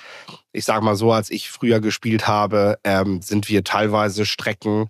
Ich 0.51 0.65
sage 0.65 0.84
mal 0.84 0.96
so, 0.96 1.12
als 1.12 1.30
ich 1.32 1.50
früher 1.50 1.80
gespielt 1.80 2.27
habe, 2.27 2.77
ähm, 2.84 3.22
sind 3.22 3.50
wir 3.50 3.63
teilweise 3.63 4.25
Strecken 4.25 4.89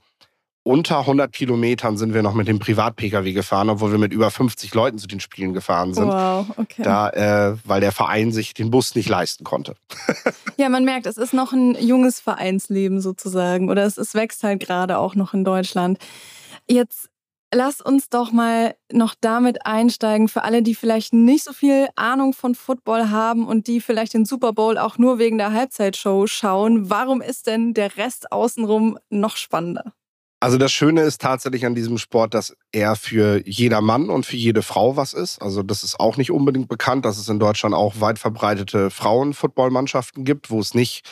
unter 0.63 1.00
100 1.00 1.32
Kilometern 1.32 1.98
sind 1.98 2.13
wir 2.13 2.22
noch 2.22 2.36
mit 2.36 2.48
dem 2.48 2.60
Privat-Pkw 2.60 3.34
gefahren, 3.34 3.70
obwohl 3.70 3.91
wir 3.91 3.98
mit 3.98 4.13
über 4.13 4.30
50 4.30 4.74
Leuten 4.75 5.00
zu 5.00 5.08
den 5.08 5.20
Spielen 5.20 5.53
gefahren 5.53 5.94
sind. 5.94 6.08
Wow, 6.08 6.48
okay. 6.58 6.84
Da, 6.84 7.10
äh, 7.10 7.58
weil 7.65 7.82
der 7.82 7.91
Verein 7.91 8.32
sich 8.32 8.53
den 8.53 8.70
Bus 8.70 8.94
nicht 8.94 9.10
leisten 9.10 9.44
konnte. 9.44 9.75
ja, 10.58 10.70
man 10.70 10.86
merkt, 10.86 11.08
es 11.08 11.18
ist 11.18 11.34
noch 11.34 11.51
ein 11.51 11.75
junges 11.80 12.20
Vereinsleben 12.20 13.01
sozusagen 13.01 13.70
oder 13.70 13.86
es, 13.86 13.98
es 13.98 14.13
wächst 14.13 14.44
halt 14.44 14.60
gerade 14.60 15.00
auch 15.00 15.15
noch 15.15 15.34
in 15.34 15.44
Deutschland. 15.44 15.98
Jetzt 16.70 17.10
lass 17.53 17.82
uns 17.82 18.10
doch 18.10 18.32
mal 18.32 18.75
noch 18.91 19.15
damit 19.20 19.65
einsteigen 19.65 20.27
für 20.27 20.44
alle, 20.44 20.62
die 20.62 20.75
vielleicht 20.75 21.12
nicht 21.12 21.44
so 21.44 21.53
viel 21.53 21.89
Ahnung 21.96 22.34
von 22.34 22.53
Football 22.53 23.10
haben 23.10 23.48
und 23.48 23.65
die 23.65 23.82
vielleicht 23.82 24.13
den 24.13 24.25
Super 24.25 24.53
Bowl 24.53 24.77
auch 24.77 25.00
nur 25.00 25.18
wegen 25.18 25.39
der 25.39 25.53
Halbzeitshow 25.53 26.27
schauen. 26.27 26.91
Warum 26.91 27.22
ist 27.22 27.48
denn 27.48 27.74
der 27.74 27.98
Rest 27.98 28.32
außenrum 28.32 29.00
noch 29.10 29.38
spannender? 29.38 29.94
Also 30.43 30.57
das 30.57 30.71
Schöne 30.71 31.03
ist 31.03 31.21
tatsächlich 31.21 31.67
an 31.67 31.75
diesem 31.75 32.00
Sport, 32.00 32.33
dass 32.33 32.57
er 32.71 32.95
für 32.95 33.48
jeder 33.48 33.79
Mann 33.79 34.10
und 34.10 34.25
für 34.25 34.38
jede 34.38 34.63
Frau 34.63 34.98
was 34.98 35.13
ist. 35.13 35.39
Also 35.39 35.62
das 35.62 35.83
ist 35.83 36.00
auch 36.00 36.17
nicht 36.17 36.31
unbedingt 36.31 36.67
bekannt, 36.67 37.05
dass 37.05 37.19
es 37.19 37.29
in 37.29 37.38
Deutschland 37.38 37.75
auch 37.75 38.01
weit 38.01 38.17
verbreitete 38.17 38.89
Frauenfootballmannschaften 38.89 40.25
gibt, 40.25 40.50
wo 40.50 40.60
es 40.60 40.74
nicht 40.74 41.07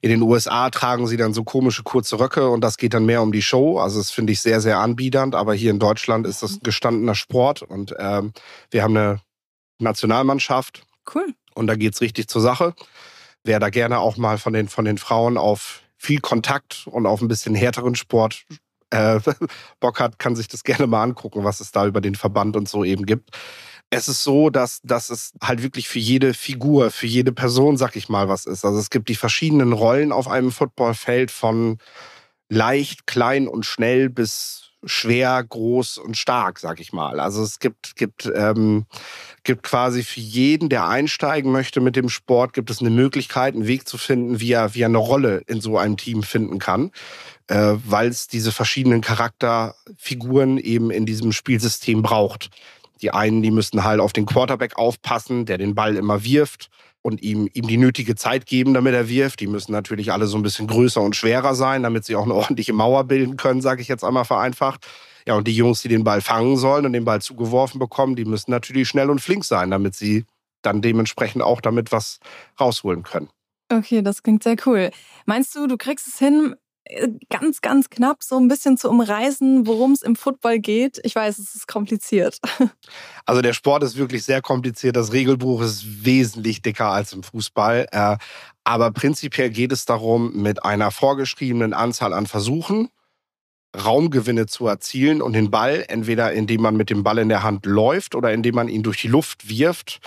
in 0.00 0.08
den 0.08 0.22
USA 0.22 0.70
tragen 0.70 1.06
sie 1.06 1.18
dann 1.18 1.34
so 1.34 1.44
komische 1.44 1.82
kurze 1.82 2.18
Röcke 2.18 2.48
und 2.48 2.62
das 2.62 2.78
geht 2.78 2.94
dann 2.94 3.04
mehr 3.04 3.20
um 3.20 3.32
die 3.32 3.42
Show. 3.42 3.78
Also 3.78 3.98
das 3.98 4.10
finde 4.10 4.32
ich 4.32 4.40
sehr, 4.40 4.62
sehr 4.62 4.78
anbiedernd. 4.78 5.34
Aber 5.34 5.52
hier 5.52 5.72
in 5.72 5.78
Deutschland 5.78 6.26
ist 6.26 6.42
das 6.42 6.60
gestandener 6.62 7.14
Sport 7.14 7.60
und 7.60 7.94
ähm, 7.98 8.32
wir 8.70 8.82
haben 8.82 8.96
eine 8.96 9.20
Nationalmannschaft. 9.78 10.86
Cool. 11.14 11.34
Und 11.54 11.66
da 11.66 11.76
geht's 11.76 12.00
richtig 12.00 12.28
zur 12.28 12.40
Sache. 12.40 12.74
Wer 13.44 13.60
da 13.60 13.68
gerne 13.68 13.98
auch 13.98 14.16
mal 14.16 14.38
von 14.38 14.54
den, 14.54 14.68
von 14.68 14.86
den 14.86 14.96
Frauen 14.96 15.36
auf 15.36 15.82
viel 15.98 16.20
Kontakt 16.20 16.86
und 16.86 17.04
auf 17.04 17.20
ein 17.20 17.28
bisschen 17.28 17.54
härteren 17.54 17.94
Sport 17.94 18.46
äh, 18.90 19.20
Bock 19.80 20.00
hat, 20.00 20.18
kann 20.18 20.36
sich 20.36 20.48
das 20.48 20.64
gerne 20.64 20.86
mal 20.86 21.02
angucken, 21.02 21.44
was 21.44 21.60
es 21.60 21.72
da 21.72 21.86
über 21.86 22.00
den 22.00 22.14
Verband 22.14 22.56
und 22.56 22.68
so 22.68 22.84
eben 22.84 23.06
gibt. 23.06 23.30
es 23.90 24.08
ist 24.08 24.22
so, 24.22 24.50
dass, 24.50 24.80
dass 24.82 25.10
es 25.10 25.32
halt 25.42 25.62
wirklich 25.62 25.88
für 25.88 25.98
jede 25.98 26.34
Figur, 26.34 26.90
für 26.90 27.06
jede 27.06 27.32
Person, 27.32 27.76
sag 27.76 27.96
ich 27.96 28.08
mal, 28.08 28.28
was 28.28 28.46
ist. 28.46 28.64
Also 28.64 28.78
es 28.78 28.90
gibt 28.90 29.08
die 29.08 29.16
verschiedenen 29.16 29.72
Rollen 29.72 30.12
auf 30.12 30.28
einem 30.28 30.52
Footballfeld 30.52 31.30
von 31.30 31.78
leicht, 32.48 33.06
klein 33.06 33.48
und 33.48 33.66
schnell 33.66 34.10
bis 34.10 34.69
schwer, 34.84 35.42
groß 35.42 35.98
und 35.98 36.16
stark, 36.16 36.58
sag 36.58 36.80
ich 36.80 36.92
mal. 36.92 37.20
Also 37.20 37.42
es 37.42 37.58
gibt, 37.58 37.96
gibt, 37.96 38.30
ähm, 38.34 38.86
gibt 39.44 39.62
quasi 39.62 40.02
für 40.02 40.20
jeden, 40.20 40.68
der 40.68 40.88
einsteigen 40.88 41.52
möchte 41.52 41.80
mit 41.80 41.96
dem 41.96 42.08
Sport, 42.08 42.52
gibt 42.52 42.70
es 42.70 42.80
eine 42.80 42.90
Möglichkeit, 42.90 43.54
einen 43.54 43.66
Weg 43.66 43.88
zu 43.88 43.98
finden, 43.98 44.40
wie 44.40 44.52
er, 44.52 44.74
wie 44.74 44.82
er 44.82 44.88
eine 44.88 44.98
Rolle 44.98 45.42
in 45.46 45.60
so 45.60 45.76
einem 45.76 45.96
Team 45.96 46.22
finden 46.22 46.58
kann, 46.58 46.92
äh, 47.48 47.74
weil 47.84 48.08
es 48.08 48.26
diese 48.26 48.52
verschiedenen 48.52 49.00
Charakterfiguren 49.00 50.58
eben 50.58 50.90
in 50.90 51.06
diesem 51.06 51.32
Spielsystem 51.32 52.02
braucht. 52.02 52.50
Die 53.02 53.10
einen, 53.10 53.42
die 53.42 53.50
müssen 53.50 53.84
halt 53.84 54.00
auf 54.00 54.12
den 54.12 54.26
Quarterback 54.26 54.76
aufpassen, 54.76 55.46
der 55.46 55.58
den 55.58 55.74
Ball 55.74 55.96
immer 55.96 56.24
wirft 56.24 56.70
und 57.02 57.22
ihm, 57.22 57.48
ihm 57.52 57.66
die 57.66 57.78
nötige 57.78 58.14
Zeit 58.14 58.46
geben, 58.46 58.74
damit 58.74 58.94
er 58.94 59.08
wirft. 59.08 59.40
Die 59.40 59.46
müssen 59.46 59.72
natürlich 59.72 60.12
alle 60.12 60.26
so 60.26 60.36
ein 60.36 60.42
bisschen 60.42 60.66
größer 60.66 61.00
und 61.00 61.16
schwerer 61.16 61.54
sein, 61.54 61.82
damit 61.82 62.04
sie 62.04 62.16
auch 62.16 62.24
eine 62.24 62.34
ordentliche 62.40 62.72
Mauer 62.72 63.04
bilden 63.04 63.36
können, 63.36 63.60
sage 63.60 63.82
ich 63.82 63.88
jetzt 63.88 64.04
einmal 64.04 64.24
vereinfacht. 64.24 64.86
Ja, 65.26 65.34
und 65.34 65.46
die 65.46 65.54
Jungs, 65.54 65.82
die 65.82 65.88
den 65.88 66.04
Ball 66.04 66.20
fangen 66.20 66.56
sollen 66.56 66.86
und 66.86 66.92
den 66.92 67.04
Ball 67.04 67.20
zugeworfen 67.20 67.78
bekommen, 67.78 68.16
die 68.16 68.24
müssen 68.24 68.50
natürlich 68.50 68.88
schnell 68.88 69.10
und 69.10 69.20
flink 69.20 69.44
sein, 69.44 69.70
damit 69.70 69.94
sie 69.94 70.24
dann 70.62 70.82
dementsprechend 70.82 71.42
auch 71.42 71.60
damit 71.60 71.92
was 71.92 72.20
rausholen 72.58 73.02
können. 73.02 73.28
Okay, 73.72 74.02
das 74.02 74.22
klingt 74.22 74.42
sehr 74.42 74.56
cool. 74.66 74.90
Meinst 75.26 75.54
du, 75.54 75.66
du 75.66 75.76
kriegst 75.76 76.08
es 76.08 76.18
hin, 76.18 76.56
ganz, 77.28 77.60
ganz 77.60 77.90
knapp 77.90 78.22
so 78.22 78.36
ein 78.36 78.48
bisschen 78.48 78.76
zu 78.76 78.88
umreißen, 78.90 79.66
worum 79.66 79.92
es 79.92 80.02
im 80.02 80.16
Football 80.16 80.58
geht? 80.58 81.00
Ich 81.04 81.14
weiß, 81.14 81.38
es 81.38 81.54
ist 81.54 81.66
kompliziert. 81.66 82.40
Also 83.26 83.42
der 83.42 83.52
Sport 83.52 83.84
ist 83.84 83.96
wirklich 83.96 84.24
sehr 84.24 84.42
kompliziert. 84.42 84.96
Das 84.96 85.12
Regelbuch 85.12 85.62
ist 85.62 86.04
wesentlich 86.04 86.62
dicker 86.62 86.86
als 86.86 87.12
im 87.12 87.22
Fußball. 87.22 87.86
Äh, 87.92 88.16
aber 88.64 88.90
prinzipiell 88.90 89.50
geht 89.50 89.70
es 89.70 89.84
darum, 89.84 90.42
mit 90.42 90.64
einer 90.64 90.90
vorgeschriebenen 90.90 91.72
Anzahl 91.72 92.12
an 92.12 92.26
Versuchen 92.26 92.88
Raumgewinne 93.76 94.46
zu 94.46 94.66
erzielen 94.66 95.22
und 95.22 95.32
den 95.34 95.50
Ball, 95.50 95.84
entweder 95.88 96.32
indem 96.32 96.62
man 96.62 96.76
mit 96.76 96.90
dem 96.90 97.04
Ball 97.04 97.18
in 97.18 97.28
der 97.28 97.42
Hand 97.42 97.66
läuft 97.66 98.14
oder 98.14 98.32
indem 98.32 98.56
man 98.56 98.68
ihn 98.68 98.82
durch 98.82 99.00
die 99.00 99.08
Luft 99.08 99.48
wirft, 99.48 100.00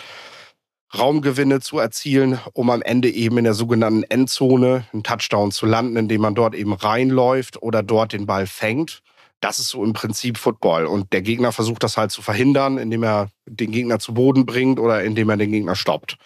Raumgewinne 0.97 1.59
zu 1.59 1.79
erzielen, 1.79 2.39
um 2.53 2.69
am 2.69 2.81
Ende 2.81 3.09
eben 3.09 3.37
in 3.37 3.43
der 3.45 3.53
sogenannten 3.53 4.03
Endzone 4.03 4.85
einen 4.93 5.03
Touchdown 5.03 5.51
zu 5.51 5.65
landen, 5.65 5.97
indem 5.97 6.21
man 6.21 6.35
dort 6.35 6.55
eben 6.55 6.73
reinläuft 6.73 7.61
oder 7.61 7.81
dort 7.81 8.13
den 8.13 8.25
Ball 8.25 8.45
fängt. 8.47 9.01
Das 9.39 9.59
ist 9.59 9.69
so 9.69 9.83
im 9.83 9.93
Prinzip 9.93 10.37
Football. 10.37 10.85
Und 10.85 11.11
der 11.11 11.21
Gegner 11.21 11.51
versucht 11.51 11.83
das 11.83 11.97
halt 11.97 12.11
zu 12.11 12.21
verhindern, 12.21 12.77
indem 12.77 13.03
er 13.03 13.29
den 13.45 13.71
Gegner 13.71 13.99
zu 13.99 14.13
Boden 14.13 14.45
bringt 14.45 14.79
oder 14.79 15.03
indem 15.03 15.29
er 15.29 15.37
den 15.37 15.51
Gegner 15.51 15.75
stoppt. 15.75 16.17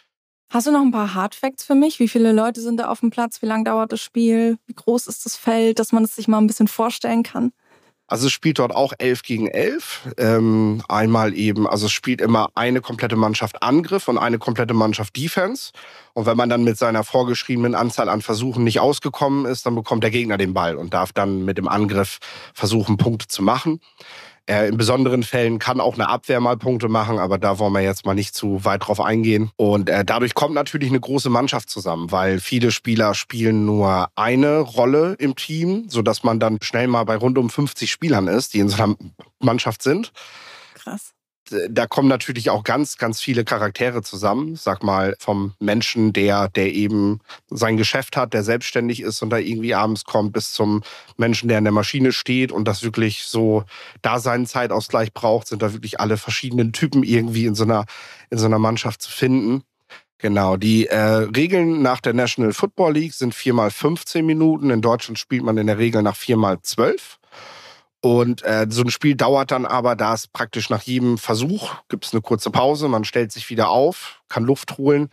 Hast 0.50 0.68
du 0.68 0.72
noch 0.72 0.82
ein 0.82 0.92
paar 0.92 1.14
Hardfacts 1.14 1.64
für 1.64 1.76
mich? 1.76 2.00
Wie 2.00 2.08
viele 2.08 2.32
Leute 2.32 2.62
sind 2.62 2.78
da 2.78 2.88
auf 2.88 3.02
dem 3.02 3.10
Platz? 3.10 3.42
Wie 3.42 3.48
lange 3.48 3.66
dauert 3.66 3.92
das 3.92 4.02
Spiel? 4.02 4.58
Wie 4.66 4.74
groß 4.74 5.08
ist 5.08 5.26
das 5.26 5.36
Feld, 5.36 5.80
dass 5.80 5.92
man 5.92 6.04
es 6.04 6.16
sich 6.16 6.28
mal 6.28 6.38
ein 6.38 6.48
bisschen 6.48 6.68
vorstellen 6.68 7.24
kann? 7.24 7.52
Also 8.08 8.28
es 8.28 8.34
spielt 8.34 8.60
dort 8.60 8.74
auch 8.74 8.94
11 8.98 9.24
gegen 9.24 9.48
11. 9.48 10.14
Ähm, 10.18 10.82
einmal 10.88 11.34
eben, 11.34 11.68
also 11.68 11.88
es 11.88 11.92
spielt 11.92 12.22
immer 12.22 12.50
eine 12.56 12.80
komplette 12.80 13.18
Mannschaft 13.18 13.62
Angriff 13.62 14.08
und 14.08 14.18
eine 14.18 14.40
komplette 14.40 14.74
Mannschaft 14.74 15.16
Defense. 15.18 15.72
Und 16.14 16.26
wenn 16.26 16.38
man 16.38 16.50
dann 16.50 16.64
mit 16.64 16.78
seiner 16.78 17.04
vorgeschriebenen 17.04 17.76
Anzahl 17.76 18.08
an 18.08 18.22
Versuchen 18.22 18.64
nicht 18.64 18.80
ausgekommen 18.80 19.46
ist, 19.46 19.66
dann 19.66 19.76
bekommt 19.76 20.04
der 20.04 20.12
Gegner 20.12 20.38
den 20.38 20.54
Ball 20.54 20.78
und 20.78 20.94
darf 20.94 21.12
dann 21.12 21.44
mit 21.44 21.58
dem 21.58 21.68
Angriff 21.68 22.20
versuchen, 22.54 22.98
Punkte 22.98 23.28
zu 23.28 23.44
machen. 23.44 23.82
In 24.48 24.78
besonderen 24.78 25.24
Fällen 25.24 25.60
kann 25.60 25.82
auch 25.82 25.96
eine 25.96 26.08
Abwehr 26.08 26.40
mal 26.40 26.56
Punkte 26.56 26.88
machen, 26.88 27.20
aber 27.20 27.38
da 27.38 27.60
wollen 27.60 27.74
wir 27.74 27.82
jetzt 27.82 28.06
mal 28.06 28.14
nicht 28.14 28.34
zu 28.34 28.64
weit 28.64 28.88
drauf 28.88 29.02
eingehen. 29.02 29.52
Und 29.58 29.90
äh, 29.90 30.06
dadurch 30.06 30.36
kommt 30.36 30.56
natürlich 30.56 30.90
eine 30.90 31.02
große 31.02 31.30
Mannschaft 31.30 31.70
zusammen, 31.70 32.12
weil 32.14 32.40
viele 32.40 32.72
Spieler 32.72 33.14
spielen 33.14 33.66
nur 33.66 34.08
eine 34.16 34.60
Rolle 34.60 35.16
im 35.20 35.36
Team, 35.36 35.90
sodass 35.90 36.24
man 36.24 36.40
dann 36.40 36.60
schnell 36.62 36.88
mal 36.88 37.04
bei 37.04 37.18
rund 37.18 37.38
um 37.38 37.50
50 37.50 37.92
Spielern 37.92 38.28
ist, 38.28 38.54
die 38.54 38.60
in 38.60 38.70
so 38.70 38.82
einer 38.82 38.96
Mannschaft 39.40 39.84
sind. 39.84 40.14
Krass 40.76 41.14
da 41.70 41.88
kommen 41.88 42.08
natürlich 42.08 42.50
auch 42.50 42.64
ganz, 42.64 42.98
ganz 42.98 43.22
viele 43.22 43.44
Charaktere 43.44 44.02
zusammen. 44.02 44.56
Sag 44.56 44.84
mal, 44.84 45.16
vom 45.20 45.54
Menschen, 45.60 46.14
der, 46.14 46.50
der 46.50 46.74
eben 46.74 47.20
sein 47.50 47.78
Geschäft 47.78 48.18
hat, 48.18 48.34
der 48.34 48.44
selbstständig 48.44 49.02
ist 49.02 49.22
und 49.22 49.30
da 49.30 49.38
irgendwie 49.38 49.74
abends 49.74 50.04
kommt, 50.04 50.34
bis 50.34 50.52
zum 50.52 50.84
Menschen, 51.18 51.50
der 51.50 51.58
in 51.58 51.64
der 51.64 51.74
Maschine 51.74 52.12
steht 52.12 52.52
und 52.52 52.68
das 52.68 52.84
wirklich 52.84 53.24
so 53.24 53.64
da 54.02 54.20
seinen 54.20 54.46
Zeitausgleich 54.46 55.14
braucht, 55.14 55.48
sind 55.48 55.62
da 55.62 55.74
wirklich 55.74 56.00
alle 56.00 56.18
verschiedenen 56.18 56.74
Typen 56.74 57.04
irgendwie 57.04 57.46
in 57.46 57.56
so 57.56 57.64
einer, 57.64 57.86
in 58.30 58.38
so 58.38 58.46
einer 58.46 58.60
Mannschaft 58.60 59.02
zu 59.02 59.12
finden. 59.12 59.64
Genau, 60.20 60.58
die 60.58 60.88
äh, 60.88 60.98
Regeln 60.98 61.84
nach 61.84 62.02
der 62.02 62.14
National 62.14 62.52
Football 62.52 62.94
League 62.94 63.14
sind 63.14 63.36
viermal 63.36 63.70
15 63.70 64.26
Minuten. 64.26 64.72
In 64.72 64.82
Deutschland 64.82 65.20
spielt 65.20 65.44
man 65.44 65.58
in 65.58 65.68
der 65.68 65.78
Regel 65.78 66.02
nach 66.02 66.16
viermal 66.16 66.60
12. 66.60 67.17
Und 68.02 68.44
äh, 68.44 68.68
so 68.70 68.84
ein 68.84 68.92
Spiel 68.92 69.16
dauert 69.16 69.52
dann 69.52 69.66
aber, 69.66 69.96
da 69.96 70.14
es 70.14 70.28
praktisch 70.28 70.70
nach 70.70 70.84
jedem 70.84 71.18
Versuch 71.18 71.74
gibt 71.90 72.06
es 72.06 72.14
eine 72.14 72.22
kurze 72.22 72.52
Pause, 72.52 72.88
man 72.88 73.04
stellt 73.04 73.32
sich 73.32 73.50
wieder 73.50 73.70
auf, 73.70 74.22
kann 74.30 74.44
Luft 74.44 74.78
holen. 74.78 75.10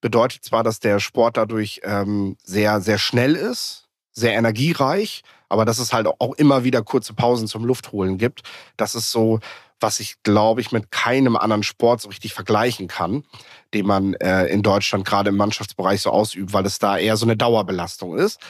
Bedeutet 0.00 0.44
zwar, 0.44 0.62
dass 0.62 0.80
der 0.80 1.00
Sport 1.00 1.36
dadurch 1.36 1.80
ähm, 1.84 2.36
sehr, 2.42 2.80
sehr 2.80 2.98
schnell 2.98 3.34
ist, 3.34 3.88
sehr 4.12 4.34
energiereich, 4.34 5.22
aber 5.48 5.64
dass 5.64 5.78
es 5.78 5.92
halt 5.92 6.06
auch 6.06 6.34
immer 6.34 6.64
wieder 6.64 6.82
kurze 6.82 7.14
Pausen 7.14 7.48
zum 7.48 7.64
Luftholen 7.64 8.16
gibt. 8.16 8.42
Das 8.76 8.94
ist 8.94 9.10
so, 9.10 9.40
was 9.80 9.98
ich, 9.98 10.22
glaube 10.22 10.60
ich, 10.60 10.72
mit 10.72 10.90
keinem 10.90 11.36
anderen 11.36 11.62
Sport 11.62 12.00
so 12.00 12.08
richtig 12.08 12.32
vergleichen 12.32 12.86
kann, 12.86 13.24
den 13.74 13.86
man 13.86 14.14
äh, 14.14 14.46
in 14.46 14.62
Deutschland 14.62 15.04
gerade 15.04 15.30
im 15.30 15.36
Mannschaftsbereich 15.36 16.00
so 16.02 16.10
ausübt, 16.10 16.52
weil 16.52 16.64
es 16.64 16.78
da 16.78 16.96
eher 16.96 17.16
so 17.16 17.26
eine 17.26 17.36
Dauerbelastung 17.36 18.16
ist 18.16 18.40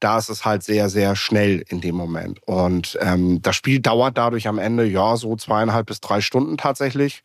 da 0.00 0.18
ist 0.18 0.28
es 0.28 0.44
halt 0.44 0.62
sehr, 0.62 0.88
sehr 0.88 1.16
schnell 1.16 1.64
in 1.68 1.80
dem 1.80 1.94
Moment. 1.94 2.40
Und 2.46 2.98
ähm, 3.00 3.42
das 3.42 3.56
Spiel 3.56 3.80
dauert 3.80 4.16
dadurch 4.16 4.46
am 4.48 4.58
Ende, 4.58 4.84
ja, 4.84 5.16
so 5.16 5.36
zweieinhalb 5.36 5.86
bis 5.86 6.00
drei 6.00 6.20
Stunden 6.20 6.56
tatsächlich. 6.56 7.22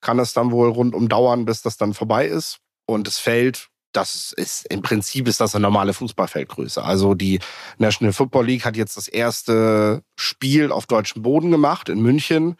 Kann 0.00 0.18
es 0.18 0.32
dann 0.32 0.50
wohl 0.50 0.68
rundum 0.68 1.08
dauern, 1.08 1.44
bis 1.44 1.62
das 1.62 1.76
dann 1.76 1.94
vorbei 1.94 2.26
ist. 2.26 2.58
Und 2.86 3.06
das 3.06 3.18
Feld, 3.18 3.68
das 3.92 4.32
ist 4.36 4.66
im 4.70 4.82
Prinzip 4.82 5.28
ist 5.28 5.40
das 5.40 5.54
eine 5.54 5.62
normale 5.62 5.92
Fußballfeldgröße. 5.92 6.82
Also 6.82 7.14
die 7.14 7.40
National 7.78 8.12
Football 8.12 8.46
League 8.46 8.64
hat 8.64 8.76
jetzt 8.76 8.96
das 8.96 9.08
erste 9.08 10.02
Spiel 10.16 10.72
auf 10.72 10.86
deutschem 10.86 11.22
Boden 11.22 11.50
gemacht 11.50 11.88
in 11.88 12.00
München 12.00 12.56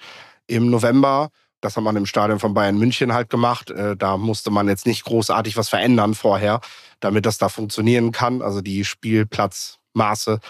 im 0.47 0.71
November. 0.71 1.31
Das 1.65 1.79
hat 1.79 1.83
man 1.83 1.97
im 1.97 2.05
Stadion 2.05 2.41
von 2.41 2.53
Bayern 2.53 2.77
München 2.77 3.15
halt 3.15 3.31
gemacht. 3.31 3.71
Äh, 3.71 3.97
da 3.97 4.19
musste 4.19 4.51
man 4.51 4.69
jetzt 4.69 4.85
nicht 4.85 5.05
großartig 5.05 5.57
was 5.57 5.71
verändern 5.71 6.15
vorher, 6.15 6.61
damit 7.01 7.25
das 7.25 7.39
da 7.39 7.49
funktionieren 7.49 8.13
kann. 8.13 8.43
Also 8.43 8.61
die 8.61 8.85
Spielplatzmaße 8.85 10.41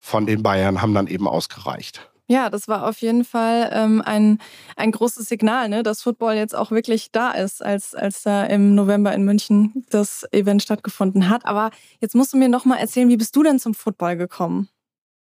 von 0.00 0.26
den 0.26 0.42
Bayern 0.42 0.82
haben 0.82 0.92
dann 0.92 1.06
eben 1.06 1.28
ausgereicht. 1.28 2.10
Ja, 2.26 2.50
das 2.50 2.66
war 2.66 2.88
auf 2.88 3.00
jeden 3.00 3.24
Fall 3.24 3.70
ähm, 3.72 4.02
ein, 4.02 4.38
ein 4.76 4.90
großes 4.90 5.28
Signal, 5.28 5.68
ne, 5.68 5.84
dass 5.84 6.02
Football 6.02 6.34
jetzt 6.34 6.56
auch 6.56 6.72
wirklich 6.72 7.12
da 7.12 7.30
ist, 7.30 7.62
als, 7.62 7.94
als 7.94 8.22
da 8.22 8.44
im 8.44 8.74
November 8.74 9.14
in 9.14 9.24
München 9.24 9.84
das 9.90 10.26
Event 10.32 10.62
stattgefunden 10.62 11.28
hat. 11.28 11.46
Aber 11.46 11.70
jetzt 12.00 12.16
musst 12.16 12.32
du 12.32 12.38
mir 12.38 12.48
noch 12.48 12.64
mal 12.64 12.78
erzählen, 12.78 13.08
wie 13.08 13.18
bist 13.18 13.36
du 13.36 13.44
denn 13.44 13.60
zum 13.60 13.74
Football 13.74 14.16
gekommen? 14.16 14.68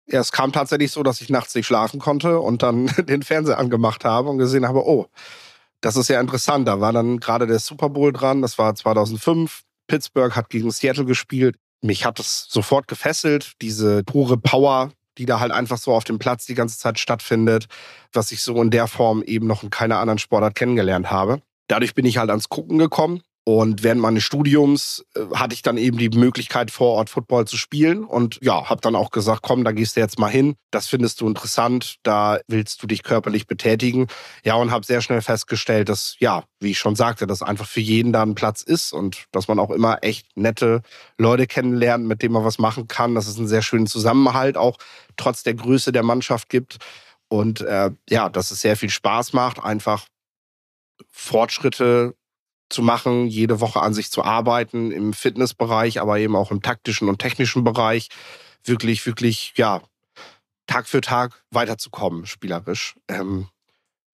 Ja, 0.07 0.19
es 0.19 0.31
kam 0.31 0.51
tatsächlich 0.51 0.91
so, 0.91 1.03
dass 1.03 1.21
ich 1.21 1.29
nachts 1.29 1.55
nicht 1.55 1.67
schlafen 1.67 1.99
konnte 1.99 2.39
und 2.39 2.63
dann 2.63 2.87
den 2.97 3.23
Fernseher 3.23 3.57
angemacht 3.57 4.05
habe 4.05 4.29
und 4.29 4.37
gesehen 4.37 4.67
habe, 4.67 4.85
oh, 4.85 5.07
das 5.81 5.95
ist 5.95 6.09
ja 6.09 6.19
interessant. 6.19 6.67
Da 6.67 6.79
war 6.79 6.93
dann 6.93 7.19
gerade 7.19 7.47
der 7.47 7.59
Super 7.59 7.89
Bowl 7.89 8.13
dran, 8.13 8.41
das 8.41 8.57
war 8.57 8.75
2005. 8.75 9.61
Pittsburgh 9.87 10.35
hat 10.35 10.49
gegen 10.49 10.71
Seattle 10.71 11.05
gespielt. 11.05 11.57
Mich 11.81 12.05
hat 12.05 12.19
es 12.19 12.45
sofort 12.49 12.87
gefesselt, 12.87 13.53
diese 13.61 14.03
pure 14.03 14.37
Power, 14.37 14.91
die 15.17 15.25
da 15.25 15.39
halt 15.39 15.51
einfach 15.51 15.77
so 15.77 15.93
auf 15.93 16.03
dem 16.03 16.19
Platz 16.19 16.45
die 16.45 16.53
ganze 16.53 16.77
Zeit 16.77 16.99
stattfindet, 16.99 17.65
was 18.13 18.31
ich 18.31 18.41
so 18.41 18.61
in 18.61 18.69
der 18.69 18.87
Form 18.87 19.23
eben 19.23 19.47
noch 19.47 19.63
in 19.63 19.69
keiner 19.71 19.99
anderen 19.99 20.19
Sportart 20.19 20.55
kennengelernt 20.55 21.09
habe. 21.09 21.41
Dadurch 21.67 21.95
bin 21.95 22.05
ich 22.05 22.17
halt 22.17 22.29
ans 22.29 22.49
Gucken 22.49 22.77
gekommen 22.77 23.21
und 23.43 23.81
während 23.81 24.01
meines 24.01 24.23
Studiums 24.23 25.03
äh, 25.15 25.21
hatte 25.33 25.55
ich 25.55 25.63
dann 25.63 25.77
eben 25.77 25.97
die 25.97 26.09
Möglichkeit, 26.09 26.69
vor 26.69 26.93
Ort 26.93 27.09
Football 27.09 27.47
zu 27.47 27.57
spielen. 27.57 28.03
Und 28.03 28.37
ja, 28.41 28.69
habe 28.69 28.81
dann 28.81 28.95
auch 28.95 29.09
gesagt, 29.09 29.41
komm, 29.41 29.63
da 29.63 29.71
gehst 29.71 29.95
du 29.95 29.99
jetzt 29.99 30.19
mal 30.19 30.29
hin. 30.29 30.55
Das 30.69 30.87
findest 30.87 31.21
du 31.21 31.27
interessant. 31.27 31.95
Da 32.03 32.39
willst 32.47 32.83
du 32.83 32.87
dich 32.87 33.01
körperlich 33.01 33.47
betätigen. 33.47 34.07
Ja, 34.43 34.55
und 34.55 34.69
habe 34.69 34.85
sehr 34.85 35.01
schnell 35.01 35.21
festgestellt, 35.21 35.89
dass, 35.89 36.15
ja, 36.19 36.43
wie 36.59 36.71
ich 36.71 36.77
schon 36.77 36.95
sagte, 36.95 37.25
dass 37.25 37.41
einfach 37.41 37.65
für 37.65 37.79
jeden 37.79 38.13
da 38.13 38.21
ein 38.21 38.35
Platz 38.35 38.61
ist 38.61 38.93
und 38.93 39.25
dass 39.31 39.47
man 39.47 39.57
auch 39.57 39.71
immer 39.71 40.03
echt 40.03 40.27
nette 40.37 40.83
Leute 41.17 41.47
kennenlernt, 41.47 42.05
mit 42.05 42.21
denen 42.21 42.33
man 42.33 42.45
was 42.45 42.59
machen 42.59 42.87
kann. 42.87 43.15
Dass 43.15 43.27
es 43.27 43.39
einen 43.39 43.47
sehr 43.47 43.63
schönen 43.63 43.87
Zusammenhalt 43.87 44.55
auch 44.55 44.77
trotz 45.17 45.41
der 45.41 45.55
Größe 45.55 45.91
der 45.91 46.03
Mannschaft 46.03 46.47
gibt. 46.47 46.77
Und 47.27 47.61
äh, 47.61 47.89
ja, 48.07 48.29
dass 48.29 48.51
es 48.51 48.61
sehr 48.61 48.77
viel 48.77 48.91
Spaß 48.91 49.33
macht, 49.33 49.63
einfach 49.63 50.05
Fortschritte 51.09 52.13
zu 52.71 52.81
machen, 52.81 53.27
jede 53.27 53.59
Woche 53.59 53.81
an 53.81 53.93
sich 53.93 54.11
zu 54.11 54.23
arbeiten, 54.23 54.91
im 54.91 55.13
Fitnessbereich, 55.13 56.01
aber 56.01 56.19
eben 56.19 56.35
auch 56.35 56.51
im 56.51 56.61
taktischen 56.61 57.09
und 57.09 57.19
technischen 57.19 57.63
Bereich, 57.63 58.09
wirklich, 58.63 59.05
wirklich, 59.05 59.53
ja, 59.55 59.81
Tag 60.67 60.87
für 60.87 61.01
Tag 61.01 61.43
weiterzukommen, 61.51 62.25
spielerisch. 62.25 62.95
Ähm, 63.09 63.47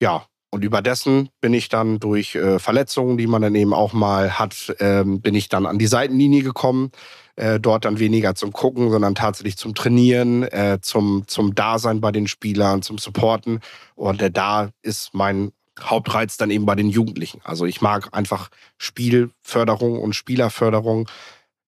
ja, 0.01 0.25
Und 0.49 0.63
überdessen 0.63 1.29
bin 1.41 1.53
ich 1.53 1.67
dann 1.69 1.99
durch 1.99 2.35
äh, 2.35 2.57
Verletzungen, 2.59 3.17
die 3.17 3.27
man 3.27 3.41
dann 3.41 3.53
eben 3.55 3.73
auch 3.73 3.93
mal 3.93 4.39
hat, 4.39 4.73
ähm, 4.79 5.19
bin 5.21 5.35
ich 5.35 5.49
dann 5.49 5.65
an 5.65 5.77
die 5.77 5.87
Seitenlinie 5.87 6.41
gekommen. 6.41 6.91
Äh, 7.35 7.59
dort 7.59 7.85
dann 7.85 7.99
weniger 7.99 8.33
zum 8.33 8.53
Gucken, 8.53 8.89
sondern 8.89 9.13
tatsächlich 9.13 9.57
zum 9.57 9.75
Trainieren, 9.75 10.43
äh, 10.43 10.79
zum, 10.81 11.27
zum 11.27 11.53
Dasein 11.53 12.01
bei 12.01 12.11
den 12.11 12.27
Spielern, 12.27 12.81
zum 12.81 12.97
Supporten. 12.97 13.59
Und 13.95 14.21
äh, 14.21 14.31
da 14.31 14.69
ist 14.81 15.13
mein 15.13 15.51
Hauptreiz 15.81 16.37
dann 16.37 16.51
eben 16.51 16.65
bei 16.65 16.75
den 16.75 16.89
Jugendlichen. 16.89 17.41
Also 17.43 17.65
ich 17.65 17.81
mag 17.81 18.09
einfach 18.11 18.49
Spielförderung 18.77 19.99
und 19.99 20.13
Spielerförderung 20.13 21.09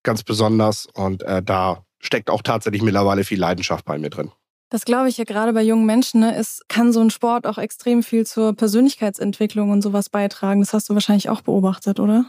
ganz 0.04 0.24
besonders. 0.24 0.88
Und 0.93 1.24
äh, 1.24 1.41
da 1.43 1.84
steckt 2.00 2.30
auch 2.30 2.41
tatsächlich 2.41 2.82
mittlerweile 2.82 3.24
viel 3.24 3.39
Leidenschaft 3.39 3.86
bei 3.86 3.98
mir 3.98 4.10
drin. 4.10 4.32
Das 4.69 4.86
glaube 4.86 5.10
ich 5.10 5.17
ja 5.17 5.24
gerade 5.24 5.52
bei 5.54 5.63
jungen 5.63 5.86
Menschen, 5.86 6.22
ne, 6.22 6.38
ist, 6.38 6.63
kann 6.69 6.93
so 6.93 7.02
ein 7.02 7.10
Sport 7.10 7.48
auch 7.48 7.58
extrem 7.58 8.04
viel 8.04 8.26
zur 8.26 8.54
Persönlichkeitsentwicklung 8.54 9.72
und 9.72 9.82
sowas 9.82 10.10
beitragen. 10.10 10.60
Das 10.60 10.74
hast 10.74 10.89
du 10.89 10.93
wahrscheinlich 10.93 11.30
auch 11.30 11.41
beobachtet, 11.41 12.00
oder? 12.00 12.26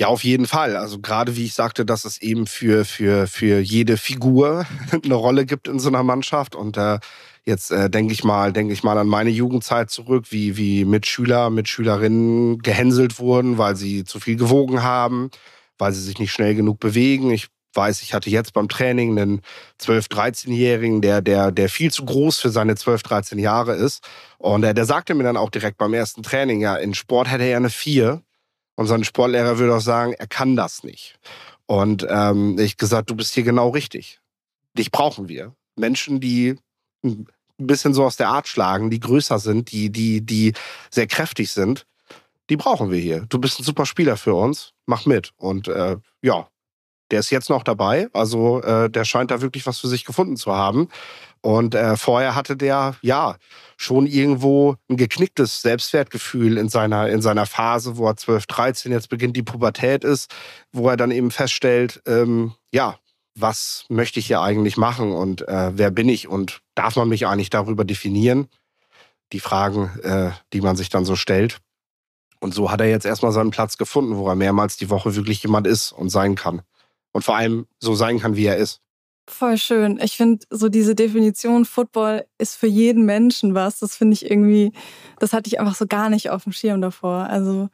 Ja, 0.00 0.08
auf 0.08 0.24
jeden 0.24 0.46
Fall. 0.46 0.76
Also 0.76 0.98
gerade 0.98 1.36
wie 1.36 1.44
ich 1.44 1.54
sagte, 1.54 1.84
dass 1.84 2.04
es 2.04 2.20
eben 2.20 2.46
für, 2.46 2.84
für, 2.84 3.26
für 3.26 3.60
jede 3.60 3.96
Figur 3.96 4.66
eine 5.04 5.14
Rolle 5.14 5.44
gibt 5.44 5.68
in 5.68 5.78
so 5.78 5.88
einer 5.88 6.02
Mannschaft. 6.02 6.56
Und 6.56 6.78
äh, 6.78 6.98
jetzt 7.46 7.70
äh, 7.70 7.90
denke 7.90 8.12
ich 8.12 8.24
mal, 8.24 8.52
denke 8.52 8.72
ich 8.72 8.82
mal 8.82 8.98
an 8.98 9.06
meine 9.06 9.30
Jugendzeit 9.30 9.90
zurück, 9.90 10.26
wie, 10.30 10.56
wie 10.56 10.84
Mitschüler, 10.84 11.50
Mitschülerinnen 11.50 12.58
gehänselt 12.58 13.18
wurden, 13.18 13.58
weil 13.58 13.76
sie 13.76 14.04
zu 14.04 14.20
viel 14.20 14.36
gewogen 14.36 14.82
haben, 14.82 15.30
weil 15.78 15.92
sie 15.92 16.02
sich 16.02 16.18
nicht 16.18 16.32
schnell 16.32 16.54
genug 16.54 16.80
bewegen. 16.80 17.30
Ich 17.30 17.48
weiß, 17.74 18.02
ich 18.02 18.14
hatte 18.14 18.30
jetzt 18.30 18.52
beim 18.52 18.68
Training 18.68 19.18
einen 19.18 19.40
12-, 19.80 20.10
13-Jährigen, 20.10 21.00
der, 21.00 21.20
der, 21.22 21.50
der 21.50 21.68
viel 21.68 21.90
zu 21.90 22.04
groß 22.04 22.38
für 22.38 22.50
seine 22.50 22.76
12, 22.76 23.02
13 23.02 23.38
Jahre 23.38 23.74
ist. 23.74 24.02
Und 24.38 24.62
der, 24.62 24.74
der 24.74 24.84
sagte 24.84 25.14
mir 25.14 25.24
dann 25.24 25.36
auch 25.36 25.50
direkt 25.50 25.78
beim 25.78 25.94
ersten 25.94 26.22
Training, 26.22 26.60
ja, 26.60 26.76
in 26.76 26.94
Sport 26.94 27.30
hätte 27.30 27.44
er 27.44 27.56
eine 27.56 27.70
4. 27.70 28.22
Und 28.76 28.86
sein 28.86 29.04
Sportlehrer 29.04 29.58
würde 29.58 29.74
auch 29.76 29.80
sagen, 29.80 30.14
er 30.14 30.26
kann 30.26 30.56
das 30.56 30.82
nicht. 30.82 31.18
Und 31.66 32.06
ähm, 32.08 32.58
ich 32.58 32.76
gesagt, 32.76 33.10
du 33.10 33.16
bist 33.16 33.34
hier 33.34 33.44
genau 33.44 33.70
richtig. 33.70 34.20
Dich 34.76 34.90
brauchen 34.90 35.28
wir. 35.28 35.54
Menschen, 35.76 36.20
die 36.20 36.56
ein 37.60 37.66
bisschen 37.66 37.94
so 37.94 38.04
aus 38.04 38.16
der 38.16 38.28
Art 38.28 38.48
schlagen, 38.48 38.90
die 38.90 39.00
größer 39.00 39.38
sind, 39.38 39.72
die, 39.72 39.90
die, 39.90 40.20
die 40.20 40.52
sehr 40.90 41.06
kräftig 41.06 41.52
sind, 41.52 41.86
die 42.50 42.56
brauchen 42.56 42.90
wir 42.90 42.98
hier. 42.98 43.26
Du 43.28 43.38
bist 43.38 43.58
ein 43.58 43.64
super 43.64 43.86
Spieler 43.86 44.16
für 44.16 44.34
uns. 44.34 44.72
Mach 44.86 45.06
mit. 45.06 45.32
Und 45.36 45.68
äh, 45.68 45.96
ja, 46.22 46.48
der 47.10 47.20
ist 47.20 47.30
jetzt 47.30 47.50
noch 47.50 47.62
dabei. 47.62 48.08
Also 48.12 48.60
äh, 48.62 48.90
der 48.90 49.04
scheint 49.04 49.30
da 49.30 49.40
wirklich 49.40 49.66
was 49.66 49.78
für 49.78 49.88
sich 49.88 50.04
gefunden 50.04 50.36
zu 50.36 50.54
haben. 50.54 50.88
Und 51.40 51.74
äh, 51.74 51.96
vorher 51.96 52.34
hatte 52.34 52.56
der 52.56 52.96
ja 53.02 53.36
schon 53.76 54.06
irgendwo 54.06 54.76
ein 54.88 54.96
geknicktes 54.96 55.60
Selbstwertgefühl 55.60 56.56
in 56.56 56.68
seiner, 56.68 57.08
in 57.08 57.20
seiner 57.20 57.44
Phase, 57.44 57.98
wo 57.98 58.06
er 58.06 58.16
12, 58.16 58.46
13, 58.46 58.92
jetzt 58.92 59.10
beginnt 59.10 59.36
die 59.36 59.42
Pubertät 59.42 60.04
ist, 60.04 60.34
wo 60.72 60.88
er 60.88 60.96
dann 60.96 61.10
eben 61.10 61.30
feststellt, 61.30 62.02
ähm, 62.06 62.54
ja, 62.72 62.98
was 63.34 63.84
möchte 63.88 64.20
ich 64.20 64.26
hier 64.26 64.40
eigentlich 64.40 64.76
machen 64.76 65.12
und 65.12 65.46
äh, 65.46 65.72
wer 65.74 65.90
bin 65.90 66.08
ich 66.08 66.28
und 66.28 66.62
darf 66.74 66.96
man 66.96 67.08
mich 67.08 67.26
eigentlich 67.26 67.50
darüber 67.50 67.84
definieren? 67.84 68.48
Die 69.32 69.40
Fragen, 69.40 69.90
äh, 70.02 70.30
die 70.52 70.60
man 70.60 70.76
sich 70.76 70.88
dann 70.88 71.04
so 71.04 71.16
stellt. 71.16 71.58
Und 72.40 72.54
so 72.54 72.70
hat 72.70 72.80
er 72.80 72.88
jetzt 72.88 73.06
erstmal 73.06 73.32
seinen 73.32 73.50
Platz 73.50 73.78
gefunden, 73.78 74.16
wo 74.16 74.28
er 74.28 74.34
mehrmals 74.34 74.76
die 74.76 74.90
Woche 74.90 75.16
wirklich 75.16 75.42
jemand 75.42 75.66
ist 75.66 75.92
und 75.92 76.10
sein 76.10 76.34
kann 76.34 76.62
und 77.12 77.22
vor 77.22 77.36
allem 77.36 77.66
so 77.78 77.94
sein 77.94 78.18
kann, 78.18 78.36
wie 78.36 78.44
er 78.44 78.56
ist. 78.56 78.80
Voll 79.26 79.56
schön. 79.56 79.98
Ich 80.02 80.18
finde 80.18 80.44
so 80.50 80.68
diese 80.68 80.94
Definition 80.94 81.64
Football 81.64 82.26
ist 82.36 82.56
für 82.56 82.66
jeden 82.66 83.06
Menschen 83.06 83.54
was. 83.54 83.78
Das 83.78 83.96
finde 83.96 84.12
ich 84.12 84.30
irgendwie, 84.30 84.72
das 85.18 85.32
hatte 85.32 85.48
ich 85.48 85.58
einfach 85.58 85.74
so 85.74 85.86
gar 85.86 86.10
nicht 86.10 86.28
auf 86.28 86.44
dem 86.44 86.52
Schirm 86.52 86.82
davor. 86.82 87.28
Also 87.30 87.70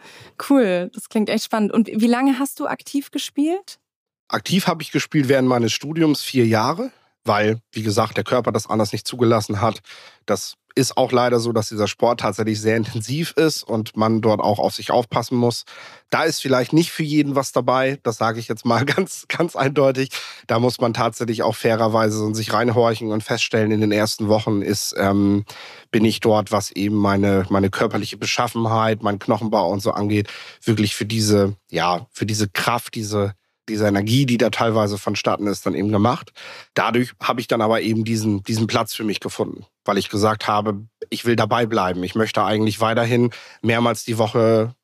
cool, 0.49 0.91
das 0.95 1.09
klingt 1.09 1.29
echt 1.29 1.45
spannend. 1.45 1.73
Und 1.73 1.89
wie 1.89 2.07
lange 2.07 2.39
hast 2.39 2.61
du 2.61 2.67
aktiv 2.67 3.11
gespielt? 3.11 3.81
Aktiv 4.29 4.69
habe 4.69 4.83
ich 4.83 4.93
gespielt 4.93 5.29
während 5.29 5.49
meines 5.49 5.73
Studiums 5.73 6.23
vier 6.23 6.47
Jahre, 6.47 6.93
weil, 7.31 7.61
wie 7.71 7.85
gesagt, 7.85 8.16
der 8.16 8.25
Körper 8.25 8.51
das 8.51 8.69
anders 8.69 8.93
nicht 8.93 9.07
zugelassen 9.07 9.61
hat. 9.61 9.83
Das 10.27 10.55
ist 10.75 10.97
auch 10.97 11.12
leider 11.12 11.38
so, 11.38 11.53
dass 11.53 11.69
dieser 11.69 11.87
Sport 11.87 12.21
tatsächlich 12.21 12.61
sehr 12.61 12.77
intensiv 12.77 13.31
ist 13.37 13.62
und 13.62 13.97
man 13.97 14.21
dort 14.21 14.40
auch 14.40 14.59
auf 14.59 14.75
sich 14.75 14.90
aufpassen 14.90 15.37
muss. 15.37 15.62
Da 16.11 16.25
ist 16.25 16.43
vielleicht 16.43 16.73
nicht 16.73 16.90
für 16.90 17.05
jeden 17.05 17.37
was 17.37 17.53
dabei, 17.53 18.01
das 18.03 18.16
sage 18.16 18.40
ich 18.40 18.49
jetzt 18.49 18.66
mal 18.66 18.85
ganz, 18.97 19.27
ganz 19.29 19.55
eindeutig. 19.55 20.11
Da 20.49 20.59
muss 20.59 20.81
man 20.81 20.93
tatsächlich 20.93 21.45
auch 21.45 21.55
fairerweise 21.55 22.35
sich 22.35 22.53
reinhorchen 22.53 23.12
und 23.12 23.23
feststellen, 23.23 23.71
in 23.71 23.81
den 23.81 23.93
ersten 23.93 24.27
Wochen 24.27 24.61
ist, 24.61 24.93
ähm, 24.99 25.45
bin 25.93 26.05
ich 26.05 26.19
dort, 26.19 26.51
was 26.51 26.73
eben 26.73 26.97
meine, 26.97 27.47
meine 27.49 27.71
körperliche 27.71 28.16
Beschaffenheit, 28.16 29.05
mein 29.05 29.21
Knochenbau 29.21 29.71
und 29.71 29.83
so 29.83 29.93
angeht, 29.93 30.29
wirklich 30.64 30.97
für 30.97 31.07
diese, 31.07 31.55
ja, 31.71 32.09
für 32.11 32.27
diese 32.27 32.49
Kraft, 32.49 32.97
diese 32.97 33.35
diese 33.68 33.87
Energie, 33.87 34.27
die 34.27 34.38
da 34.38 34.51
teilweise 34.51 34.99
vonstatten 34.99 35.46
ist, 35.46 35.66
dann 35.66 35.75
eben 35.75 35.92
gemacht. 35.92 36.33
Dadurch 36.75 37.12
habe 37.23 37.40
ich 37.40 37.49
dann 37.49 37.61
aber 37.61 37.81
eben 37.81 38.05
diesen, 38.05 38.42
diesen 38.42 38.66
Platz 38.66 38.94
für 38.94 39.05
mich 39.05 39.20
gefunden, 39.20 39.64
weil 39.85 39.99
ich 39.99 40.09
gesagt 40.09 40.49
habe, 40.49 40.87
ich 41.09 41.25
will 41.25 41.37
dabei 41.37 41.66
bleiben. 41.66 42.03
Ich 42.03 42.14
möchte 42.14 42.42
eigentlich 42.42 42.81
weiterhin 42.81 43.31
mehrmals 43.62 44.05
die 44.05 44.18
Woche 44.18 44.75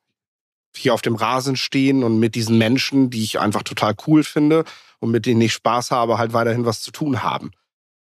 hier 0.77 0.95
auf 0.95 1.03
dem 1.03 1.17
Rasen 1.17 1.57
stehen 1.57 2.05
und 2.05 2.19
mit 2.19 2.35
diesen 2.35 2.59
Menschen, 2.59 3.11
die 3.11 3.25
ich 3.25 3.41
einfach 3.41 3.63
total 3.63 3.95
cool 4.07 4.23
finde 4.23 4.65
und 5.01 5.11
mit 5.11 5.27
denen 5.27 5.41
ich 5.41 5.53
Spaß 5.53 5.91
habe, 5.91 6.19
halt 6.19 6.33
weiterhin 6.33 6.65
was 6.65 6.83
zu 6.83 6.91
tun 6.91 7.23
haben. 7.23 7.51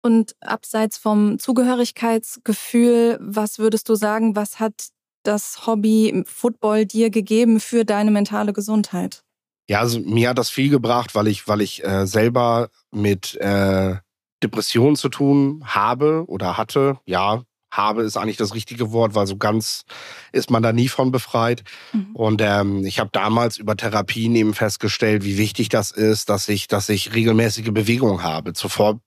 Und 0.01 0.36
abseits 0.41 0.97
vom 0.97 1.39
Zugehörigkeitsgefühl, 1.39 3.17
was 3.21 3.57
würdest 3.57 3.88
du 3.88 3.95
sagen, 3.95 4.36
was 4.36 4.59
hat 4.59 4.89
das 5.23 5.65
Hobby 5.65 6.23
Football 6.25 6.86
dir 6.86 7.09
gegeben 7.09 7.62
für 7.62 7.86
deine 7.86 8.12
mentale 8.12 8.51
Gesundheit? 8.51 9.23
Ja, 9.69 9.80
also 9.80 9.99
mir 9.99 10.30
hat 10.30 10.38
das 10.38 10.49
viel 10.49 10.69
gebracht, 10.69 11.15
weil 11.15 11.28
ich, 11.28 11.47
weil 11.47 11.62
ich 11.62 11.84
äh, 11.86 12.06
selber 12.06 12.69
mit 12.91 13.36
äh, 13.36 13.95
Depressionen 14.43 14.95
zu 14.95 15.10
tun 15.10 15.63
habe 15.65 16.26
oder 16.28 16.58
hatte. 16.58 16.99
Ja, 17.06 17.43
habe 17.71 18.04
ist 18.04 18.17
eigentlich 18.17 18.38
das 18.38 18.54
richtige 18.54 18.91
Wort, 18.91 19.15
weil 19.15 19.26
so 19.26 19.38
ganz 19.38 19.84
ist 20.32 20.52
man 20.52 20.63
da 20.63 20.71
nie 20.71 20.88
von 20.88 21.12
befreit. 21.12 21.63
Mhm. 21.91 22.15
Und 22.15 22.41
ähm, 22.41 22.86
ich 22.86 22.99
habe 22.99 23.10
damals 23.12 23.58
über 23.58 23.76
Therapien 23.76 24.36
eben 24.36 24.54
festgestellt, 24.54 25.23
wie 25.23 25.38
wichtig 25.38 25.69
das 25.69 25.91
ist, 25.91 26.30
dass 26.30 26.49
ich, 26.49 26.67
dass 26.67 26.89
ich 26.89 27.13
regelmäßige 27.13 27.71
Bewegung 27.71 28.21
habe 28.23 28.54
zur 28.54 28.69
Vor 28.69 28.99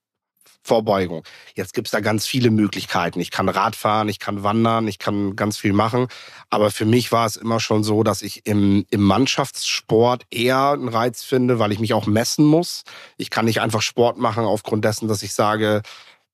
Vorbeugung. 0.67 1.23
Jetzt 1.55 1.75
gibt's 1.75 1.93
da 1.93 2.01
ganz 2.01 2.27
viele 2.27 2.51
Möglichkeiten. 2.51 3.21
Ich 3.21 3.31
kann 3.31 3.49
Radfahren, 3.49 4.09
ich 4.09 4.19
kann 4.19 4.43
wandern, 4.43 4.89
ich 4.89 4.99
kann 4.99 5.37
ganz 5.37 5.57
viel 5.59 5.73
machen. 5.73 6.09
Aber 6.51 6.71
für 6.71 6.85
mich 6.85 7.13
war 7.13 7.27
es 7.27 7.37
immer 7.37 7.61
schon 7.61 7.85
so, 7.85 8.03
dass 8.03 8.23
ich 8.23 8.47
im, 8.47 8.85
im 8.91 9.03
Mannschaftssport 9.03 10.25
eher 10.31 10.73
einen 10.73 10.89
Reiz 10.89 11.23
finde, 11.23 11.59
weil 11.59 11.73
ich 11.73 11.79
mich 11.79 11.95
auch 11.95 12.07
messen 12.07 12.45
muss. 12.45 12.83
Ich 13.17 13.31
kann 13.31 13.45
nicht 13.45 13.61
einfach 13.61 13.83
Sport 13.83 14.19
machen 14.19 14.45
aufgrund 14.45 14.85
dessen, 14.85 15.09
dass 15.09 15.23
ich 15.23 15.33
sage, 15.33 15.83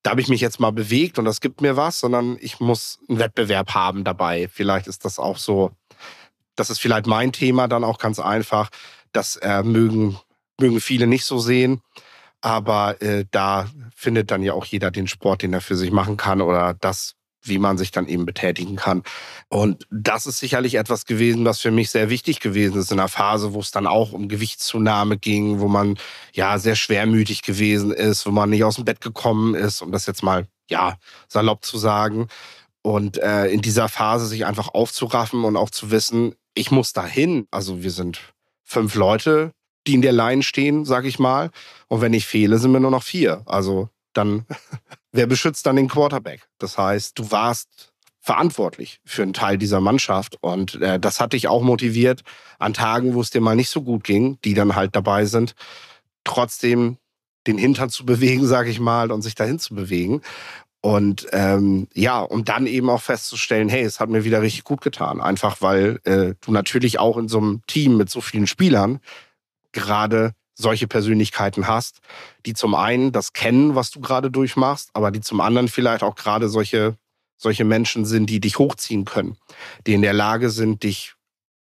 da 0.03 0.11
habe 0.11 0.21
ich 0.21 0.29
mich 0.29 0.41
jetzt 0.41 0.59
mal 0.59 0.73
bewegt 0.73 1.19
und 1.19 1.25
das 1.25 1.41
gibt 1.41 1.61
mir 1.61 1.77
was, 1.77 2.01
sondern 2.01 2.37
ich 2.41 2.59
muss 2.59 2.99
einen 3.09 3.19
Wettbewerb 3.19 3.75
haben 3.75 4.03
dabei. 4.03 4.49
Vielleicht 4.53 4.87
ist 4.87 5.05
das 5.05 5.19
auch 5.19 5.37
so, 5.37 5.71
das 6.57 6.71
ist 6.71 6.81
vielleicht 6.81 7.07
mein 7.07 7.33
Thema 7.33 7.69
dann 7.69 7.85
auch 7.85 7.99
ganz 7.99 8.19
einfach. 8.19 8.71
Das 9.13 9.37
äh, 9.37 9.63
mögen, 9.63 10.19
mögen 10.59 10.81
viele 10.81 11.07
nicht 11.07 11.25
so 11.25 11.39
sehen. 11.39 11.83
Aber 12.43 13.01
äh, 13.01 13.25
da 13.31 13.69
findet 13.95 14.31
dann 14.31 14.43
ja 14.43 14.53
auch 14.53 14.65
jeder 14.65 14.91
den 14.91 15.07
Sport, 15.07 15.43
den 15.43 15.53
er 15.53 15.61
für 15.61 15.77
sich 15.77 15.93
machen 15.93 16.17
kann 16.17 16.43
oder 16.43 16.75
das, 16.75 17.15
wie 17.45 17.59
man 17.59 17.79
sich 17.79 17.91
dann 17.91 18.09
eben 18.09 18.27
betätigen 18.27 18.77
kann. 18.77 19.03
Und 19.49 19.87
das 19.91 20.27
ist 20.27 20.39
sicherlich 20.39 20.75
etwas 20.75 21.07
gewesen, 21.07 21.45
was 21.45 21.61
für 21.61 21.71
mich 21.71 21.91
sehr 21.91 22.11
wichtig 22.11 22.41
gewesen 22.41 22.79
ist 22.79 22.93
in 22.93 22.99
einer 22.99 23.09
Phase, 23.09 23.55
wo 23.55 23.61
es 23.61 23.71
dann 23.71 23.87
auch 23.87 24.13
um 24.13 24.29
Gewichtszunahme 24.29 25.19
ging, 25.19 25.61
wo 25.61 25.69
man 25.69 25.99
ja 26.33 26.59
sehr 26.59 26.77
schwermütig 26.77 27.43
gewesen 27.43 27.93
ist, 27.93 28.27
wo 28.27 28.31
man 28.31 28.51
nicht 28.51 28.65
aus 28.65 28.77
dem 28.77 28.85
Bett 28.85 29.01
gekommen 29.01 29.55
ist, 29.55 29.81
um 29.81 29.93
das 29.93 30.07
jetzt 30.07 30.23
mal 30.23 30.47
ja 30.69 30.97
salopp 31.29 31.65
zu 31.65 31.79
sagen. 31.79 32.29
Und 32.83 33.19
äh, 33.19 33.47
in 33.47 33.63
dieser 33.63 33.89
Phase 33.89 34.27
sich 34.27 34.47
einfach 34.47 34.75
aufzuraffen 34.75 35.45
und 35.45 35.57
auch 35.57 35.71
zu 35.71 35.93
wissen, 35.93 36.35
ich 36.55 36.71
muss 36.73 36.93
dahin. 36.93 37.47
Also 37.51 37.83
wir 37.83 37.93
sind 37.93 38.21
fünf 38.65 38.95
Leute, 38.95 39.53
die 39.87 39.95
in 39.95 40.03
der 40.03 40.13
Line 40.13 40.43
stehen, 40.43 40.85
sag 40.85 41.05
ich 41.05 41.19
mal. 41.19 41.51
Und 41.89 42.01
wenn 42.01 42.13
ich 42.13 42.27
fehle, 42.27 42.59
sind 42.59 42.73
wir 42.73 42.81
nur 42.81 42.91
noch 42.91 43.03
vier. 43.03 43.43
Also 43.47 43.89
dann, 44.13 44.47
wer 45.13 45.27
beschützt 45.27 45.67
dann 45.67 45.77
den 45.77 45.89
Quarterback? 45.89 46.49
Das 46.59 46.79
heißt, 46.79 47.19
du 47.19 47.31
warst 47.31 47.93
verantwortlich 48.21 49.01
für 49.05 49.23
einen 49.23 49.33
Teil 49.33 49.59
dieser 49.59 49.81
Mannschaft. 49.81 50.39
Und 50.41 50.77
äh, 50.81 51.01
das 51.01 51.21
hat 51.21 51.33
dich 51.33 51.49
auch 51.49 51.63
motiviert, 51.63 52.23
an 52.59 52.73
Tagen, 52.73 53.15
wo 53.15 53.21
es 53.21 53.31
dir 53.31 53.41
mal 53.41 53.57
nicht 53.57 53.71
so 53.71 53.83
gut 53.83 54.05
ging, 54.05 54.39
die 54.45 54.55
dann 54.55 54.77
halt 54.77 54.95
dabei 54.95 55.25
sind, 55.25 55.55
trotzdem 56.25 56.99
den 57.49 57.59
Hintern 57.59 57.91
zu 57.91 58.07
bewegen, 58.07 58.47
sag 58.47 58.69
ich 58.69 58.79
mal, 58.79 59.11
und 59.11 59.23
sich 59.23 59.35
dahin 59.35 59.59
zu 59.59 59.75
bewegen. 59.75 60.23
Und 60.85 61.29
ähm, 61.33 61.89
ja, 61.95 62.21
um 62.21 62.45
dann 62.45 62.67
eben 62.67 62.91
auch 62.91 63.03
festzustellen, 63.03 63.69
hey, 63.69 63.83
es 63.83 64.01
hat 64.01 64.09
mir 64.09 64.25
wieder 64.25 64.43
richtig 64.43 64.65
gut 64.65 64.81
getan. 64.81 65.21
Einfach 65.21 65.61
weil 65.61 66.01
äh, 66.05 66.35
du 66.41 66.53
natürlich 66.53 66.99
auch 66.99 67.17
in 67.19 67.29
so 67.29 67.39
einem 67.39 67.63
Team 67.67 67.97
mit 67.97 68.11
so 68.11 68.21
vielen 68.21 68.49
Spielern 68.49 69.01
gerade 69.73 70.33
solche 70.55 70.87
Persönlichkeiten 70.87 71.67
hast, 71.67 72.01
die 72.47 72.55
zum 72.55 72.75
einen 72.75 73.13
das 73.13 73.33
kennen, 73.33 73.75
was 73.75 73.91
du 73.91 74.01
gerade 74.01 74.31
durchmachst, 74.31 74.91
aber 74.93 75.11
die 75.11 75.21
zum 75.21 75.41
anderen 75.41 75.69
vielleicht 75.69 76.03
auch 76.03 76.15
gerade 76.15 76.49
solche 76.49 76.97
solche 77.43 77.65
Menschen 77.65 78.05
sind, 78.05 78.31
die 78.31 78.41
dich 78.41 78.59
hochziehen 78.59 79.05
können, 79.05 79.37
die 79.87 79.95
in 79.95 80.03
der 80.03 80.13
Lage 80.13 80.49
sind, 80.49 80.85
dich 80.85 81.15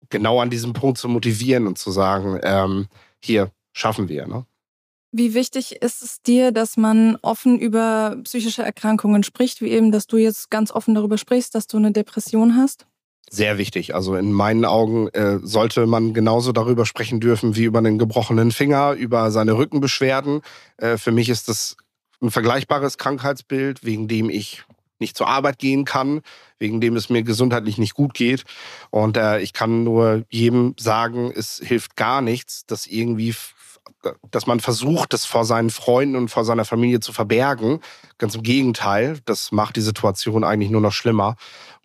genau 0.08 0.40
an 0.40 0.50
diesem 0.50 0.72
Punkt 0.72 0.98
zu 0.98 1.08
motivieren 1.08 1.66
und 1.66 1.78
zu 1.78 1.90
sagen, 1.90 2.40
ähm, 2.42 2.88
hier 3.22 3.52
schaffen 3.72 4.08
wir. 4.08 4.26
Ne? 4.26 4.46
Wie 5.12 5.34
wichtig 5.34 5.82
ist 5.82 6.02
es 6.02 6.22
dir, 6.22 6.50
dass 6.50 6.76
man 6.76 7.16
offen 7.22 7.58
über 7.58 8.16
psychische 8.24 8.62
Erkrankungen 8.62 9.22
spricht, 9.22 9.60
wie 9.60 9.68
eben, 9.68 9.92
dass 9.92 10.06
du 10.06 10.16
jetzt 10.16 10.50
ganz 10.50 10.72
offen 10.72 10.94
darüber 10.94 11.18
sprichst, 11.18 11.54
dass 11.54 11.66
du 11.66 11.76
eine 11.76 11.92
Depression 11.92 12.56
hast? 12.56 12.86
Sehr 13.28 13.58
wichtig. 13.58 13.94
Also 13.94 14.14
in 14.14 14.32
meinen 14.32 14.64
Augen 14.64 15.08
äh, 15.08 15.38
sollte 15.42 15.86
man 15.86 16.14
genauso 16.14 16.52
darüber 16.52 16.86
sprechen 16.86 17.18
dürfen 17.18 17.56
wie 17.56 17.64
über 17.64 17.80
einen 17.80 17.98
gebrochenen 17.98 18.52
Finger, 18.52 18.92
über 18.92 19.30
seine 19.30 19.56
Rückenbeschwerden. 19.56 20.42
Äh, 20.76 20.96
für 20.96 21.10
mich 21.10 21.28
ist 21.28 21.48
das 21.48 21.76
ein 22.22 22.30
vergleichbares 22.30 22.98
Krankheitsbild, 22.98 23.84
wegen 23.84 24.06
dem 24.08 24.30
ich 24.30 24.64
nicht 24.98 25.16
zur 25.16 25.26
Arbeit 25.26 25.58
gehen 25.58 25.84
kann, 25.84 26.22
wegen 26.58 26.80
dem 26.80 26.96
es 26.96 27.10
mir 27.10 27.22
gesundheitlich 27.22 27.78
nicht 27.78 27.94
gut 27.94 28.14
geht. 28.14 28.44
Und 28.90 29.16
äh, 29.16 29.40
ich 29.40 29.52
kann 29.52 29.84
nur 29.84 30.24
jedem 30.30 30.74
sagen, 30.78 31.32
es 31.34 31.60
hilft 31.62 31.96
gar 31.96 32.22
nichts, 32.22 32.64
dass 32.66 32.86
irgendwie 32.86 33.34
dass 34.30 34.46
man 34.46 34.60
versucht, 34.60 35.12
das 35.12 35.24
vor 35.24 35.44
seinen 35.44 35.70
Freunden 35.70 36.16
und 36.16 36.28
vor 36.28 36.44
seiner 36.44 36.64
Familie 36.64 37.00
zu 37.00 37.12
verbergen. 37.12 37.80
Ganz 38.18 38.34
im 38.34 38.42
Gegenteil, 38.42 39.18
das 39.24 39.52
macht 39.52 39.76
die 39.76 39.80
Situation 39.80 40.44
eigentlich 40.44 40.70
nur 40.70 40.80
noch 40.80 40.92
schlimmer. 40.92 41.36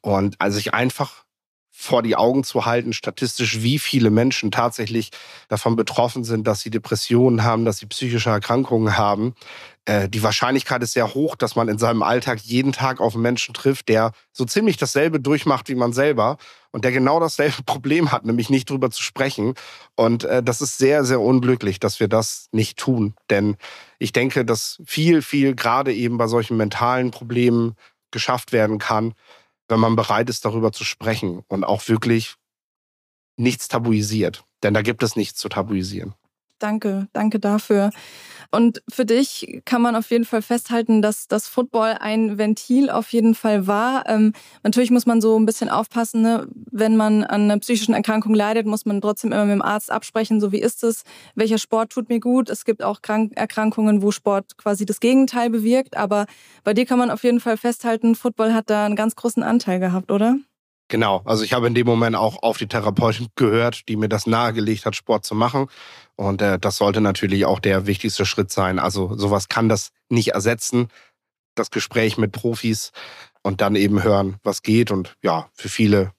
Und 0.01 0.35
also 0.39 0.57
sich 0.57 0.73
einfach 0.73 1.23
vor 1.81 2.03
die 2.03 2.15
Augen 2.15 2.43
zu 2.43 2.65
halten, 2.65 2.93
statistisch, 2.93 3.61
wie 3.63 3.79
viele 3.79 4.11
Menschen 4.11 4.51
tatsächlich 4.51 5.09
davon 5.47 5.75
betroffen 5.75 6.23
sind, 6.23 6.45
dass 6.45 6.61
sie 6.61 6.69
Depressionen 6.69 7.43
haben, 7.43 7.65
dass 7.65 7.79
sie 7.79 7.87
psychische 7.87 8.29
Erkrankungen 8.29 8.97
haben. 8.97 9.33
Äh, 9.85 10.07
die 10.07 10.21
Wahrscheinlichkeit 10.21 10.83
ist 10.83 10.93
sehr 10.93 11.15
hoch, 11.15 11.35
dass 11.35 11.55
man 11.55 11.67
in 11.67 11.79
seinem 11.79 12.03
Alltag 12.03 12.39
jeden 12.41 12.71
Tag 12.71 13.01
auf 13.01 13.15
einen 13.15 13.23
Menschen 13.23 13.55
trifft, 13.55 13.89
der 13.89 14.11
so 14.31 14.45
ziemlich 14.45 14.77
dasselbe 14.77 15.19
durchmacht 15.19 15.69
wie 15.69 15.75
man 15.75 15.91
selber 15.91 16.37
und 16.71 16.85
der 16.85 16.91
genau 16.91 17.19
dasselbe 17.19 17.63
Problem 17.65 18.11
hat, 18.11 18.25
nämlich 18.25 18.51
nicht 18.51 18.69
drüber 18.69 18.91
zu 18.91 19.01
sprechen. 19.01 19.55
Und 19.95 20.23
äh, 20.23 20.43
das 20.43 20.61
ist 20.61 20.77
sehr, 20.77 21.03
sehr 21.03 21.19
unglücklich, 21.19 21.79
dass 21.79 21.99
wir 21.99 22.07
das 22.07 22.47
nicht 22.51 22.77
tun. 22.77 23.15
Denn 23.31 23.57
ich 23.97 24.13
denke, 24.13 24.45
dass 24.45 24.79
viel, 24.85 25.23
viel 25.23 25.55
gerade 25.55 25.93
eben 25.93 26.19
bei 26.19 26.27
solchen 26.27 26.57
mentalen 26.57 27.09
Problemen 27.09 27.75
geschafft 28.11 28.51
werden 28.51 28.77
kann, 28.77 29.13
wenn 29.71 29.79
man 29.79 29.95
bereit 29.95 30.29
ist, 30.29 30.45
darüber 30.45 30.71
zu 30.71 30.83
sprechen 30.83 31.43
und 31.47 31.63
auch 31.63 31.87
wirklich 31.87 32.35
nichts 33.37 33.67
tabuisiert. 33.67 34.43
Denn 34.61 34.73
da 34.73 34.81
gibt 34.83 35.01
es 35.01 35.15
nichts 35.15 35.39
zu 35.39 35.49
tabuisieren. 35.49 36.13
Danke, 36.61 37.07
danke 37.13 37.39
dafür. 37.39 37.89
Und 38.51 38.83
für 38.89 39.05
dich 39.05 39.61
kann 39.65 39.81
man 39.81 39.95
auf 39.95 40.11
jeden 40.11 40.25
Fall 40.25 40.41
festhalten, 40.41 41.01
dass 41.01 41.27
das 41.27 41.47
Football 41.47 41.95
ein 41.99 42.37
Ventil 42.37 42.89
auf 42.89 43.11
jeden 43.13 43.33
Fall 43.33 43.65
war. 43.65 44.07
Ähm, 44.07 44.33
natürlich 44.61 44.91
muss 44.91 45.05
man 45.05 45.21
so 45.21 45.39
ein 45.39 45.45
bisschen 45.45 45.69
aufpassen, 45.69 46.21
ne? 46.21 46.47
wenn 46.69 46.97
man 46.97 47.23
an 47.23 47.43
einer 47.43 47.57
psychischen 47.59 47.93
Erkrankung 47.93 48.35
leidet, 48.35 48.67
muss 48.67 48.85
man 48.85 48.99
trotzdem 48.99 49.31
immer 49.31 49.45
mit 49.45 49.53
dem 49.53 49.61
Arzt 49.61 49.89
absprechen, 49.89 50.41
so 50.41 50.51
wie 50.51 50.61
ist 50.61 50.83
es, 50.83 51.03
welcher 51.33 51.57
Sport 51.57 51.91
tut 51.93 52.09
mir 52.09 52.19
gut. 52.19 52.49
Es 52.49 52.65
gibt 52.65 52.83
auch 52.83 53.01
Krank 53.01 53.31
Erkrankungen, 53.35 54.01
wo 54.01 54.11
Sport 54.11 54.57
quasi 54.57 54.85
das 54.85 54.99
Gegenteil 54.99 55.49
bewirkt. 55.49 55.95
Aber 55.95 56.25
bei 56.65 56.73
dir 56.73 56.85
kann 56.85 56.99
man 56.99 57.09
auf 57.09 57.23
jeden 57.23 57.39
Fall 57.39 57.55
festhalten, 57.57 58.15
Football 58.15 58.53
hat 58.53 58.69
da 58.69 58.85
einen 58.85 58.97
ganz 58.97 59.15
großen 59.15 59.41
Anteil 59.43 59.79
gehabt, 59.79 60.11
oder? 60.11 60.37
Genau, 60.91 61.21
also 61.23 61.45
ich 61.45 61.53
habe 61.53 61.67
in 61.67 61.73
dem 61.73 61.87
Moment 61.87 62.17
auch 62.17 62.43
auf 62.43 62.57
die 62.57 62.67
Therapeutin 62.67 63.27
gehört, 63.35 63.87
die 63.87 63.95
mir 63.95 64.09
das 64.09 64.27
nahegelegt 64.27 64.85
hat, 64.85 64.93
Sport 64.93 65.23
zu 65.23 65.35
machen. 65.35 65.67
Und 66.17 66.41
äh, 66.41 66.59
das 66.59 66.75
sollte 66.75 66.99
natürlich 66.99 67.45
auch 67.45 67.61
der 67.61 67.87
wichtigste 67.87 68.25
Schritt 68.25 68.51
sein. 68.51 68.77
Also 68.77 69.15
sowas 69.15 69.47
kann 69.47 69.69
das 69.69 69.91
nicht 70.09 70.33
ersetzen. 70.33 70.89
Das 71.55 71.71
Gespräch 71.71 72.17
mit 72.17 72.33
Profis 72.33 72.91
und 73.41 73.61
dann 73.61 73.77
eben 73.77 74.03
hören, 74.03 74.35
was 74.43 74.63
geht. 74.63 74.91
Und 74.91 75.15
ja, 75.23 75.49
für 75.53 75.69
viele 75.69 76.11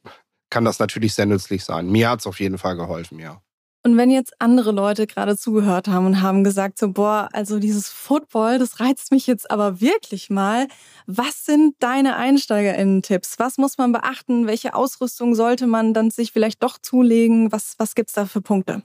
kann 0.49 0.65
das 0.65 0.79
natürlich 0.79 1.13
sehr 1.13 1.27
nützlich 1.27 1.65
sein. 1.65 1.91
Mir 1.91 2.09
hat 2.09 2.21
es 2.21 2.27
auf 2.27 2.41
jeden 2.41 2.57
Fall 2.57 2.77
geholfen, 2.77 3.19
ja. 3.19 3.43
Und 3.85 3.97
wenn 3.97 4.11
jetzt 4.11 4.41
andere 4.41 4.71
Leute 4.71 5.09
gerade 5.09 5.37
zugehört 5.37 5.89
haben 5.89 6.07
und 6.07 6.23
haben 6.23 6.45
gesagt, 6.45 6.79
so, 6.79 6.93
boah, 6.93 7.29
also 7.33 7.59
dieses 7.59 7.89
Football, 7.89 8.61
das 8.61 8.79
reizt 8.79 9.11
mich 9.11 9.27
jetzt 9.27 9.51
aber 9.51 9.81
wirklich 9.81 10.31
mal. 10.31 10.69
Was 11.07 11.45
sind 11.45 11.75
deine 11.81 12.17
EinsteigerInnen-Tipps? 12.17 13.41
Was 13.41 13.59
muss 13.59 13.79
man 13.79 13.91
beachten? 13.91 14.47
Welche 14.47 14.75
Ausrüstung 14.75 15.35
sollte 15.35 15.67
man 15.67 15.95
dann 15.95 16.13
sich 16.13 16.31
vielleicht 16.31 16.63
doch 16.63 16.79
zulegen? 16.79 17.51
Was, 17.51 17.75
was 17.79 17.97
gibt's 17.97 18.13
da 18.13 18.27
für 18.27 18.41
Punkte? 18.41 18.83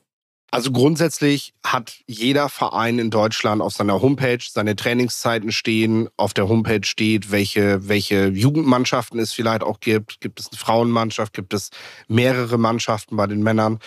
Also 0.49 0.71
grundsätzlich 0.71 1.53
hat 1.63 1.97
jeder 2.07 2.47
Verein 2.47 2.99
in 2.99 3.11
Deutschland 3.11 3.61
auf 3.61 3.73
seiner 3.73 4.01
Homepage 4.01 4.39
seine 4.41 4.77
Trainingszeiten 4.77 5.51
stehen. 5.51 6.07
Auf 6.15 6.33
der 6.33 6.47
Homepage 6.47 6.85
steht, 6.85 7.31
welche, 7.31 7.87
welche 7.89 8.27
Jugendmannschaften 8.29 9.19
es 9.19 9.33
vielleicht 9.33 9.61
auch 9.61 9.81
gibt. 9.81 10.21
Gibt 10.21 10.39
es 10.39 10.47
eine 10.49 10.57
Frauenmannschaft? 10.57 11.33
Gibt 11.33 11.53
es 11.53 11.69
mehrere 12.07 12.57
Mannschaften 12.57 13.17
bei 13.17 13.27
den 13.27 13.43
Männern? 13.43 13.79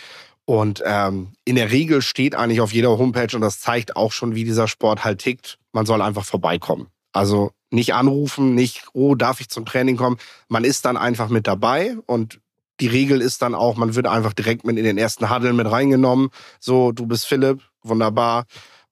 Und 0.51 0.83
ähm, 0.85 1.29
in 1.45 1.55
der 1.55 1.71
Regel 1.71 2.03
steht 2.03 2.35
eigentlich 2.35 2.61
auf 2.61 2.73
jeder 2.73 2.99
Homepage, 2.99 3.37
und 3.37 3.41
das 3.41 3.61
zeigt 3.61 3.95
auch 3.95 4.11
schon, 4.11 4.35
wie 4.35 4.43
dieser 4.43 4.67
Sport 4.67 5.05
halt 5.05 5.21
tickt, 5.21 5.61
man 5.71 5.87
soll 5.87 6.03
einfach 6.03 6.25
vorbeikommen. 6.25 6.89
Also 7.13 7.53
nicht 7.71 7.95
anrufen, 7.95 8.57
nicht, 8.57 8.83
oh, 8.93 9.15
darf 9.15 9.41
ich 9.41 9.49
zum 9.49 9.65
Training 9.65 9.97
kommen. 9.97 10.17
Man 10.49 10.65
ist 10.65 10.87
dann 10.87 10.97
einfach 10.97 11.29
mit 11.29 11.47
dabei 11.47 11.95
und 12.07 12.41
die 12.81 12.89
Regel 12.89 13.21
ist 13.21 13.43
dann 13.43 13.55
auch, 13.55 13.77
man 13.77 13.95
wird 13.95 14.09
einfach 14.09 14.33
direkt 14.33 14.67
mit 14.67 14.77
in 14.77 14.83
den 14.83 14.99
ersten 14.99 15.31
Huddle 15.31 15.53
mit 15.53 15.71
reingenommen. 15.71 16.31
So, 16.59 16.91
du 16.91 17.07
bist 17.07 17.27
Philipp, 17.27 17.61
wunderbar. 17.85 18.47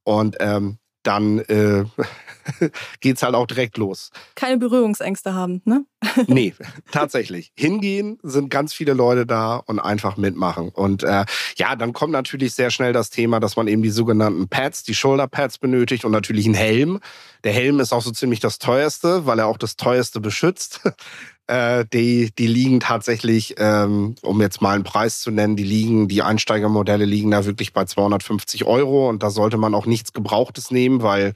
Und 0.05 0.37
ähm, 0.38 0.79
dann 1.02 1.38
äh, 1.40 1.84
geht's 3.00 3.22
halt 3.22 3.34
auch 3.34 3.46
direkt 3.46 3.76
los. 3.78 4.11
Keine 4.34 4.58
Berührungsängste 4.58 5.34
haben, 5.34 5.62
ne? 5.64 5.84
nee, 6.26 6.54
tatsächlich. 6.92 7.52
Hingehen 7.56 8.18
sind 8.22 8.50
ganz 8.50 8.72
viele 8.72 8.92
Leute 8.92 9.26
da 9.26 9.56
und 9.56 9.78
einfach 9.78 10.16
mitmachen. 10.16 10.68
Und 10.70 11.02
äh, 11.02 11.24
ja, 11.56 11.76
dann 11.76 11.92
kommt 11.92 12.12
natürlich 12.12 12.54
sehr 12.54 12.70
schnell 12.70 12.92
das 12.92 13.11
Thema, 13.11 13.40
dass 13.40 13.56
man 13.56 13.68
eben 13.68 13.82
die 13.82 13.90
sogenannten 13.90 14.48
Pads, 14.48 14.84
die 14.84 14.94
Shoulder 14.94 15.28
Pads 15.28 15.58
benötigt 15.58 16.04
und 16.04 16.12
natürlich 16.12 16.46
einen 16.46 16.54
Helm. 16.54 17.00
Der 17.44 17.52
Helm 17.52 17.80
ist 17.80 17.92
auch 17.92 18.02
so 18.02 18.11
ziemlich 18.11 18.40
das 18.40 18.58
teuerste, 18.58 19.26
weil 19.26 19.38
er 19.38 19.46
auch 19.46 19.58
das 19.58 19.76
teuerste 19.76 20.20
beschützt. 20.20 20.80
Äh, 21.48 21.87
die, 21.90 22.30
die 22.37 22.46
liegen 22.46 22.78
tatsächlich, 22.78 23.54
ähm, 23.56 24.16
um 24.20 24.40
jetzt 24.42 24.61
mal 24.61 24.74
einen 24.74 24.84
Preis 24.84 25.20
zu 25.20 25.30
nennen, 25.30 25.56
die 25.56 25.64
liegen, 25.64 26.06
die 26.06 26.20
Einsteigermodelle 26.20 27.06
liegen 27.06 27.30
da 27.30 27.46
wirklich 27.46 27.72
bei 27.72 27.87
250 27.87 28.64
Euro 28.64 29.08
und 29.08 29.22
da 29.22 29.30
sollte 29.30 29.56
man 29.56 29.74
auch 29.74 29.87
nichts 29.87 30.12
Gebrauchtes 30.12 30.70
nehmen, 30.70 31.00
weil, 31.00 31.32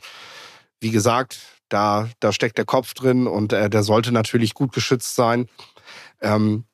wie 0.81 0.91
gesagt, 0.91 1.41
da, 1.71 2.11
da 2.21 2.31
steckt 2.31 2.59
der 2.59 2.67
Kopf 2.67 2.93
drin 2.93 3.27
und 3.27 3.55
äh, 3.55 3.71
der 3.71 3.83
sollte 3.83 4.13
natürlich 4.13 4.53
gut 4.53 4.73
geschützt 4.73 5.15
sein. 5.15 5.49
Ähm, 6.21 6.65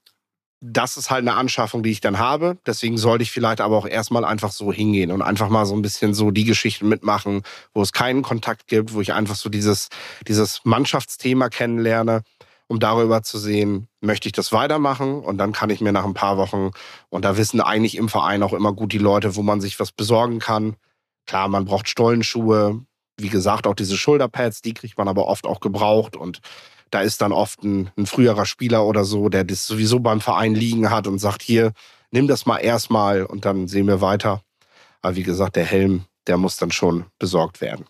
das 0.60 0.96
ist 0.96 1.08
halt 1.08 1.20
eine 1.20 1.34
Anschaffung, 1.36 1.84
die 1.84 1.92
ich 1.92 2.00
dann 2.00 2.18
habe. 2.18 2.58
Deswegen 2.66 2.98
sollte 2.98 3.22
ich 3.22 3.30
vielleicht 3.30 3.60
aber 3.60 3.76
auch 3.76 3.86
erstmal 3.86 4.24
einfach 4.24 4.50
so 4.50 4.72
hingehen 4.72 5.12
und 5.12 5.22
einfach 5.22 5.48
mal 5.48 5.64
so 5.64 5.76
ein 5.76 5.82
bisschen 5.82 6.12
so 6.12 6.32
die 6.32 6.44
Geschichten 6.44 6.88
mitmachen, 6.88 7.42
wo 7.72 7.82
es 7.82 7.92
keinen 7.92 8.22
Kontakt 8.22 8.66
gibt, 8.66 8.94
wo 8.94 9.00
ich 9.00 9.12
einfach 9.12 9.36
so 9.36 9.48
dieses, 9.48 9.90
dieses 10.26 10.62
Mannschaftsthema 10.64 11.48
kennenlerne 11.48 12.22
um 12.68 12.78
darüber 12.78 13.22
zu 13.22 13.38
sehen, 13.38 13.88
möchte 14.00 14.28
ich 14.28 14.32
das 14.32 14.52
weitermachen 14.52 15.20
und 15.20 15.38
dann 15.38 15.52
kann 15.52 15.70
ich 15.70 15.80
mir 15.80 15.92
nach 15.92 16.04
ein 16.04 16.14
paar 16.14 16.36
Wochen, 16.36 16.70
und 17.08 17.24
da 17.24 17.36
wissen 17.36 17.60
eigentlich 17.60 17.96
im 17.96 18.08
Verein 18.08 18.42
auch 18.42 18.52
immer 18.52 18.72
gut 18.72 18.92
die 18.92 18.98
Leute, 18.98 19.36
wo 19.36 19.42
man 19.42 19.60
sich 19.60 19.80
was 19.80 19.90
besorgen 19.90 20.38
kann. 20.38 20.76
Klar, 21.26 21.48
man 21.48 21.64
braucht 21.64 21.88
Stollenschuhe, 21.88 22.84
wie 23.16 23.28
gesagt, 23.28 23.66
auch 23.66 23.74
diese 23.74 23.96
Schulterpads, 23.96 24.62
die 24.62 24.74
kriegt 24.74 24.96
man 24.98 25.08
aber 25.08 25.26
oft 25.26 25.46
auch 25.46 25.60
gebraucht 25.60 26.16
und 26.16 26.40
da 26.90 27.00
ist 27.00 27.20
dann 27.20 27.32
oft 27.32 27.62
ein, 27.64 27.90
ein 27.96 28.06
früherer 28.06 28.46
Spieler 28.46 28.84
oder 28.84 29.04
so, 29.04 29.28
der 29.28 29.44
das 29.44 29.66
sowieso 29.66 30.00
beim 30.00 30.20
Verein 30.20 30.54
liegen 30.54 30.90
hat 30.90 31.06
und 31.06 31.18
sagt, 31.18 31.42
hier, 31.42 31.72
nimm 32.10 32.28
das 32.28 32.46
mal 32.46 32.58
erstmal 32.58 33.24
und 33.24 33.44
dann 33.44 33.68
sehen 33.68 33.86
wir 33.86 34.00
weiter. 34.00 34.42
Aber 35.02 35.16
wie 35.16 35.22
gesagt, 35.22 35.56
der 35.56 35.64
Helm, 35.64 36.04
der 36.26 36.36
muss 36.38 36.56
dann 36.56 36.70
schon 36.70 37.06
besorgt 37.18 37.60
werden. 37.60 37.86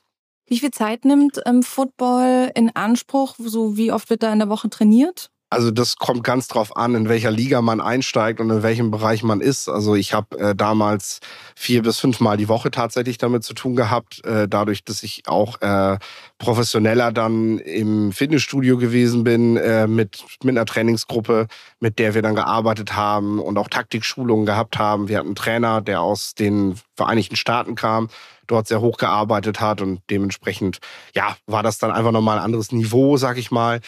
Wie 0.48 0.58
viel 0.58 0.70
Zeit 0.70 1.04
nimmt 1.04 1.40
ähm, 1.44 1.62
Football 1.62 2.50
in 2.54 2.74
Anspruch? 2.74 3.36
So 3.38 3.76
wie 3.76 3.92
oft 3.92 4.08
wird 4.08 4.22
da 4.22 4.32
in 4.32 4.38
der 4.38 4.48
Woche 4.48 4.70
trainiert? 4.70 5.30
Also 5.50 5.70
das 5.70 5.96
kommt 5.96 6.24
ganz 6.24 6.46
drauf 6.46 6.76
an, 6.76 6.94
in 6.94 7.08
welcher 7.08 7.30
Liga 7.30 7.62
man 7.62 7.80
einsteigt 7.80 8.38
und 8.38 8.50
in 8.50 8.62
welchem 8.62 8.90
Bereich 8.90 9.22
man 9.22 9.40
ist. 9.40 9.70
Also 9.70 9.94
ich 9.94 10.12
habe 10.12 10.38
äh, 10.38 10.54
damals 10.54 11.20
vier 11.56 11.82
bis 11.82 11.98
fünfmal 11.98 12.36
die 12.36 12.48
Woche 12.48 12.70
tatsächlich 12.70 13.16
damit 13.16 13.44
zu 13.44 13.54
tun 13.54 13.74
gehabt, 13.74 14.22
äh, 14.26 14.46
dadurch, 14.46 14.84
dass 14.84 15.02
ich 15.02 15.22
auch 15.26 15.60
äh, 15.62 15.98
professioneller 16.36 17.12
dann 17.12 17.58
im 17.58 18.12
Fitnessstudio 18.12 18.76
gewesen 18.76 19.24
bin 19.24 19.56
äh, 19.56 19.86
mit 19.86 20.22
mit 20.42 20.54
einer 20.54 20.66
Trainingsgruppe, 20.66 21.46
mit 21.80 21.98
der 21.98 22.14
wir 22.14 22.20
dann 22.20 22.34
gearbeitet 22.34 22.94
haben 22.94 23.38
und 23.38 23.56
auch 23.56 23.68
Taktikschulungen 23.68 24.44
gehabt 24.44 24.78
haben. 24.78 25.08
Wir 25.08 25.16
hatten 25.16 25.28
einen 25.28 25.34
Trainer, 25.34 25.80
der 25.80 26.02
aus 26.02 26.34
den 26.34 26.74
Vereinigten 26.94 27.36
Staaten 27.36 27.74
kam 27.74 28.08
dort 28.48 28.66
sehr 28.66 28.80
hoch 28.80 28.96
gearbeitet 28.96 29.60
hat 29.60 29.80
und 29.80 30.00
dementsprechend, 30.10 30.78
ja, 31.14 31.36
war 31.46 31.62
das 31.62 31.78
dann 31.78 31.92
einfach 31.92 32.12
nochmal 32.12 32.38
ein 32.38 32.44
anderes 32.44 32.72
Niveau, 32.72 33.16
sag 33.16 33.38
ich 33.38 33.50
mal. 33.50 33.80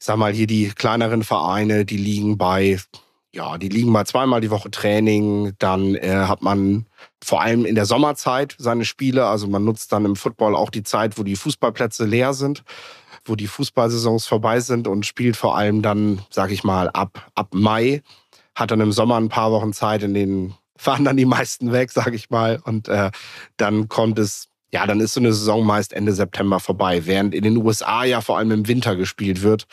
Ich 0.00 0.06
sag 0.06 0.16
mal, 0.16 0.32
hier 0.32 0.46
die 0.46 0.68
kleineren 0.68 1.22
Vereine, 1.22 1.84
die 1.84 1.96
liegen 1.96 2.38
bei, 2.38 2.78
ja, 3.32 3.58
die 3.58 3.68
liegen 3.68 3.90
mal 3.90 4.06
zweimal 4.06 4.40
die 4.40 4.50
Woche 4.50 4.70
Training. 4.70 5.54
Dann 5.58 5.94
äh, 5.94 6.24
hat 6.26 6.42
man 6.42 6.86
vor 7.22 7.42
allem 7.42 7.64
in 7.64 7.74
der 7.74 7.86
Sommerzeit 7.86 8.56
seine 8.58 8.84
Spiele. 8.84 9.26
Also 9.26 9.46
man 9.46 9.64
nutzt 9.64 9.92
dann 9.92 10.04
im 10.04 10.16
Football 10.16 10.56
auch 10.56 10.70
die 10.70 10.82
Zeit, 10.82 11.18
wo 11.18 11.22
die 11.22 11.36
Fußballplätze 11.36 12.04
leer 12.04 12.34
sind 12.34 12.64
wo 13.28 13.36
die 13.36 13.46
Fußballsaisons 13.46 14.26
vorbei 14.26 14.60
sind 14.60 14.88
und 14.88 15.06
spielt 15.06 15.36
vor 15.36 15.56
allem 15.56 15.82
dann, 15.82 16.22
sag 16.30 16.50
ich 16.50 16.64
mal, 16.64 16.88
ab, 16.90 17.30
ab 17.34 17.48
Mai. 17.52 18.02
Hat 18.54 18.70
dann 18.70 18.80
im 18.80 18.92
Sommer 18.92 19.16
ein 19.16 19.28
paar 19.28 19.52
Wochen 19.52 19.72
Zeit, 19.72 20.02
in 20.02 20.14
denen 20.14 20.54
fahren 20.78 21.04
dann 21.04 21.16
die 21.16 21.26
meisten 21.26 21.72
weg, 21.72 21.90
sag 21.92 22.14
ich 22.14 22.30
mal. 22.30 22.60
Und 22.64 22.88
äh, 22.88 23.10
dann 23.56 23.88
kommt 23.88 24.18
es, 24.18 24.48
ja, 24.72 24.86
dann 24.86 25.00
ist 25.00 25.14
so 25.14 25.20
eine 25.20 25.32
Saison 25.32 25.66
meist 25.66 25.92
Ende 25.92 26.12
September 26.12 26.60
vorbei. 26.60 27.04
Während 27.06 27.34
in 27.34 27.44
den 27.44 27.56
USA 27.58 28.04
ja 28.04 28.20
vor 28.20 28.38
allem 28.38 28.50
im 28.52 28.68
Winter 28.68 28.96
gespielt 28.96 29.42
wird, 29.42 29.66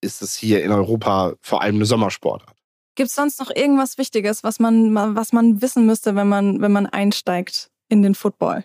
ist 0.00 0.22
es 0.22 0.36
hier 0.36 0.62
in 0.62 0.72
Europa 0.72 1.34
vor 1.40 1.62
allem 1.62 1.76
eine 1.76 1.86
Sommersportart. 1.86 2.56
Gibt 2.94 3.10
es 3.10 3.14
sonst 3.14 3.38
noch 3.40 3.50
irgendwas 3.54 3.98
Wichtiges, 3.98 4.42
was 4.42 4.58
man, 4.58 4.94
was 4.94 5.32
man 5.32 5.60
wissen 5.60 5.84
müsste, 5.84 6.14
wenn 6.16 6.28
man, 6.28 6.62
wenn 6.62 6.72
man 6.72 6.86
einsteigt 6.86 7.70
in 7.88 8.02
den 8.02 8.14
Football? 8.14 8.64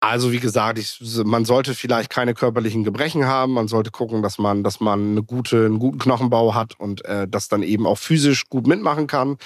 Also 0.00 0.32
wie 0.32 0.40
gesagt, 0.40 0.78
ich, 0.78 0.98
man 1.24 1.44
sollte 1.44 1.74
vielleicht 1.74 2.08
keine 2.08 2.32
körperlichen 2.32 2.84
Gebrechen 2.84 3.26
haben. 3.26 3.52
Man 3.52 3.68
sollte 3.68 3.90
gucken, 3.90 4.22
dass 4.22 4.38
man, 4.38 4.64
dass 4.64 4.80
man 4.80 5.10
eine 5.10 5.22
gute, 5.22 5.66
einen 5.66 5.78
guten 5.78 5.98
Knochenbau 5.98 6.54
hat 6.54 6.80
und 6.80 7.04
äh, 7.04 7.28
das 7.28 7.48
dann 7.48 7.62
eben 7.62 7.86
auch 7.86 7.98
physisch 7.98 8.48
gut 8.48 8.66
mitmachen 8.66 9.06
kann. 9.06 9.36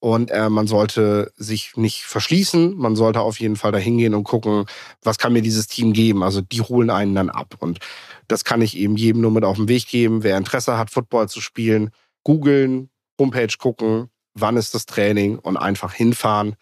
Und 0.00 0.30
äh, 0.30 0.48
man 0.48 0.66
sollte 0.66 1.30
sich 1.36 1.76
nicht 1.76 2.04
verschließen. 2.04 2.74
Man 2.76 2.96
sollte 2.96 3.20
auf 3.20 3.38
jeden 3.38 3.56
Fall 3.56 3.70
da 3.70 3.78
hingehen 3.78 4.14
und 4.14 4.24
gucken, 4.24 4.64
was 5.02 5.18
kann 5.18 5.34
mir 5.34 5.42
dieses 5.42 5.66
Team 5.66 5.92
geben. 5.92 6.22
Also 6.22 6.40
die 6.40 6.62
holen 6.62 6.88
einen 6.88 7.14
dann 7.14 7.28
ab. 7.28 7.54
Und 7.58 7.80
das 8.26 8.44
kann 8.44 8.62
ich 8.62 8.76
eben 8.78 8.96
jedem 8.96 9.20
nur 9.20 9.30
mit 9.30 9.44
auf 9.44 9.56
den 9.56 9.68
Weg 9.68 9.86
geben. 9.86 10.22
Wer 10.22 10.38
Interesse 10.38 10.78
hat, 10.78 10.90
Football 10.90 11.28
zu 11.28 11.42
spielen, 11.42 11.90
googeln, 12.24 12.88
Homepage 13.20 13.54
gucken, 13.58 14.08
wann 14.32 14.56
ist 14.56 14.74
das 14.74 14.86
Training 14.86 15.38
und 15.38 15.58
einfach 15.58 15.92
hinfahren. 15.92 16.56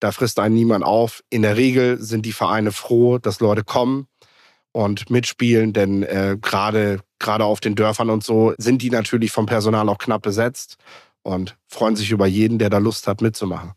Da 0.00 0.12
frisst 0.12 0.38
einen 0.38 0.54
niemand 0.54 0.84
auf. 0.84 1.22
In 1.30 1.40
der 1.40 1.56
Regel 1.56 1.98
sind 1.98 2.26
die 2.26 2.32
Vereine 2.32 2.72
froh, 2.72 3.16
dass 3.16 3.40
Leute 3.40 3.64
kommen 3.64 4.06
und 4.72 5.08
mitspielen, 5.08 5.72
denn 5.72 6.02
äh, 6.02 6.36
gerade 6.38 7.00
gerade 7.18 7.46
auf 7.46 7.60
den 7.60 7.74
Dörfern 7.74 8.10
und 8.10 8.22
so 8.22 8.52
sind 8.58 8.82
die 8.82 8.90
natürlich 8.90 9.32
vom 9.32 9.46
Personal 9.46 9.88
auch 9.88 9.96
knapp 9.96 10.20
besetzt 10.20 10.76
und 11.26 11.56
freuen 11.66 11.96
sich 11.96 12.12
über 12.12 12.26
jeden, 12.26 12.58
der 12.58 12.70
da 12.70 12.78
Lust 12.78 13.08
hat, 13.08 13.20
mitzumachen. 13.20 13.72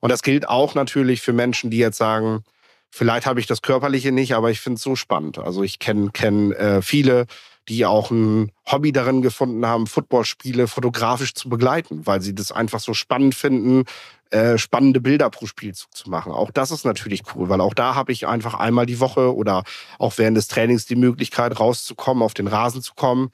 Und 0.00 0.12
das 0.12 0.22
gilt 0.22 0.48
auch 0.48 0.74
natürlich 0.74 1.22
für 1.22 1.32
Menschen, 1.32 1.70
die 1.70 1.78
jetzt 1.78 1.96
sagen, 1.96 2.44
vielleicht 2.90 3.26
habe 3.26 3.40
ich 3.40 3.46
das 3.46 3.62
Körperliche 3.62 4.12
nicht, 4.12 4.34
aber 4.34 4.50
ich 4.50 4.60
finde 4.60 4.76
es 4.76 4.82
so 4.82 4.94
spannend. 4.94 5.38
Also 5.38 5.62
ich 5.62 5.78
kenne 5.78 6.10
kenn, 6.12 6.52
äh, 6.52 6.82
viele, 6.82 7.26
die 7.68 7.86
auch 7.86 8.10
ein 8.10 8.52
Hobby 8.70 8.92
darin 8.92 9.22
gefunden 9.22 9.64
haben, 9.64 9.86
Footballspiele 9.86 10.68
fotografisch 10.68 11.34
zu 11.34 11.48
begleiten, 11.48 12.06
weil 12.06 12.20
sie 12.20 12.34
das 12.34 12.52
einfach 12.52 12.80
so 12.80 12.92
spannend 12.92 13.34
finden, 13.34 13.84
äh, 14.30 14.58
spannende 14.58 15.00
Bilder 15.00 15.30
pro 15.30 15.46
Spielzug 15.46 15.96
zu 15.96 16.10
machen. 16.10 16.32
Auch 16.32 16.50
das 16.50 16.70
ist 16.70 16.84
natürlich 16.84 17.22
cool, 17.34 17.48
weil 17.48 17.60
auch 17.62 17.74
da 17.74 17.94
habe 17.94 18.12
ich 18.12 18.26
einfach 18.26 18.54
einmal 18.54 18.84
die 18.84 19.00
Woche 19.00 19.34
oder 19.34 19.62
auch 19.98 20.18
während 20.18 20.36
des 20.36 20.48
Trainings 20.48 20.84
die 20.84 20.96
Möglichkeit, 20.96 21.58
rauszukommen, 21.58 22.22
auf 22.22 22.34
den 22.34 22.48
Rasen 22.48 22.82
zu 22.82 22.92
kommen, 22.94 23.30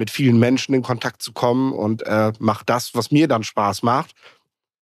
mit 0.00 0.10
vielen 0.10 0.38
Menschen 0.38 0.74
in 0.74 0.82
Kontakt 0.82 1.20
zu 1.20 1.32
kommen 1.32 1.74
und 1.74 2.02
äh, 2.06 2.32
mache 2.38 2.64
das, 2.64 2.94
was 2.94 3.10
mir 3.10 3.28
dann 3.28 3.44
Spaß 3.44 3.82
macht, 3.82 4.12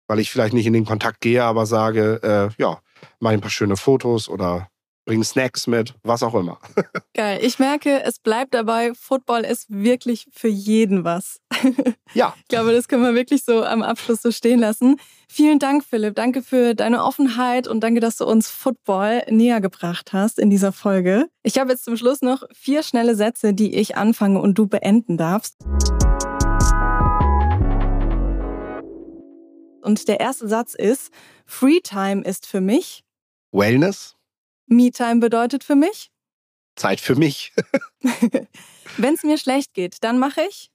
weil 0.07 0.19
ich 0.19 0.29
vielleicht 0.29 0.53
nicht 0.53 0.65
in 0.65 0.73
den 0.73 0.85
Kontakt 0.85 1.21
gehe, 1.21 1.41
aber 1.41 1.65
sage, 1.65 2.19
äh, 2.21 2.61
ja, 2.61 2.81
mache 3.21 3.33
ein 3.33 3.41
paar 3.41 3.49
schöne 3.49 3.77
Fotos 3.77 4.27
oder 4.27 4.67
bring 5.05 5.23
Snacks 5.23 5.67
mit, 5.67 5.93
was 6.03 6.23
auch 6.23 6.33
immer. 6.33 6.59
Geil. 7.13 7.39
Ich 7.41 7.59
merke, 7.59 8.03
es 8.03 8.19
bleibt 8.19 8.53
dabei, 8.53 8.93
Football 8.93 9.41
ist 9.41 9.67
wirklich 9.69 10.27
für 10.31 10.49
jeden 10.49 11.03
was. 11.03 11.39
Ja. 12.13 12.33
Ich 12.43 12.47
glaube, 12.47 12.71
das 12.71 12.87
können 12.87 13.03
wir 13.03 13.13
wirklich 13.13 13.43
so 13.43 13.65
am 13.65 13.83
Abschluss 13.83 14.21
so 14.21 14.31
stehen 14.31 14.59
lassen. 14.59 15.01
Vielen 15.27 15.59
Dank, 15.59 15.83
Philipp. 15.83 16.15
Danke 16.15 16.41
für 16.41 16.73
deine 16.73 17.03
Offenheit 17.03 17.67
und 17.67 17.81
danke, 17.81 17.99
dass 17.99 18.15
du 18.15 18.25
uns 18.25 18.49
Football 18.49 19.23
näher 19.29 19.59
gebracht 19.59 20.13
hast 20.13 20.39
in 20.39 20.49
dieser 20.49 20.71
Folge. 20.71 21.27
Ich 21.43 21.59
habe 21.59 21.71
jetzt 21.71 21.83
zum 21.83 21.97
Schluss 21.97 22.21
noch 22.21 22.43
vier 22.53 22.83
schnelle 22.83 23.15
Sätze, 23.15 23.53
die 23.53 23.75
ich 23.75 23.97
anfange 23.97 24.39
und 24.39 24.57
du 24.57 24.65
beenden 24.65 25.17
darfst. 25.17 25.57
Und 29.81 30.07
der 30.07 30.21
erste 30.21 30.47
Satz 30.47 30.73
ist, 30.73 31.11
Freetime 31.45 32.23
ist 32.23 32.45
für 32.45 32.61
mich. 32.61 33.03
Wellness. 33.51 34.15
Me-Time 34.67 35.19
bedeutet 35.19 35.63
für 35.63 35.75
mich? 35.75 36.11
Zeit 36.75 36.99
für 36.99 37.15
mich. 37.15 37.53
Wenn 38.97 39.13
es 39.13 39.23
mir 39.23 39.37
schlecht 39.37 39.73
geht, 39.73 40.03
dann 40.03 40.19
mache 40.19 40.41
ich? 40.41 40.71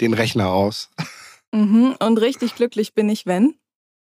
Den 0.00 0.14
Rechner 0.14 0.50
aus. 0.50 0.90
Mhm. 1.52 1.96
Und 2.00 2.18
richtig 2.18 2.54
glücklich 2.54 2.94
bin 2.94 3.08
ich, 3.08 3.24
wenn? 3.26 3.58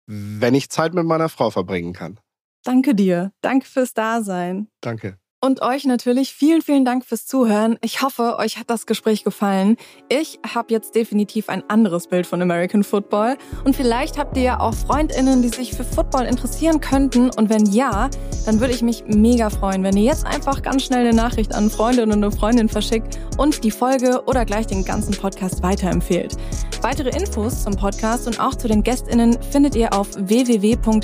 Wenn 0.07 0.55
ich 0.55 0.69
Zeit 0.69 0.93
mit 0.93 1.05
meiner 1.05 1.29
Frau 1.29 1.51
verbringen 1.51 1.93
kann. 1.93 2.19
Danke 2.63 2.95
dir. 2.95 3.31
Danke 3.41 3.67
fürs 3.67 3.93
Dasein. 3.93 4.69
Danke. 4.81 5.19
Und 5.47 5.61
euch 5.61 5.85
natürlich 5.85 6.33
vielen, 6.33 6.61
vielen 6.61 6.83
Dank 6.83 7.05
fürs 7.05 7.25
Zuhören. 7.25 7.77
Ich 7.81 8.01
hoffe, 8.01 8.35
euch 8.37 8.57
hat 8.57 8.69
das 8.69 8.85
Gespräch 8.85 9.23
gefallen. 9.23 9.77
Ich 10.09 10.39
habe 10.53 10.73
jetzt 10.73 10.93
definitiv 10.93 11.47
ein 11.47 11.63
anderes 11.69 12.07
Bild 12.07 12.27
von 12.27 12.41
American 12.41 12.83
Football. 12.83 13.37
Und 13.63 13.73
vielleicht 13.73 14.17
habt 14.17 14.35
ihr 14.35 14.43
ja 14.43 14.59
auch 14.59 14.73
Freundinnen, 14.73 15.41
die 15.41 15.47
sich 15.47 15.71
für 15.71 15.85
Football 15.85 16.25
interessieren 16.25 16.81
könnten. 16.81 17.29
Und 17.29 17.49
wenn 17.49 17.65
ja, 17.67 18.09
dann 18.45 18.59
würde 18.59 18.73
ich 18.73 18.81
mich 18.81 19.05
mega 19.07 19.49
freuen, 19.49 19.83
wenn 19.83 19.95
ihr 19.95 20.03
jetzt 20.03 20.25
einfach 20.25 20.61
ganz 20.61 20.83
schnell 20.83 21.07
eine 21.07 21.15
Nachricht 21.15 21.55
an 21.55 21.69
Freundinnen 21.69 22.25
und 22.25 22.35
Freundinnen 22.35 22.67
verschickt 22.67 23.17
und 23.37 23.63
die 23.63 23.71
Folge 23.71 24.23
oder 24.25 24.43
gleich 24.43 24.67
den 24.67 24.83
ganzen 24.83 25.13
Podcast 25.15 25.63
weiterempfehlt. 25.63 26.35
Weitere 26.81 27.17
Infos 27.17 27.63
zum 27.63 27.73
Podcast 27.77 28.27
und 28.27 28.41
auch 28.41 28.55
zu 28.55 28.67
den 28.67 28.83
GästInnen 28.83 29.41
findet 29.43 29.75
ihr 29.75 29.93
auf 29.93 30.09
www.aok.de 30.17 30.97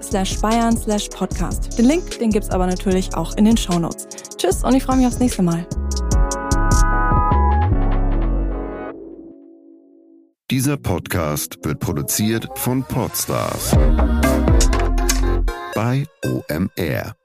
slash 0.00 0.40
bayern 0.40 0.76
slash 0.76 1.08
podcast. 1.08 1.76
Den 1.76 1.86
Link, 1.86 2.20
den 2.20 2.30
gibt's 2.30 2.50
aber 2.50 2.66
aber 2.66 2.75
natürlich 2.76 3.14
auch 3.14 3.36
in 3.36 3.44
den 3.44 3.56
Shownotes. 3.56 4.06
Tschüss 4.36 4.62
und 4.62 4.74
ich 4.74 4.84
freue 4.84 4.96
mich 4.96 5.06
aufs 5.06 5.18
nächste 5.18 5.42
Mal. 5.42 5.66
Dieser 10.50 10.76
Podcast 10.76 11.58
wird 11.64 11.80
produziert 11.80 12.48
von 12.54 12.84
Podstars 12.84 13.72
bei 15.74 16.06
OMR. 16.24 17.16